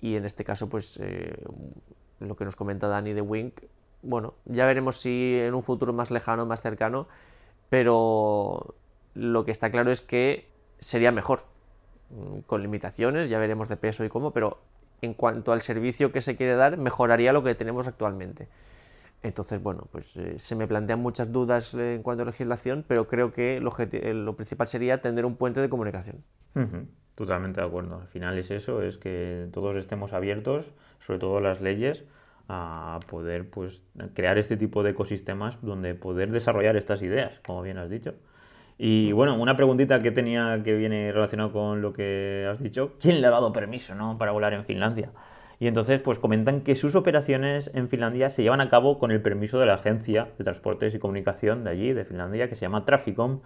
y 0.00 0.16
en 0.16 0.24
este 0.24 0.44
caso 0.44 0.68
pues 0.68 0.98
eh, 1.02 1.34
lo 2.20 2.36
que 2.36 2.44
nos 2.44 2.56
comenta 2.56 2.88
Dani 2.88 3.12
de 3.12 3.20
Wink, 3.20 3.60
bueno, 4.02 4.34
ya 4.46 4.66
veremos 4.66 4.96
si 5.00 5.38
en 5.38 5.54
un 5.54 5.62
futuro 5.62 5.92
más 5.92 6.10
lejano, 6.10 6.46
más 6.46 6.60
cercano, 6.60 7.06
pero 7.68 8.74
lo 9.14 9.44
que 9.44 9.50
está 9.50 9.70
claro 9.70 9.90
es 9.90 10.00
que 10.00 10.48
sería 10.78 11.12
mejor, 11.12 11.44
mm, 12.10 12.40
con 12.40 12.62
limitaciones, 12.62 13.28
ya 13.28 13.38
veremos 13.38 13.68
de 13.68 13.76
peso 13.76 14.04
y 14.04 14.08
cómo, 14.08 14.32
pero 14.32 14.58
en 15.02 15.14
cuanto 15.14 15.52
al 15.52 15.62
servicio 15.62 16.12
que 16.12 16.22
se 16.22 16.36
quiere 16.36 16.54
dar, 16.54 16.76
mejoraría 16.76 17.32
lo 17.32 17.42
que 17.42 17.54
tenemos 17.54 17.88
actualmente. 17.88 18.48
Entonces, 19.22 19.62
bueno, 19.62 19.86
pues 19.92 20.16
eh, 20.16 20.38
se 20.38 20.56
me 20.56 20.66
plantean 20.66 21.00
muchas 21.00 21.30
dudas 21.30 21.74
eh, 21.74 21.94
en 21.96 22.02
cuanto 22.02 22.22
a 22.22 22.26
legislación, 22.26 22.84
pero 22.88 23.06
creo 23.06 23.32
que 23.32 23.58
eh, 23.58 24.14
lo 24.14 24.36
principal 24.36 24.66
sería 24.66 25.00
tener 25.00 25.26
un 25.26 25.36
puente 25.36 25.60
de 25.60 25.68
comunicación. 25.68 26.24
Totalmente 27.14 27.60
de 27.60 27.66
acuerdo. 27.66 28.00
Al 28.00 28.08
final 28.08 28.38
es 28.38 28.50
eso, 28.50 28.82
es 28.82 28.96
que 28.96 29.48
todos 29.52 29.76
estemos 29.76 30.14
abiertos, 30.14 30.72
sobre 31.00 31.18
todo 31.18 31.40
las 31.40 31.60
leyes, 31.60 32.04
a 32.48 32.98
poder 33.08 33.48
pues 33.50 33.84
crear 34.14 34.38
este 34.38 34.56
tipo 34.56 34.82
de 34.82 34.90
ecosistemas 34.90 35.58
donde 35.60 35.94
poder 35.94 36.30
desarrollar 36.30 36.76
estas 36.76 37.02
ideas, 37.02 37.38
como 37.46 37.62
bien 37.62 37.78
has 37.78 37.90
dicho. 37.90 38.14
Y 38.82 39.12
bueno, 39.12 39.34
una 39.38 39.56
preguntita 39.56 40.00
que 40.00 40.10
tenía 40.10 40.62
que 40.64 40.74
viene 40.74 41.12
relacionado 41.12 41.52
con 41.52 41.82
lo 41.82 41.92
que 41.92 42.48
has 42.50 42.62
dicho, 42.62 42.94
¿quién 42.98 43.20
le 43.20 43.26
ha 43.26 43.30
dado 43.30 43.52
permiso, 43.52 43.94
no, 43.94 44.16
para 44.16 44.32
volar 44.32 44.54
en 44.54 44.64
Finlandia? 44.64 45.10
Y 45.58 45.66
entonces 45.66 46.00
pues 46.00 46.18
comentan 46.18 46.62
que 46.62 46.74
sus 46.74 46.96
operaciones 46.96 47.70
en 47.74 47.90
Finlandia 47.90 48.30
se 48.30 48.42
llevan 48.42 48.62
a 48.62 48.70
cabo 48.70 48.98
con 48.98 49.10
el 49.10 49.20
permiso 49.20 49.60
de 49.60 49.66
la 49.66 49.74
Agencia 49.74 50.28
de 50.38 50.44
Transportes 50.44 50.94
y 50.94 50.98
Comunicación 50.98 51.62
de 51.62 51.70
allí, 51.70 51.92
de 51.92 52.06
Finlandia, 52.06 52.48
que 52.48 52.56
se 52.56 52.62
llama 52.62 52.86
Traficom. 52.86 53.40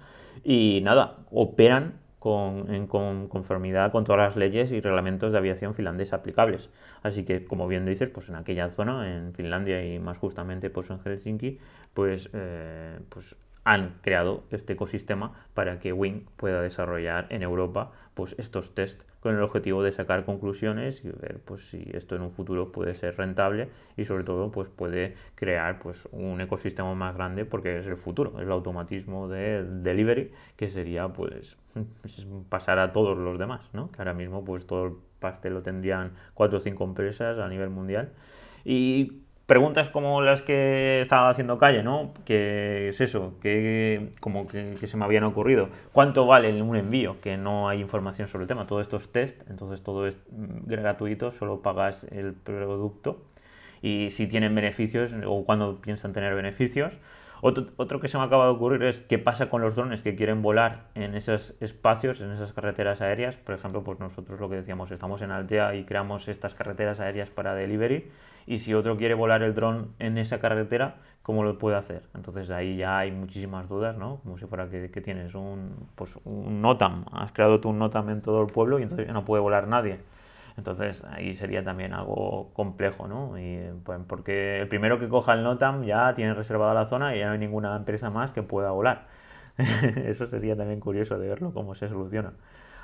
Y 0.44 0.80
nada, 0.84 1.16
operan 1.32 1.94
con, 2.20 2.86
con- 2.86 3.26
conformidad 3.26 3.90
con 3.90 4.04
todas 4.04 4.20
las 4.20 4.36
leyes 4.36 4.70
y 4.70 4.80
reglamentos 4.80 5.32
de 5.32 5.38
aviación 5.38 5.74
finlandesa 5.74 6.14
aplicables. 6.14 6.70
Así 7.02 7.24
que, 7.24 7.44
como 7.44 7.66
bien 7.66 7.84
dices, 7.86 8.08
pues 8.08 8.28
en 8.28 8.36
aquella 8.36 8.70
zona, 8.70 9.16
en 9.16 9.34
Finlandia 9.34 9.84
y 9.84 9.98
más 9.98 10.18
justamente 10.18 10.70
pues 10.70 10.90
en 10.90 11.00
Helsinki, 11.00 11.58
pues, 11.92 12.30
eh, 12.32 13.00
pues 13.08 13.36
han 13.64 13.94
creado 14.02 14.44
este 14.50 14.74
ecosistema 14.74 15.32
para 15.54 15.80
que 15.80 15.92
Wing 15.92 16.26
pueda 16.36 16.60
desarrollar 16.60 17.26
en 17.30 17.42
Europa 17.42 17.92
pues 18.14 18.36
estos 18.38 18.74
test 18.74 19.02
con 19.20 19.34
el 19.34 19.42
objetivo 19.42 19.82
de 19.82 19.90
sacar 19.90 20.24
conclusiones 20.24 21.04
y 21.04 21.08
ver 21.08 21.40
pues 21.44 21.68
si 21.68 21.90
esto 21.92 22.14
en 22.14 22.22
un 22.22 22.30
futuro 22.30 22.70
puede 22.70 22.94
ser 22.94 23.16
rentable 23.16 23.70
y 23.96 24.04
sobre 24.04 24.22
todo 24.22 24.52
pues 24.52 24.68
puede 24.68 25.14
crear 25.34 25.78
pues 25.78 26.06
un 26.12 26.40
ecosistema 26.40 26.94
más 26.94 27.14
grande 27.14 27.44
porque 27.44 27.78
es 27.78 27.86
el 27.86 27.96
futuro, 27.96 28.34
es 28.36 28.42
el 28.42 28.52
automatismo 28.52 29.28
de 29.28 29.64
delivery 29.64 30.30
que 30.56 30.68
sería 30.68 31.08
pues 31.08 31.56
pasar 32.48 32.78
a 32.78 32.92
todos 32.92 33.18
los 33.18 33.38
demás, 33.38 33.62
¿no? 33.72 33.90
Que 33.90 33.98
ahora 33.98 34.14
mismo 34.14 34.44
pues 34.44 34.66
todo 34.66 34.86
el 34.86 34.92
pastel 35.18 35.54
lo 35.54 35.62
tendrían 35.62 36.12
cuatro 36.34 36.58
o 36.58 36.60
cinco 36.60 36.84
empresas 36.84 37.38
a 37.38 37.48
nivel 37.48 37.70
mundial 37.70 38.12
y 38.64 39.23
preguntas 39.46 39.88
como 39.88 40.20
las 40.22 40.42
que 40.42 41.00
estaba 41.00 41.28
haciendo 41.28 41.58
Calle, 41.58 41.82
¿no? 41.82 42.14
Que 42.24 42.88
es 42.88 43.00
eso, 43.00 43.34
que 43.40 44.10
como 44.20 44.46
que, 44.46 44.76
se 44.76 44.96
me 44.96 45.04
habían 45.04 45.24
ocurrido. 45.24 45.68
¿Cuánto 45.92 46.26
vale 46.26 46.60
un 46.62 46.76
envío? 46.76 47.20
Que 47.20 47.36
no 47.36 47.68
hay 47.68 47.80
información 47.80 48.28
sobre 48.28 48.44
el 48.44 48.48
tema. 48.48 48.66
Todo 48.66 48.80
esto 48.80 48.96
es 48.96 49.10
test, 49.12 49.48
entonces 49.50 49.82
todo 49.82 50.06
es 50.06 50.18
gratuito, 50.30 51.30
solo 51.32 51.62
pagas 51.62 52.04
el 52.10 52.32
producto. 52.34 53.22
Y 53.82 54.10
si 54.10 54.26
tienen 54.26 54.54
beneficios 54.54 55.12
o 55.26 55.44
cuando 55.44 55.80
piensan 55.80 56.12
tener 56.12 56.34
beneficios. 56.34 56.94
Otro, 57.40 57.66
otro 57.76 58.00
que 58.00 58.08
se 58.08 58.16
me 58.16 58.24
acaba 58.24 58.46
de 58.46 58.52
ocurrir 58.52 58.82
es 58.84 59.00
qué 59.00 59.18
pasa 59.18 59.50
con 59.50 59.60
los 59.60 59.76
drones 59.76 60.02
que 60.02 60.14
quieren 60.16 60.42
volar 60.42 60.88
en 60.94 61.14
esos 61.14 61.54
espacios, 61.60 62.20
en 62.20 62.30
esas 62.32 62.52
carreteras 62.52 63.00
aéreas. 63.00 63.36
Por 63.36 63.54
ejemplo, 63.54 63.84
pues 63.84 63.98
nosotros 64.00 64.40
lo 64.40 64.48
que 64.48 64.56
decíamos, 64.56 64.90
estamos 64.90 65.20
en 65.22 65.30
Altea 65.30 65.74
y 65.74 65.84
creamos 65.84 66.28
estas 66.28 66.54
carreteras 66.54 67.00
aéreas 67.00 67.30
para 67.30 67.54
delivery. 67.54 68.10
Y 68.46 68.58
si 68.58 68.74
otro 68.74 68.96
quiere 68.96 69.14
volar 69.14 69.42
el 69.42 69.54
dron 69.54 69.94
en 69.98 70.18
esa 70.18 70.38
carretera, 70.38 70.96
¿cómo 71.22 71.42
lo 71.44 71.58
puede 71.58 71.76
hacer? 71.76 72.02
Entonces 72.14 72.50
ahí 72.50 72.76
ya 72.76 72.98
hay 72.98 73.10
muchísimas 73.10 73.68
dudas, 73.68 73.96
¿no? 73.96 74.20
Como 74.22 74.36
si 74.36 74.46
fuera 74.46 74.68
que, 74.68 74.88
tienes 75.00 75.34
un, 75.34 75.88
pues, 75.94 76.18
un 76.24 76.60
NOTAM, 76.60 77.06
has 77.12 77.32
creado 77.32 77.60
tú 77.60 77.70
un 77.70 77.78
NOTAM 77.78 78.10
en 78.10 78.20
todo 78.20 78.42
el 78.42 78.48
pueblo 78.48 78.78
y 78.78 78.82
entonces 78.82 79.06
ya 79.06 79.12
no 79.12 79.24
puede 79.24 79.42
volar 79.42 79.66
nadie. 79.66 80.00
Entonces 80.56 81.02
ahí 81.10 81.34
sería 81.34 81.64
también 81.64 81.92
algo 81.94 82.52
complejo, 82.54 83.08
¿no? 83.08 83.38
Y, 83.38 83.60
pues, 83.84 83.98
porque 84.06 84.60
el 84.60 84.68
primero 84.68 85.00
que 85.00 85.08
coja 85.08 85.34
el 85.34 85.42
NOTAM 85.42 85.82
ya 85.84 86.14
tiene 86.14 86.32
reservada 86.34 86.74
la 86.74 86.86
zona 86.86 87.14
y 87.16 87.18
ya 87.18 87.26
no 87.26 87.32
hay 87.32 87.38
ninguna 87.38 87.74
empresa 87.76 88.08
más 88.10 88.30
que 88.30 88.42
pueda 88.42 88.70
volar. 88.70 89.06
Eso 89.58 90.26
sería 90.28 90.56
también 90.56 90.80
curioso 90.80 91.18
de 91.18 91.28
verlo, 91.28 91.52
cómo 91.52 91.74
se 91.74 91.88
soluciona. 91.88 92.32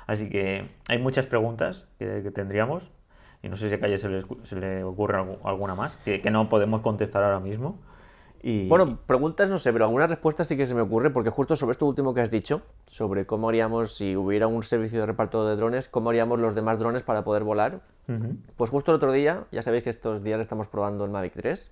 Así 0.07 0.29
que 0.29 0.63
hay 0.89 0.97
muchas 0.99 1.27
preguntas 1.27 1.87
que, 1.99 2.21
que 2.23 2.31
tendríamos 2.31 2.91
y 3.43 3.49
no 3.49 3.55
sé 3.55 3.69
si 3.69 3.75
a 3.75 3.79
Calle 3.79 3.97
se 3.97 4.09
le, 4.09 4.21
se 4.43 4.55
le 4.59 4.83
ocurre 4.83 5.17
algu- 5.19 5.39
alguna 5.45 5.73
más 5.75 5.95
que, 5.97 6.21
que 6.21 6.29
no 6.31 6.49
podemos 6.49 6.81
contestar 6.81 7.23
ahora 7.23 7.39
mismo. 7.39 7.79
Y, 8.43 8.67
Bueno, 8.67 8.97
preguntas 9.05 9.49
no 9.49 9.57
sé, 9.59 9.71
pero 9.71 9.85
algunas 9.85 10.09
respuestas 10.09 10.47
sí 10.47 10.57
que 10.57 10.65
se 10.65 10.73
me 10.73 10.81
ocurre, 10.81 11.11
porque 11.11 11.29
justo 11.29 11.55
sobre 11.55 11.73
esto 11.73 11.85
último 11.85 12.13
que 12.13 12.21
has 12.21 12.31
dicho, 12.31 12.61
sobre 12.87 13.25
cómo 13.27 13.49
haríamos 13.49 13.95
si 13.95 14.15
hubiera 14.15 14.47
un 14.47 14.63
servicio 14.63 14.99
de 14.99 15.05
reparto 15.05 15.47
de 15.47 15.55
drones, 15.55 15.87
cómo 15.89 16.09
haríamos 16.09 16.39
los 16.39 16.55
demás 16.55 16.79
drones 16.79 17.03
para 17.03 17.23
poder 17.23 17.43
volar. 17.43 17.81
Pues 18.57 18.69
justo 18.71 18.91
el 18.91 18.95
otro 18.97 19.11
día, 19.11 19.45
ya 19.51 19.61
sabéis 19.61 19.83
que 19.83 19.89
estos 19.91 20.23
días 20.23 20.39
estamos 20.41 20.67
probando 20.67 21.05
el 21.05 21.11
Mavic 21.11 21.33
3, 21.33 21.71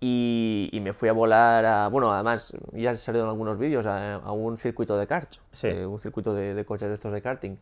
y, 0.00 0.68
y 0.72 0.80
me 0.80 0.92
fui 0.92 1.08
a 1.08 1.12
volar 1.12 1.64
a, 1.64 1.88
bueno, 1.88 2.10
además 2.12 2.52
ya 2.72 2.90
han 2.90 2.96
salido 2.96 3.24
en 3.24 3.30
algunos 3.30 3.58
vídeos, 3.58 3.86
a, 3.86 4.14
a 4.16 4.32
un 4.32 4.56
circuito 4.56 4.96
de 4.96 5.06
karts, 5.06 5.40
Sí. 5.52 5.68
eh, 5.68 5.86
un 5.86 6.00
circuito 6.00 6.34
de, 6.34 6.54
de 6.54 6.64
coches 6.64 6.88
de 6.88 6.94
estos 6.94 7.12
de 7.12 7.22
karting. 7.22 7.56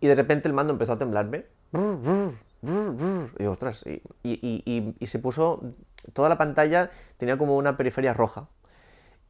Y 0.00 0.06
de 0.06 0.14
repente 0.14 0.46
el 0.48 0.54
mando 0.54 0.72
empezó 0.72 0.92
a 0.92 0.98
temblarme. 0.98 1.46
Brr, 1.72 1.96
brr, 1.96 2.32
brr, 2.62 2.90
brr. 2.92 3.30
Y 3.42 3.44
ostras, 3.46 3.82
y- 3.86 4.02
y- 4.22 4.62
y- 4.64 4.94
y 5.00 5.06
se 5.06 5.18
puso, 5.18 5.62
toda 6.12 6.28
la 6.28 6.38
pantalla 6.38 6.90
tenía 7.16 7.38
como 7.38 7.56
una 7.56 7.76
periferia 7.76 8.12
roja. 8.14 8.48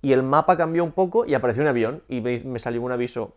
Y 0.02 0.12
el 0.12 0.22
mapa 0.22 0.56
cambió 0.56 0.84
un 0.84 0.92
poco 0.92 1.24
y 1.24 1.34
apareció 1.34 1.62
un 1.62 1.68
avión 1.68 2.02
y 2.08 2.20
me, 2.20 2.58
salió 2.58 2.82
un 2.82 2.92
aviso. 2.92 3.36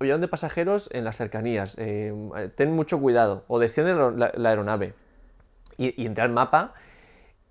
Avión 0.00 0.20
de 0.20 0.26
pasajeros 0.26 0.88
en 0.92 1.04
las 1.04 1.16
cercanías, 1.16 1.76
eh, 1.78 2.12
ten 2.56 2.72
mucho 2.72 2.98
cuidado, 3.00 3.44
o 3.46 3.60
desciende 3.60 3.94
la, 3.94 4.48
aeronave. 4.48 4.94
Y, 5.78 6.02
y 6.02 6.06
entré 6.06 6.24
al 6.24 6.30
mapa 6.30 6.74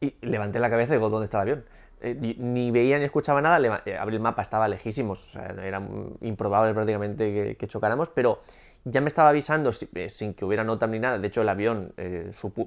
y 0.01 0.15
levanté 0.21 0.59
la 0.59 0.69
cabeza 0.69 0.93
y 0.93 0.97
digo, 0.97 1.09
¿dónde 1.09 1.25
está 1.25 1.37
el 1.37 1.41
avión? 1.41 1.65
Eh, 2.01 2.15
ni, 2.15 2.71
veía 2.71 2.97
ni 2.97 3.05
escuchaba 3.05 3.41
nada, 3.41 3.83
eh, 3.85 3.95
abrí 3.95 4.15
el 4.15 4.21
mapa, 4.21 4.41
estaba 4.41 4.67
lejísimos, 4.67 5.35
era 5.35 5.81
improbable 6.21 6.73
prácticamente 6.73 7.55
que, 7.55 7.67
chocáramos, 7.67 8.09
pero 8.09 8.41
ya 8.83 9.01
me 9.01 9.07
estaba 9.07 9.29
avisando 9.29 9.71
si- 9.71 9.87
sin 10.09 10.33
que 10.33 10.43
hubiera 10.43 10.63
nota 10.63 10.87
ni 10.87 10.97
nada. 10.97 11.19
De 11.19 11.27
hecho, 11.27 11.43
el 11.43 11.49
avión, 11.49 11.93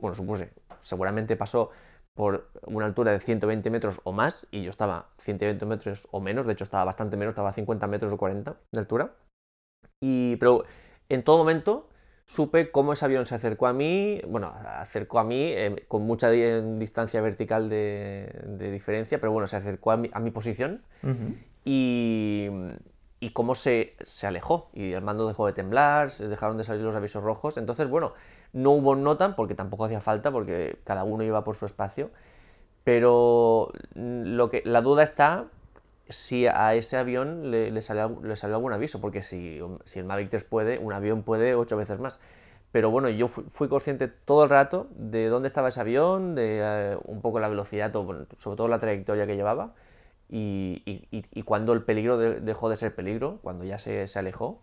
bueno, 0.00 0.14
supuse, 0.14 0.52
seguramente 0.80 1.36
pasó 1.36 1.70
por 2.14 2.48
una 2.66 2.86
altura 2.86 3.12
de 3.12 3.20
120 3.20 3.70
metros 3.70 4.00
o 4.04 4.12
más, 4.12 4.46
y 4.50 4.62
yo 4.62 4.70
estaba 4.70 5.08
120 5.18 5.66
metros 5.66 6.08
o 6.12 6.20
menos, 6.20 6.46
de 6.46 6.52
hecho 6.52 6.64
estaba 6.64 6.84
bastante 6.84 7.16
menos, 7.16 7.32
estaba 7.32 7.50
a 7.50 7.52
50 7.52 7.86
metros 7.86 8.12
o 8.12 8.16
40 8.16 8.56
de 8.72 8.80
altura. 8.80 9.12
Y, 10.00 10.36
pero 10.36 10.64
en 11.08 11.22
todo 11.24 11.38
momento 11.38 11.88
supe 12.26 12.70
cómo 12.70 12.92
ese 12.92 13.04
avión 13.04 13.26
se 13.26 13.34
acercó 13.34 13.66
a 13.66 13.72
mí, 13.72 14.20
bueno, 14.28 14.52
acercó 14.54 15.18
a 15.18 15.24
mí 15.24 15.36
eh, 15.40 15.84
con 15.88 16.02
mucha 16.02 16.30
di- 16.30 16.78
distancia 16.78 17.20
vertical 17.20 17.68
de, 17.68 18.42
de 18.46 18.70
diferencia, 18.70 19.18
pero 19.20 19.32
bueno, 19.32 19.46
se 19.46 19.56
acercó 19.56 19.90
a 19.92 19.96
mi, 19.96 20.10
a 20.12 20.20
mi 20.20 20.30
posición 20.30 20.82
y, 21.64 22.48
y 23.20 23.30
cómo 23.30 23.54
se, 23.54 23.96
se 24.04 24.26
alejó. 24.26 24.70
Y 24.72 24.92
el 24.92 25.02
mando 25.02 25.26
dejó 25.28 25.46
de 25.46 25.52
temblar, 25.52 26.10
se 26.10 26.28
dejaron 26.28 26.56
de 26.56 26.64
salir 26.64 26.82
los 26.82 26.96
avisos 26.96 27.22
rojos. 27.22 27.56
Entonces, 27.56 27.88
bueno, 27.88 28.12
no 28.54 28.70
hubo 28.72 28.96
NOTAM 28.96 29.36
porque 29.36 29.54
tampoco 29.54 29.84
hacía 29.84 30.00
falta, 30.00 30.32
porque 30.32 30.78
cada 30.84 31.04
uno 31.04 31.24
iba 31.24 31.44
por 31.44 31.56
su 31.56 31.66
espacio. 31.66 32.10
Pero 32.84 33.72
lo 33.94 34.50
que, 34.50 34.62
la 34.64 34.82
duda 34.82 35.02
está 35.02 35.46
si 36.08 36.46
a 36.46 36.74
ese 36.74 36.96
avión 36.98 37.50
le, 37.50 37.80
salió 37.82 38.20
algún 38.42 38.72
aviso, 38.72 39.00
porque 39.00 39.22
si, 39.22 39.60
si 39.84 39.98
el 39.98 40.04
Mavic 40.04 40.30
3 40.30 40.44
puede, 40.44 40.78
un 40.78 40.92
avión 40.92 41.22
puede 41.22 41.54
ocho 41.54 41.76
veces 41.76 41.98
más. 41.98 42.20
Pero 42.72 42.90
bueno, 42.90 43.08
yo 43.08 43.28
fui, 43.28 43.68
consciente 43.68 44.08
todo 44.08 44.44
el 44.44 44.50
rato 44.50 44.88
de 44.96 45.28
dónde 45.28 45.48
estaba 45.48 45.68
ese 45.68 45.80
avión, 45.80 46.34
de 46.34 46.60
eh, 46.62 46.98
un 47.04 47.22
poco 47.22 47.40
la 47.40 47.48
velocidad, 47.48 47.94
o, 47.96 48.04
bueno, 48.04 48.26
sobre 48.38 48.56
todo 48.56 48.68
la 48.68 48.80
trayectoria 48.80 49.26
que 49.26 49.36
llevaba, 49.36 49.74
y, 50.28 50.82
cuando 51.44 51.72
el 51.72 51.82
peligro 51.84 52.18
de- 52.18 52.40
dejó 52.40 52.68
de 52.68 52.76
ser 52.76 52.94
peligro, 52.94 53.38
cuando 53.42 53.64
ya 53.64 53.78
se 53.78 54.06
alejó. 54.16 54.60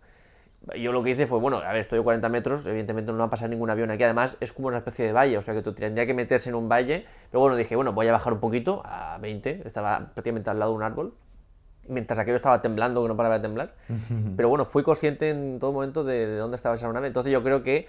Yo 0.76 0.92
lo 0.92 1.02
que 1.02 1.10
hice 1.10 1.26
fue, 1.26 1.38
bueno, 1.40 1.58
a 1.58 1.72
ver, 1.72 1.78
estoy 1.78 1.98
a 1.98 2.02
40 2.02 2.28
metros, 2.28 2.66
evidentemente 2.66 3.10
no 3.10 3.18
va 3.18 3.24
a 3.24 3.30
pasar 3.30 3.50
ningún 3.50 3.68
avión 3.70 3.90
aquí, 3.90 4.04
además 4.04 4.36
es 4.40 4.52
como 4.52 4.68
una 4.68 4.78
especie 4.78 5.04
de 5.06 5.12
valle, 5.12 5.36
o 5.36 5.42
sea 5.42 5.54
que 5.54 5.62
tú 5.62 5.72
tendría 5.72 6.06
que 6.06 6.14
meterse 6.14 6.50
en 6.50 6.54
un 6.54 6.68
valle, 6.68 7.04
pero 7.30 7.40
bueno, 7.40 7.56
dije, 7.56 7.74
bueno, 7.74 7.92
voy 7.92 8.06
a 8.06 8.12
bajar 8.12 8.32
un 8.32 8.40
poquito, 8.40 8.80
a 8.84 9.18
20, 9.18 9.62
estaba 9.64 10.12
prácticamente 10.14 10.50
al 10.50 10.60
lado 10.60 10.70
de 10.70 10.76
un 10.76 10.82
árbol, 10.84 11.14
mientras 11.88 12.18
aquello 12.18 12.36
estaba 12.36 12.62
temblando, 12.62 13.02
que 13.02 13.08
no 13.08 13.16
paraba 13.16 13.38
de 13.38 13.42
temblar. 13.42 13.74
Pero 14.36 14.48
bueno, 14.48 14.64
fui 14.64 14.82
consciente 14.82 15.30
en 15.30 15.58
todo 15.58 15.72
momento 15.72 16.04
de, 16.04 16.26
de 16.26 16.36
dónde 16.36 16.56
estaba 16.56 16.76
esa 16.76 16.90
nave. 16.92 17.08
Entonces 17.08 17.32
yo 17.32 17.42
creo 17.42 17.62
que 17.64 17.88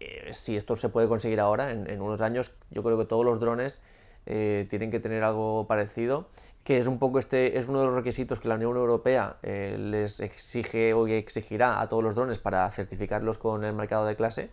eh, 0.00 0.28
si 0.32 0.56
esto 0.56 0.76
se 0.76 0.88
puede 0.88 1.08
conseguir 1.08 1.40
ahora, 1.40 1.72
en, 1.72 1.88
en 1.88 2.00
unos 2.02 2.20
años, 2.20 2.54
yo 2.70 2.82
creo 2.82 2.98
que 2.98 3.06
todos 3.06 3.24
los 3.24 3.40
drones 3.40 3.80
eh, 4.26 4.66
tienen 4.68 4.90
que 4.90 5.00
tener 5.00 5.22
algo 5.22 5.66
parecido, 5.66 6.28
que 6.66 6.78
es 6.78 6.88
un 6.88 6.98
poco 6.98 7.20
este, 7.20 7.58
es 7.58 7.68
uno 7.68 7.78
de 7.78 7.86
los 7.86 7.94
requisitos 7.94 8.40
que 8.40 8.48
la 8.48 8.56
Unión 8.56 8.76
Europea 8.76 9.36
eh, 9.44 9.76
les 9.78 10.18
exige 10.18 10.94
o 10.94 11.06
exigirá 11.06 11.80
a 11.80 11.88
todos 11.88 12.02
los 12.02 12.16
drones 12.16 12.38
para 12.38 12.68
certificarlos 12.72 13.38
con 13.38 13.62
el 13.62 13.72
mercado 13.72 14.04
de 14.04 14.16
clase. 14.16 14.50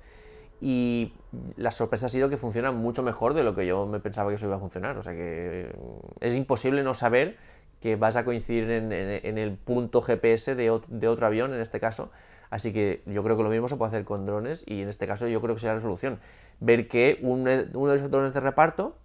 Y 0.62 1.12
la 1.58 1.72
sorpresa 1.72 2.06
ha 2.06 2.10
sido 2.10 2.30
que 2.30 2.38
funcionan 2.38 2.76
mucho 2.78 3.02
mejor 3.02 3.34
de 3.34 3.44
lo 3.44 3.56
que 3.56 3.66
yo 3.66 3.88
me 3.88 4.00
pensaba 4.00 4.30
que 4.30 4.36
eso 4.36 4.46
iba 4.46 4.58
a 4.58 4.60
funcionar. 4.60 4.96
O 4.96 5.02
sea 5.02 5.14
que 5.14 5.72
eh, 5.72 5.76
es 6.20 6.36
imposible 6.36 6.84
no 6.84 6.94
saber 6.94 7.36
que 7.82 7.96
vas 7.96 8.16
a 8.16 8.24
coincidir 8.26 8.70
en, 8.70 8.92
el 8.94 9.58
punto 9.58 10.04
GPS 10.04 10.54
de, 10.54 10.80
de 10.88 11.08
otro 11.08 11.26
avión, 11.26 11.52
en 11.52 11.62
este 11.62 11.80
caso. 11.80 12.12
Así 12.52 12.72
que 12.72 13.02
yo 13.08 13.24
creo 13.24 13.36
que 13.38 13.42
lo 13.44 13.50
mismo 13.50 13.68
se 13.68 13.76
puede 13.76 13.88
hacer 13.88 14.06
con 14.06 14.28
drones 14.28 14.64
y 14.68 14.84
en 14.84 14.90
este 14.90 15.08
caso 15.08 15.28
yo 15.28 15.42
creo 15.42 15.56
que 15.56 15.62
sería 15.62 15.74
la 15.74 15.82
solución. 15.82 16.20
Ver 16.60 16.88
que 16.88 17.18
un- 17.24 17.48
uno 17.74 17.90
de 17.90 17.96
esos 17.98 18.12
drones 18.12 18.36
de 18.36 18.40
reparto 18.40 18.96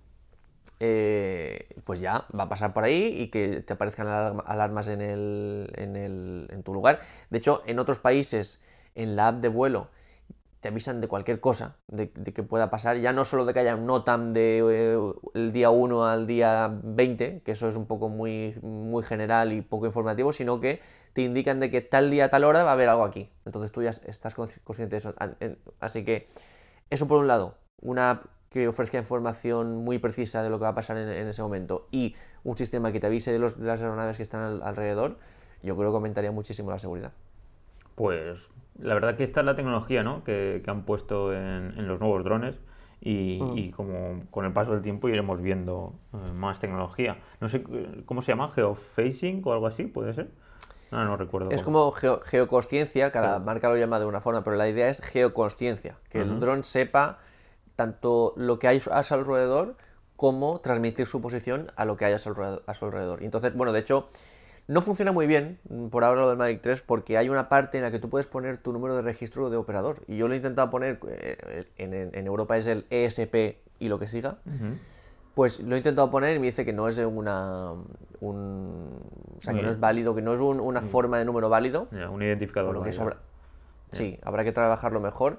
eh, 0.80 1.68
pues 1.84 2.00
ya 2.00 2.26
va 2.38 2.44
a 2.44 2.48
pasar 2.48 2.72
por 2.72 2.84
ahí 2.84 3.06
y 3.20 3.28
que 3.28 3.60
te 3.62 3.72
aparezcan 3.72 4.06
alarma- 4.06 4.44
alarmas 4.46 4.88
en, 4.88 5.00
el, 5.00 5.70
en, 5.76 5.96
el- 5.96 6.48
en 6.50 6.62
tu 6.62 6.72
lugar. 6.74 7.00
De 7.30 7.38
hecho, 7.38 7.62
en 7.66 7.78
otros 7.78 7.98
países, 7.98 8.62
en 8.94 9.16
la 9.16 9.28
app 9.28 9.36
de 9.40 9.48
vuelo, 9.48 9.88
te 10.60 10.68
avisan 10.68 11.00
de 11.00 11.06
cualquier 11.06 11.40
cosa 11.40 11.76
de, 11.86 12.10
que 12.10 12.42
pueda 12.42 12.68
pasar. 12.70 12.96
Ya 12.98 13.12
no 13.12 13.24
solo 13.24 13.44
de 13.44 13.54
que 13.54 13.60
haya 13.60 13.76
un 13.76 13.86
NOTAM 13.86 14.32
de 14.32 14.58
eh, 14.58 14.98
el 15.34 15.52
día 15.52 15.70
1 15.70 16.04
al 16.06 16.26
día 16.26 16.68
20, 16.82 17.42
que 17.44 17.52
eso 17.52 17.68
es 17.68 17.76
un 17.76 17.86
poco 17.86 18.08
muy, 18.08 18.58
muy 18.62 19.02
general 19.04 19.52
y 19.52 19.62
poco 19.62 19.86
informativo, 19.86 20.32
sino 20.32 20.60
que 20.60 20.80
te 21.12 21.22
indican 21.22 21.60
de 21.60 21.70
que 21.70 21.80
tal 21.80 22.10
día, 22.10 22.28
tal 22.30 22.44
hora 22.44 22.64
va 22.64 22.70
a 22.70 22.72
haber 22.74 22.88
algo 22.88 23.04
aquí. 23.04 23.30
Entonces 23.46 23.70
tú 23.70 23.82
ya 23.82 23.90
estás 23.90 24.36
consci- 24.36 24.60
consciente 24.64 24.96
de 24.96 24.98
eso. 24.98 25.14
Así 25.80 26.04
que 26.04 26.26
eso 26.90 27.08
por 27.08 27.18
un 27.18 27.28
lado, 27.28 27.54
una 27.80 28.10
app 28.10 28.24
que 28.50 28.66
ofrezca 28.68 28.98
información 28.98 29.84
muy 29.84 29.98
precisa 29.98 30.42
de 30.42 30.50
lo 30.50 30.58
que 30.58 30.62
va 30.64 30.70
a 30.70 30.74
pasar 30.74 30.96
en, 30.96 31.08
en 31.08 31.28
ese 31.28 31.42
momento 31.42 31.86
y 31.90 32.14
un 32.44 32.56
sistema 32.56 32.92
que 32.92 33.00
te 33.00 33.06
avise 33.06 33.32
de, 33.32 33.38
los- 33.38 33.58
de 33.60 33.66
las 33.66 33.80
aeronaves 33.82 34.16
que 34.16 34.22
están 34.22 34.40
al- 34.42 34.62
alrededor, 34.62 35.18
yo 35.62 35.76
creo 35.76 35.90
que 35.90 35.96
aumentaría 35.96 36.30
muchísimo 36.32 36.70
la 36.70 36.78
seguridad. 36.78 37.12
Pues 37.94 38.48
la 38.80 38.94
verdad 38.94 39.16
que 39.16 39.24
esta 39.24 39.40
es 39.40 39.46
la 39.46 39.56
tecnología 39.56 40.02
¿no? 40.02 40.22
que, 40.24 40.62
que 40.64 40.70
han 40.70 40.82
puesto 40.84 41.32
en, 41.32 41.74
en 41.76 41.88
los 41.88 42.00
nuevos 42.00 42.24
drones 42.24 42.56
y, 43.00 43.38
Mm. 43.40 43.58
y 43.58 43.70
como 43.70 44.22
con 44.30 44.44
el 44.44 44.52
paso 44.52 44.72
del 44.72 44.82
tiempo 44.82 45.08
iremos 45.08 45.40
viendo 45.40 45.94
eh, 46.14 46.16
más 46.38 46.58
tecnología. 46.60 47.18
No 47.40 47.48
sé 47.48 47.64
eh, 47.70 48.02
cómo 48.06 48.22
se 48.22 48.32
llama, 48.32 48.48
geofacing 48.50 49.42
o 49.44 49.52
algo 49.52 49.66
así, 49.66 49.84
puede 49.86 50.14
ser. 50.14 50.30
No, 50.90 51.04
no 51.04 51.16
recuerdo. 51.16 51.50
Es 51.50 51.62
cómo. 51.62 51.80
como 51.90 51.92
geo- 51.92 52.20
geoconsciencia, 52.22 53.12
cada 53.12 53.38
marca 53.40 53.68
lo 53.68 53.76
llama 53.76 54.00
de 54.00 54.06
una 54.06 54.20
forma, 54.20 54.42
pero 54.42 54.56
la 54.56 54.68
idea 54.68 54.88
es 54.88 55.00
geoconsciencia, 55.02 55.96
que 56.08 56.20
el 56.22 56.38
dron 56.40 56.64
sepa 56.64 57.18
tanto 57.88 58.32
lo 58.36 58.58
que 58.58 58.66
hay 58.66 58.82
a 58.90 59.02
su 59.04 59.14
alrededor 59.14 59.76
como 60.16 60.58
transmitir 60.60 61.06
su 61.06 61.20
posición 61.22 61.70
a 61.76 61.84
lo 61.84 61.96
que 61.96 62.06
hay 62.06 62.12
a 62.12 62.18
su 62.18 62.28
alrededor. 62.30 63.22
Entonces, 63.22 63.54
bueno, 63.54 63.72
de 63.72 63.78
hecho, 63.78 64.08
no 64.66 64.82
funciona 64.82 65.12
muy 65.12 65.28
bien 65.28 65.60
mm, 65.70 65.86
por 65.86 66.02
ahora 66.02 66.22
lo 66.22 66.28
del 66.28 66.38
Mavic 66.38 66.60
3 66.60 66.80
porque 66.82 67.16
hay 67.16 67.28
una 67.28 67.48
parte 67.48 67.78
en 67.78 67.84
la 67.84 67.92
que 67.92 68.00
tú 68.00 68.10
puedes 68.10 68.26
poner 68.26 68.58
tu 68.58 68.72
número 68.72 68.96
de 68.96 69.02
registro 69.02 69.48
de 69.48 69.56
operador. 69.56 70.02
Y 70.08 70.16
yo 70.16 70.26
lo 70.26 70.34
he 70.34 70.38
intentado 70.38 70.70
poner, 70.70 70.98
eh, 71.06 71.66
en, 71.78 71.94
en- 71.94 72.26
Europa 72.26 72.56
es 72.56 72.66
el 72.66 72.84
ESP 72.90 73.58
y 73.78 73.88
lo 73.88 74.00
que 74.00 74.08
siga. 74.08 74.38
Pues 75.36 75.60
lo 75.60 75.76
he 75.76 75.78
intentado 75.78 76.10
poner 76.10 76.34
y 76.34 76.40
me 76.40 76.46
dice 76.46 76.64
que 76.64 76.72
no 76.72 76.88
es 76.88 76.98
una 76.98 77.74
un, 78.20 78.88
o 79.36 79.40
sea, 79.40 79.54
que 79.54 79.62
no 79.62 79.70
es 79.70 79.78
válido, 79.78 80.16
que 80.16 80.22
no 80.22 80.34
es 80.34 80.40
un- 80.40 80.58
una 80.58 80.80
forma 80.82 81.18
de 81.20 81.24
número 81.24 81.48
válido. 81.48 81.86
Un 82.10 82.22
identificador. 82.24 82.70
Por 82.70 82.74
lo 82.74 82.82
que 82.82 82.92
sobra. 82.92 83.18
Sí, 83.92 84.18
habrá 84.24 84.42
que 84.42 84.50
trabajarlo 84.50 84.98
mejor, 84.98 85.38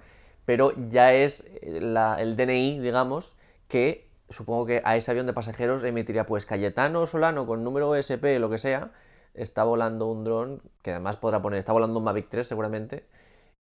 pero 0.50 0.74
ya 0.90 1.14
es 1.14 1.46
eh, 1.62 1.78
el 1.78 2.36
DNI, 2.36 2.80
digamos, 2.80 3.36
que 3.68 4.10
supongo 4.30 4.66
que 4.66 4.82
a 4.84 4.98
ese 4.98 5.12
avión 5.12 5.28
de 5.28 5.34
pasajeros 5.34 5.84
emitiría 5.84 6.26
pues 6.26 6.48
Cayetano 6.48 7.06
Solano 7.06 7.46
con 7.46 7.64
número 7.64 7.94
ESP, 7.94 8.40
lo 8.40 8.50
que 8.50 8.58
sea, 8.58 8.92
está 9.36 9.64
volando 9.64 10.08
un 10.08 10.24
dron, 10.24 10.64
que 10.82 10.90
además 10.90 11.18
podrá 11.18 11.40
poner, 11.40 11.60
está 11.60 11.72
volando 11.72 12.00
un 12.00 12.06
Mavic 12.06 12.30
3 12.30 12.48
seguramente, 12.48 13.06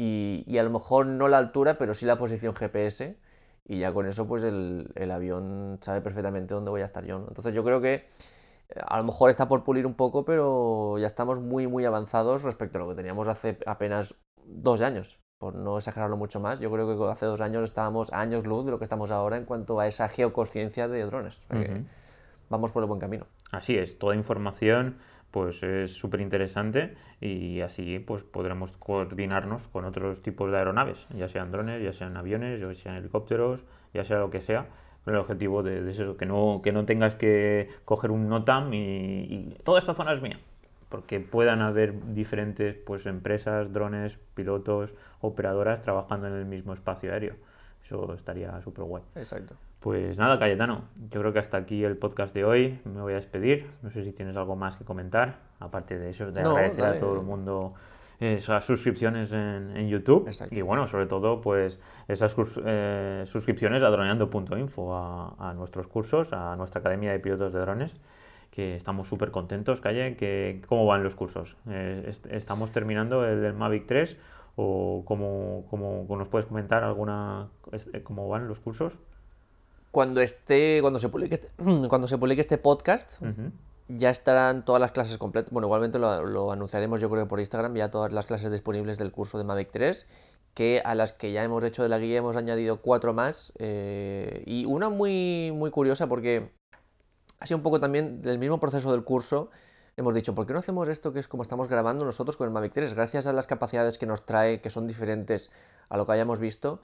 y, 0.00 0.42
y 0.48 0.58
a 0.58 0.64
lo 0.64 0.70
mejor 0.70 1.06
no 1.06 1.28
la 1.28 1.38
altura, 1.38 1.78
pero 1.78 1.94
sí 1.94 2.06
la 2.06 2.18
posición 2.18 2.56
GPS, 2.56 3.18
y 3.64 3.78
ya 3.78 3.92
con 3.92 4.06
eso 4.06 4.26
pues 4.26 4.42
el, 4.42 4.90
avión 5.12 5.78
sabe 5.80 6.00
perfectamente 6.00 6.54
dónde 6.54 6.72
voy 6.72 6.80
a 6.80 6.86
estar 6.86 7.04
yo. 7.04 7.24
Entonces 7.28 7.54
yo 7.54 7.62
creo 7.62 7.80
que 7.80 7.94
eh, 7.94 8.80
a 8.84 8.98
lo 8.98 9.04
mejor 9.04 9.30
está 9.30 9.46
por 9.46 9.62
pulir 9.62 9.86
un 9.86 9.94
poco, 9.94 10.24
pero 10.24 10.98
ya 10.98 11.06
estamos 11.06 11.38
muy, 11.38 11.68
muy 11.68 11.84
avanzados 11.84 12.42
respecto 12.42 12.78
a 12.78 12.80
lo 12.80 12.88
que 12.88 12.96
teníamos 12.96 13.28
hace 13.28 13.58
apenas 13.64 14.16
dos 14.44 14.80
años. 14.80 15.23
Por 15.44 15.56
no 15.56 15.76
exagerarlo 15.76 16.16
mucho 16.16 16.40
más, 16.40 16.58
yo 16.58 16.70
creo 16.70 16.86
que 16.88 17.12
hace 17.12 17.26
dos 17.26 17.42
años 17.42 17.64
estábamos 17.64 18.10
a 18.14 18.20
años 18.22 18.46
luz 18.46 18.64
de 18.64 18.70
lo 18.70 18.78
que 18.78 18.84
estamos 18.84 19.10
ahora 19.10 19.36
en 19.36 19.44
cuanto 19.44 19.78
a 19.78 19.86
esa 19.86 20.08
geoconsciencia 20.08 20.88
de 20.88 21.04
drones. 21.04 21.36
O 21.36 21.40
sea 21.42 21.62
que 21.62 21.70
Ujú. 21.70 21.84
vamos 22.48 22.72
por 22.72 22.82
el 22.82 22.88
buen 22.88 22.98
camino. 22.98 23.26
Así 23.52 23.76
es, 23.76 23.98
toda 23.98 24.16
información 24.16 24.96
pues 25.30 25.62
es 25.62 25.92
súper 25.92 26.22
interesante 26.22 26.94
y 27.20 27.60
así 27.60 27.98
pues 27.98 28.24
podremos 28.24 28.72
coordinarnos 28.78 29.68
con 29.68 29.84
otros 29.84 30.22
tipos 30.22 30.50
de 30.50 30.56
aeronaves, 30.56 31.06
ya 31.10 31.28
sean 31.28 31.50
drones, 31.50 31.82
ya 31.82 31.92
sean 31.92 32.16
aviones, 32.16 32.58
ya 32.58 32.72
sean 32.72 32.96
helicópteros, 32.96 33.66
ya 33.92 34.02
sea 34.02 34.20
lo 34.20 34.30
que 34.30 34.40
sea, 34.40 34.68
con 35.04 35.12
el 35.12 35.20
objetivo 35.20 35.62
de, 35.62 35.82
de 35.82 35.90
eso, 35.90 36.16
que 36.16 36.24
no, 36.24 36.62
que 36.64 36.72
no 36.72 36.86
tengas 36.86 37.16
que 37.16 37.68
coger 37.84 38.12
un 38.12 38.30
NOTAM 38.30 38.72
y, 38.72 38.78
y 38.78 39.58
toda 39.62 39.78
esta 39.78 39.92
zona 39.92 40.14
es 40.14 40.22
mía, 40.22 40.40
porque 40.94 41.18
puedan 41.18 41.60
haber 41.60 42.14
diferentes 42.14 42.76
pues 42.76 43.04
empresas, 43.06 43.72
drones, 43.72 44.16
pilotos, 44.36 44.94
operadoras 45.20 45.80
trabajando 45.80 46.28
en 46.28 46.34
el 46.34 46.44
mismo 46.44 46.72
espacio 46.72 47.12
aéreo. 47.12 47.34
Eso 47.84 48.14
estaría 48.14 48.60
súper 48.62 48.84
guay. 48.84 49.02
Exacto. 49.16 49.56
Pues 49.80 50.18
nada, 50.20 50.38
Cayetano, 50.38 50.84
yo 51.10 51.18
creo 51.18 51.32
que 51.32 51.40
hasta 51.40 51.56
aquí 51.56 51.82
el 51.82 51.96
podcast 51.96 52.32
de 52.32 52.44
hoy. 52.44 52.78
Me 52.84 53.00
voy 53.00 53.10
a 53.14 53.16
despedir. 53.16 53.66
No 53.82 53.90
sé 53.90 54.04
si 54.04 54.12
tienes 54.12 54.36
algo 54.36 54.54
más 54.54 54.76
que 54.76 54.84
comentar, 54.84 55.38
aparte 55.58 55.98
de 55.98 56.10
eso, 56.10 56.30
de 56.30 56.44
No, 56.44 56.50
agradecer 56.52 56.84
dale. 56.84 56.96
a 56.96 57.00
todo 57.00 57.14
el 57.14 57.22
mundo 57.22 57.74
esas 58.20 58.64
suscripciones 58.64 59.32
en, 59.32 59.76
en 59.76 59.88
YouTube. 59.88 60.28
Exacto. 60.28 60.54
Y 60.54 60.62
bueno, 60.62 60.86
sobre 60.86 61.06
todo, 61.06 61.40
pues 61.40 61.80
esas 62.06 62.36
eh, 62.64 63.24
suscripciones 63.26 63.82
a 63.82 63.90
droneando.info, 63.90 64.94
a, 64.94 65.50
a 65.50 65.54
nuestros 65.54 65.88
cursos, 65.88 66.32
a 66.32 66.54
nuestra 66.54 66.78
Academia 66.78 67.10
de 67.10 67.18
Pilotos 67.18 67.52
de 67.52 67.58
Drones, 67.58 68.00
que 68.54 68.76
estamos 68.76 69.08
súper 69.08 69.32
contentos, 69.32 69.80
Calle. 69.80 70.14
Que, 70.16 70.62
¿Cómo 70.68 70.86
van 70.86 71.02
los 71.02 71.16
cursos? 71.16 71.56
Eh, 71.68 72.04
est- 72.06 72.26
¿Estamos 72.26 72.70
terminando 72.70 73.26
el 73.26 73.42
del 73.42 73.54
Mavic 73.54 73.86
3? 73.86 74.16
¿O 74.56 75.02
cómo, 75.04 75.64
cómo- 75.68 76.06
nos 76.16 76.28
puedes 76.28 76.46
comentar 76.46 76.84
alguna 76.84 77.48
este, 77.72 78.04
cómo 78.04 78.28
van 78.28 78.46
los 78.46 78.60
cursos? 78.60 78.92
Cuando 79.90 80.20
esté, 80.20 80.78
cuando 80.80 80.98
se 81.00 81.08
publique 81.08 81.34
este, 81.34 81.48
cuando 81.88 82.06
se 82.06 82.16
publique 82.18 82.40
este 82.40 82.56
podcast, 82.58 83.20
Ujú. 83.22 83.50
ya 83.88 84.10
estarán 84.10 84.64
todas 84.64 84.80
las 84.80 84.92
clases 84.92 85.18
completas. 85.18 85.52
Bueno, 85.52 85.66
igualmente 85.66 85.98
lo, 85.98 86.24
lo 86.24 86.52
anunciaremos 86.52 87.00
yo 87.00 87.10
creo 87.10 87.26
por 87.26 87.40
Instagram, 87.40 87.74
ya 87.74 87.90
todas 87.90 88.12
las 88.12 88.26
clases 88.26 88.52
disponibles 88.52 88.98
del 88.98 89.10
curso 89.10 89.36
de 89.38 89.42
Mavic 89.44 89.70
3, 89.72 90.06
que 90.54 90.80
a 90.84 90.94
las 90.94 91.12
que 91.12 91.32
ya 91.32 91.42
hemos 91.42 91.64
hecho 91.64 91.82
de 91.82 91.88
la 91.88 91.98
guía 91.98 92.18
hemos 92.18 92.36
añadido 92.36 92.80
cuatro 92.80 93.12
más. 93.12 93.52
eh, 93.58 94.44
y 94.46 94.64
una 94.66 94.88
muy, 94.88 95.50
muy 95.52 95.72
curiosa 95.72 96.06
porque 96.08 96.50
ha 97.38 97.46
sido 97.46 97.58
un 97.58 97.62
poco 97.62 97.80
también 97.80 98.22
del 98.22 98.38
mismo 98.38 98.60
proceso 98.60 98.92
del 98.92 99.04
curso. 99.04 99.50
Hemos 99.96 100.14
dicho, 100.14 100.34
¿por 100.34 100.46
qué 100.46 100.52
no 100.52 100.58
hacemos 100.58 100.88
esto 100.88 101.12
que 101.12 101.20
es 101.20 101.28
como 101.28 101.42
estamos 101.42 101.68
grabando 101.68 102.04
nosotros 102.04 102.36
con 102.36 102.46
el 102.46 102.52
Mavic 102.52 102.72
3? 102.72 102.94
Gracias 102.94 103.26
a 103.26 103.32
las 103.32 103.46
capacidades 103.46 103.96
que 103.96 104.06
nos 104.06 104.26
trae, 104.26 104.60
que 104.60 104.70
son 104.70 104.86
diferentes 104.86 105.50
a 105.88 105.96
lo 105.96 106.06
que 106.06 106.12
hayamos 106.12 106.40
visto, 106.40 106.80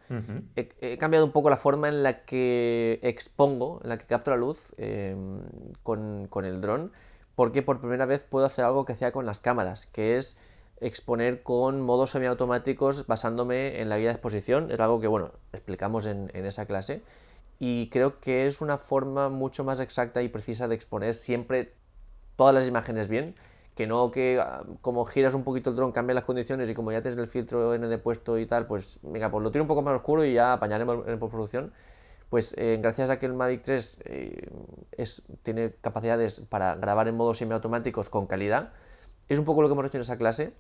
he, 0.57 0.69
he 0.81 0.99
cambiado 0.99 1.25
un 1.25 1.33
poco 1.33 1.51
la 1.51 1.57
forma 1.57 1.89
en 1.89 2.03
la 2.03 2.25
que 2.25 3.01
expongo, 3.03 3.81
en 3.83 3.89
la 3.89 3.99
que 3.99 4.07
capto 4.07 4.31
la 4.31 4.37
luz 4.37 4.59
eh, 4.77 5.17
con, 5.83 6.29
con 6.29 6.45
el 6.45 6.61
dron, 6.61 6.93
porque 7.35 7.63
por 7.63 7.81
primera 7.81 8.05
vez 8.05 8.23
puedo 8.23 8.47
hacer 8.47 8.65
algo 8.65 8.85
que 8.85 8.93
hacía 8.93 9.13
con 9.13 9.27
las 9.27 9.41
cámaras, 9.41 9.87
que 9.87 10.17
es 10.19 10.37
exponer 10.81 11.43
con 11.43 11.81
modos 11.81 12.11
semiautomáticos 12.11 13.07
basándome 13.07 13.81
en 13.81 13.89
la 13.89 13.99
guía 13.99 14.09
de 14.09 14.15
exposición. 14.15 14.71
Es 14.71 14.81
algo 14.81 15.01
que, 15.01 15.07
bueno, 15.07 15.33
explicamos 15.53 16.07
en, 16.07 16.31
en 16.35 16.47
esa 16.47 16.67
clase. 16.67 17.03
Y 17.61 17.91
creo 17.91 18.19
que 18.21 18.49
es 18.49 18.61
una 18.61 18.79
forma 18.79 19.29
mucho 19.29 19.63
más 19.63 19.79
exacta 19.81 20.23
y 20.23 20.29
precisa 20.29 20.67
de 20.67 20.75
exponer 20.75 21.15
siempre 21.15 21.75
todas 22.37 22.55
las 22.55 22.67
imágenes 22.67 23.07
bien, 23.07 23.35
que 23.77 23.87
no 23.87 24.11
que 24.11 24.41
ah, 24.43 24.65
como 24.81 25.05
giras 25.05 25.35
un 25.35 25.45
poquito 25.45 25.71
el 25.71 25.77
dron 25.77 25.93
cambia 25.93 26.15
las 26.15 26.25
condiciones 26.25 26.69
y 26.69 26.75
como 26.75 26.91
ya 26.91 27.03
tienes 27.03 27.19
el 27.19 27.29
filtro 27.29 27.75
ND 27.75 27.99
puesto 27.99 28.39
y 28.39 28.47
tal, 28.47 28.67
pues 28.67 28.99
venga, 29.03 29.31
pues 29.31 29.45
lo 29.45 29.53
tiro 29.53 29.63
un 29.65 29.69
poco 29.69 29.83
más 29.83 29.95
oscuro 29.95 30.25
y 30.25 30.33
ya 30.35 30.55
apañaremos 30.55 31.07
en 31.07 31.19
postproducción. 31.19 31.73
Pues 32.31 32.55
eh, 32.59 32.79
gracias 32.81 33.11
a 33.11 33.19
que 33.19 33.27
el 33.27 33.35
Mavic 33.35 33.63
3 33.63 34.01
eh, 34.05 34.49
tiene 35.43 35.73
capacidades 35.81 36.41
para 36.49 36.77
grabar 36.77 37.09
en 37.09 37.17
modos 37.17 37.39
semiautomáticos 37.39 38.09
con 38.09 38.27
calidad, 38.27 38.73
es 39.29 39.39
un 39.39 39.45
poco 39.45 39.63
lo 39.63 39.69
que 39.69 39.73
hemos 39.73 39.87
hecho 39.87 39.99
en 39.99 40.03
esa 40.03 40.17
clase, 40.17 40.55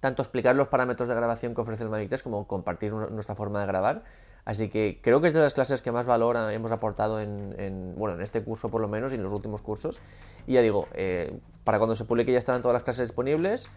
tanto 0.00 0.22
explicar 0.22 0.56
los 0.56 0.68
parámetros 0.68 1.08
de 1.08 1.14
grabación 1.14 1.54
que 1.54 1.60
ofrece 1.60 1.84
el 1.84 1.90
Mavic 1.90 2.08
3 2.08 2.22
como 2.22 2.46
compartir 2.48 2.92
nu- 2.92 3.10
nuestra 3.10 3.34
forma 3.34 3.60
de 3.60 3.66
grabar. 3.66 4.02
Así 4.44 4.68
que 4.68 4.98
creo 5.02 5.20
que 5.20 5.28
es 5.28 5.34
de 5.34 5.40
las 5.40 5.54
clases 5.54 5.82
que 5.82 5.92
más 5.92 6.04
valor 6.04 6.36
hemos 6.50 6.72
aportado 6.72 7.20
en, 7.20 7.54
en, 7.58 7.94
bueno, 7.96 8.16
en 8.16 8.22
este 8.22 8.42
curso 8.42 8.70
por 8.70 8.80
lo 8.80 8.88
menos 8.88 9.12
y 9.12 9.14
en 9.14 9.22
los 9.22 9.32
últimos 9.32 9.62
cursos. 9.62 10.00
Y 10.48 10.54
ya 10.54 10.62
digo, 10.62 10.88
eh, 10.94 11.38
para 11.62 11.78
cuando 11.78 11.94
se 11.94 12.04
publique 12.04 12.32
ya 12.32 12.38
estarán 12.38 12.60
todas 12.60 12.74
las 12.74 12.82
clases 12.82 13.08
disponibles 13.08 13.68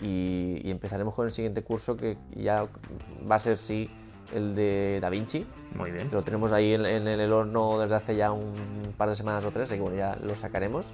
y, 0.00 0.60
y 0.64 0.70
empezaremos 0.72 1.14
con 1.14 1.26
el 1.26 1.32
siguiente 1.32 1.62
curso 1.62 1.96
que 1.96 2.16
ya 2.34 2.66
va 3.30 3.36
a 3.36 3.38
ser 3.38 3.56
sí 3.58 3.88
el 4.34 4.56
de 4.56 4.98
Da 5.00 5.08
Vinci. 5.08 5.46
Muy 5.76 5.92
bien. 5.92 6.08
que 6.08 6.16
Lo 6.16 6.22
tenemos 6.22 6.50
ahí 6.50 6.74
en, 6.74 6.84
en 6.84 7.06
el 7.06 7.32
horno 7.32 7.78
desde 7.78 7.94
hace 7.94 8.16
ya 8.16 8.32
un 8.32 8.52
par 8.96 9.08
de 9.08 9.14
semanas 9.14 9.44
o 9.44 9.52
tres, 9.52 9.68
así 9.68 9.76
que 9.76 9.82
bueno, 9.82 9.96
ya 9.96 10.18
lo 10.22 10.34
sacaremos. 10.34 10.92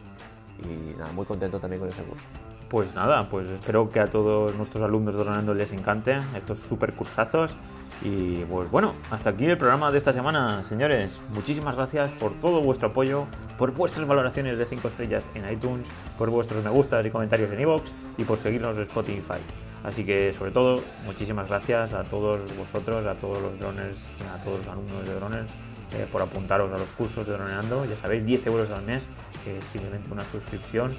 Y 0.62 0.96
nada, 0.98 1.12
muy 1.12 1.24
contento 1.24 1.58
también 1.58 1.80
con 1.80 1.88
ese 1.88 2.02
curso. 2.02 2.24
Pues 2.68 2.94
nada, 2.94 3.28
pues 3.28 3.50
espero 3.50 3.88
que 3.88 4.00
a 4.00 4.10
todos 4.10 4.54
nuestros 4.56 4.82
alumnos 4.84 5.14
de 5.14 5.24
Dronando 5.24 5.54
les 5.54 5.72
encante 5.72 6.16
estos 6.36 6.58
super 6.58 6.94
cursazos. 6.94 7.56
Y 8.02 8.44
pues 8.44 8.70
bueno, 8.70 8.94
hasta 9.10 9.30
aquí 9.30 9.46
el 9.46 9.56
programa 9.56 9.90
de 9.90 9.98
esta 9.98 10.12
semana, 10.12 10.62
señores. 10.64 11.20
Muchísimas 11.32 11.76
gracias 11.76 12.10
por 12.12 12.32
todo 12.40 12.60
vuestro 12.60 12.88
apoyo, 12.88 13.26
por 13.56 13.72
vuestras 13.72 14.06
valoraciones 14.06 14.58
de 14.58 14.66
5 14.66 14.88
estrellas 14.88 15.30
en 15.34 15.50
iTunes, 15.50 15.86
por 16.18 16.30
vuestros 16.30 16.62
me 16.62 16.70
gustas 16.70 17.04
y 17.06 17.10
comentarios 17.10 17.50
en 17.52 17.60
iVoox 17.60 17.90
y 18.18 18.24
por 18.24 18.38
seguirnos 18.38 18.76
en 18.76 18.82
Spotify. 18.82 19.40
Así 19.84 20.04
que 20.04 20.32
sobre 20.32 20.50
todo, 20.50 20.82
muchísimas 21.04 21.48
gracias 21.48 21.92
a 21.92 22.04
todos 22.04 22.40
vosotros, 22.56 23.04
a 23.06 23.14
todos 23.14 23.40
los 23.40 23.58
drones, 23.58 23.96
a 24.34 24.42
todos 24.42 24.58
los 24.58 24.68
alumnos 24.68 25.06
de 25.06 25.14
drones 25.14 25.44
eh, 25.92 26.06
por 26.10 26.22
apuntaros 26.22 26.72
a 26.72 26.78
los 26.78 26.88
cursos 26.90 27.26
de 27.26 27.34
droneando. 27.34 27.84
Ya 27.84 27.96
sabéis, 27.96 28.24
10 28.24 28.46
euros 28.46 28.70
al 28.70 28.82
mes, 28.82 29.04
que 29.44 29.58
es 29.58 29.64
simplemente 29.64 30.10
una 30.10 30.24
suscripción. 30.24 30.92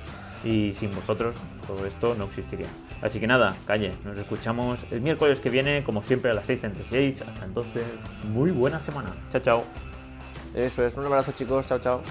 Y 0.43 0.73
sin 0.73 0.93
vosotros 0.93 1.35
todo 1.65 1.85
esto 1.85 2.15
no 2.15 2.25
existiría. 2.25 2.69
Así 3.01 3.19
que 3.19 3.27
nada, 3.27 3.55
calle, 3.67 3.93
nos 4.03 4.17
escuchamos 4.17 4.85
el 4.91 5.01
miércoles 5.01 5.39
que 5.39 5.49
viene, 5.49 5.83
como 5.83 6.01
siempre, 6.01 6.31
a 6.31 6.33
las 6.33 6.47
6.36. 6.47 7.21
Hasta 7.27 7.45
entonces, 7.45 7.83
muy 8.31 8.51
buena 8.51 8.81
semana. 8.81 9.13
Chao, 9.31 9.41
chao. 9.41 9.63
Eso 10.55 10.85
es, 10.85 10.95
un 10.95 11.05
abrazo 11.05 11.33
chicos, 11.33 11.65
chao, 11.65 11.79
chao. 11.79 12.01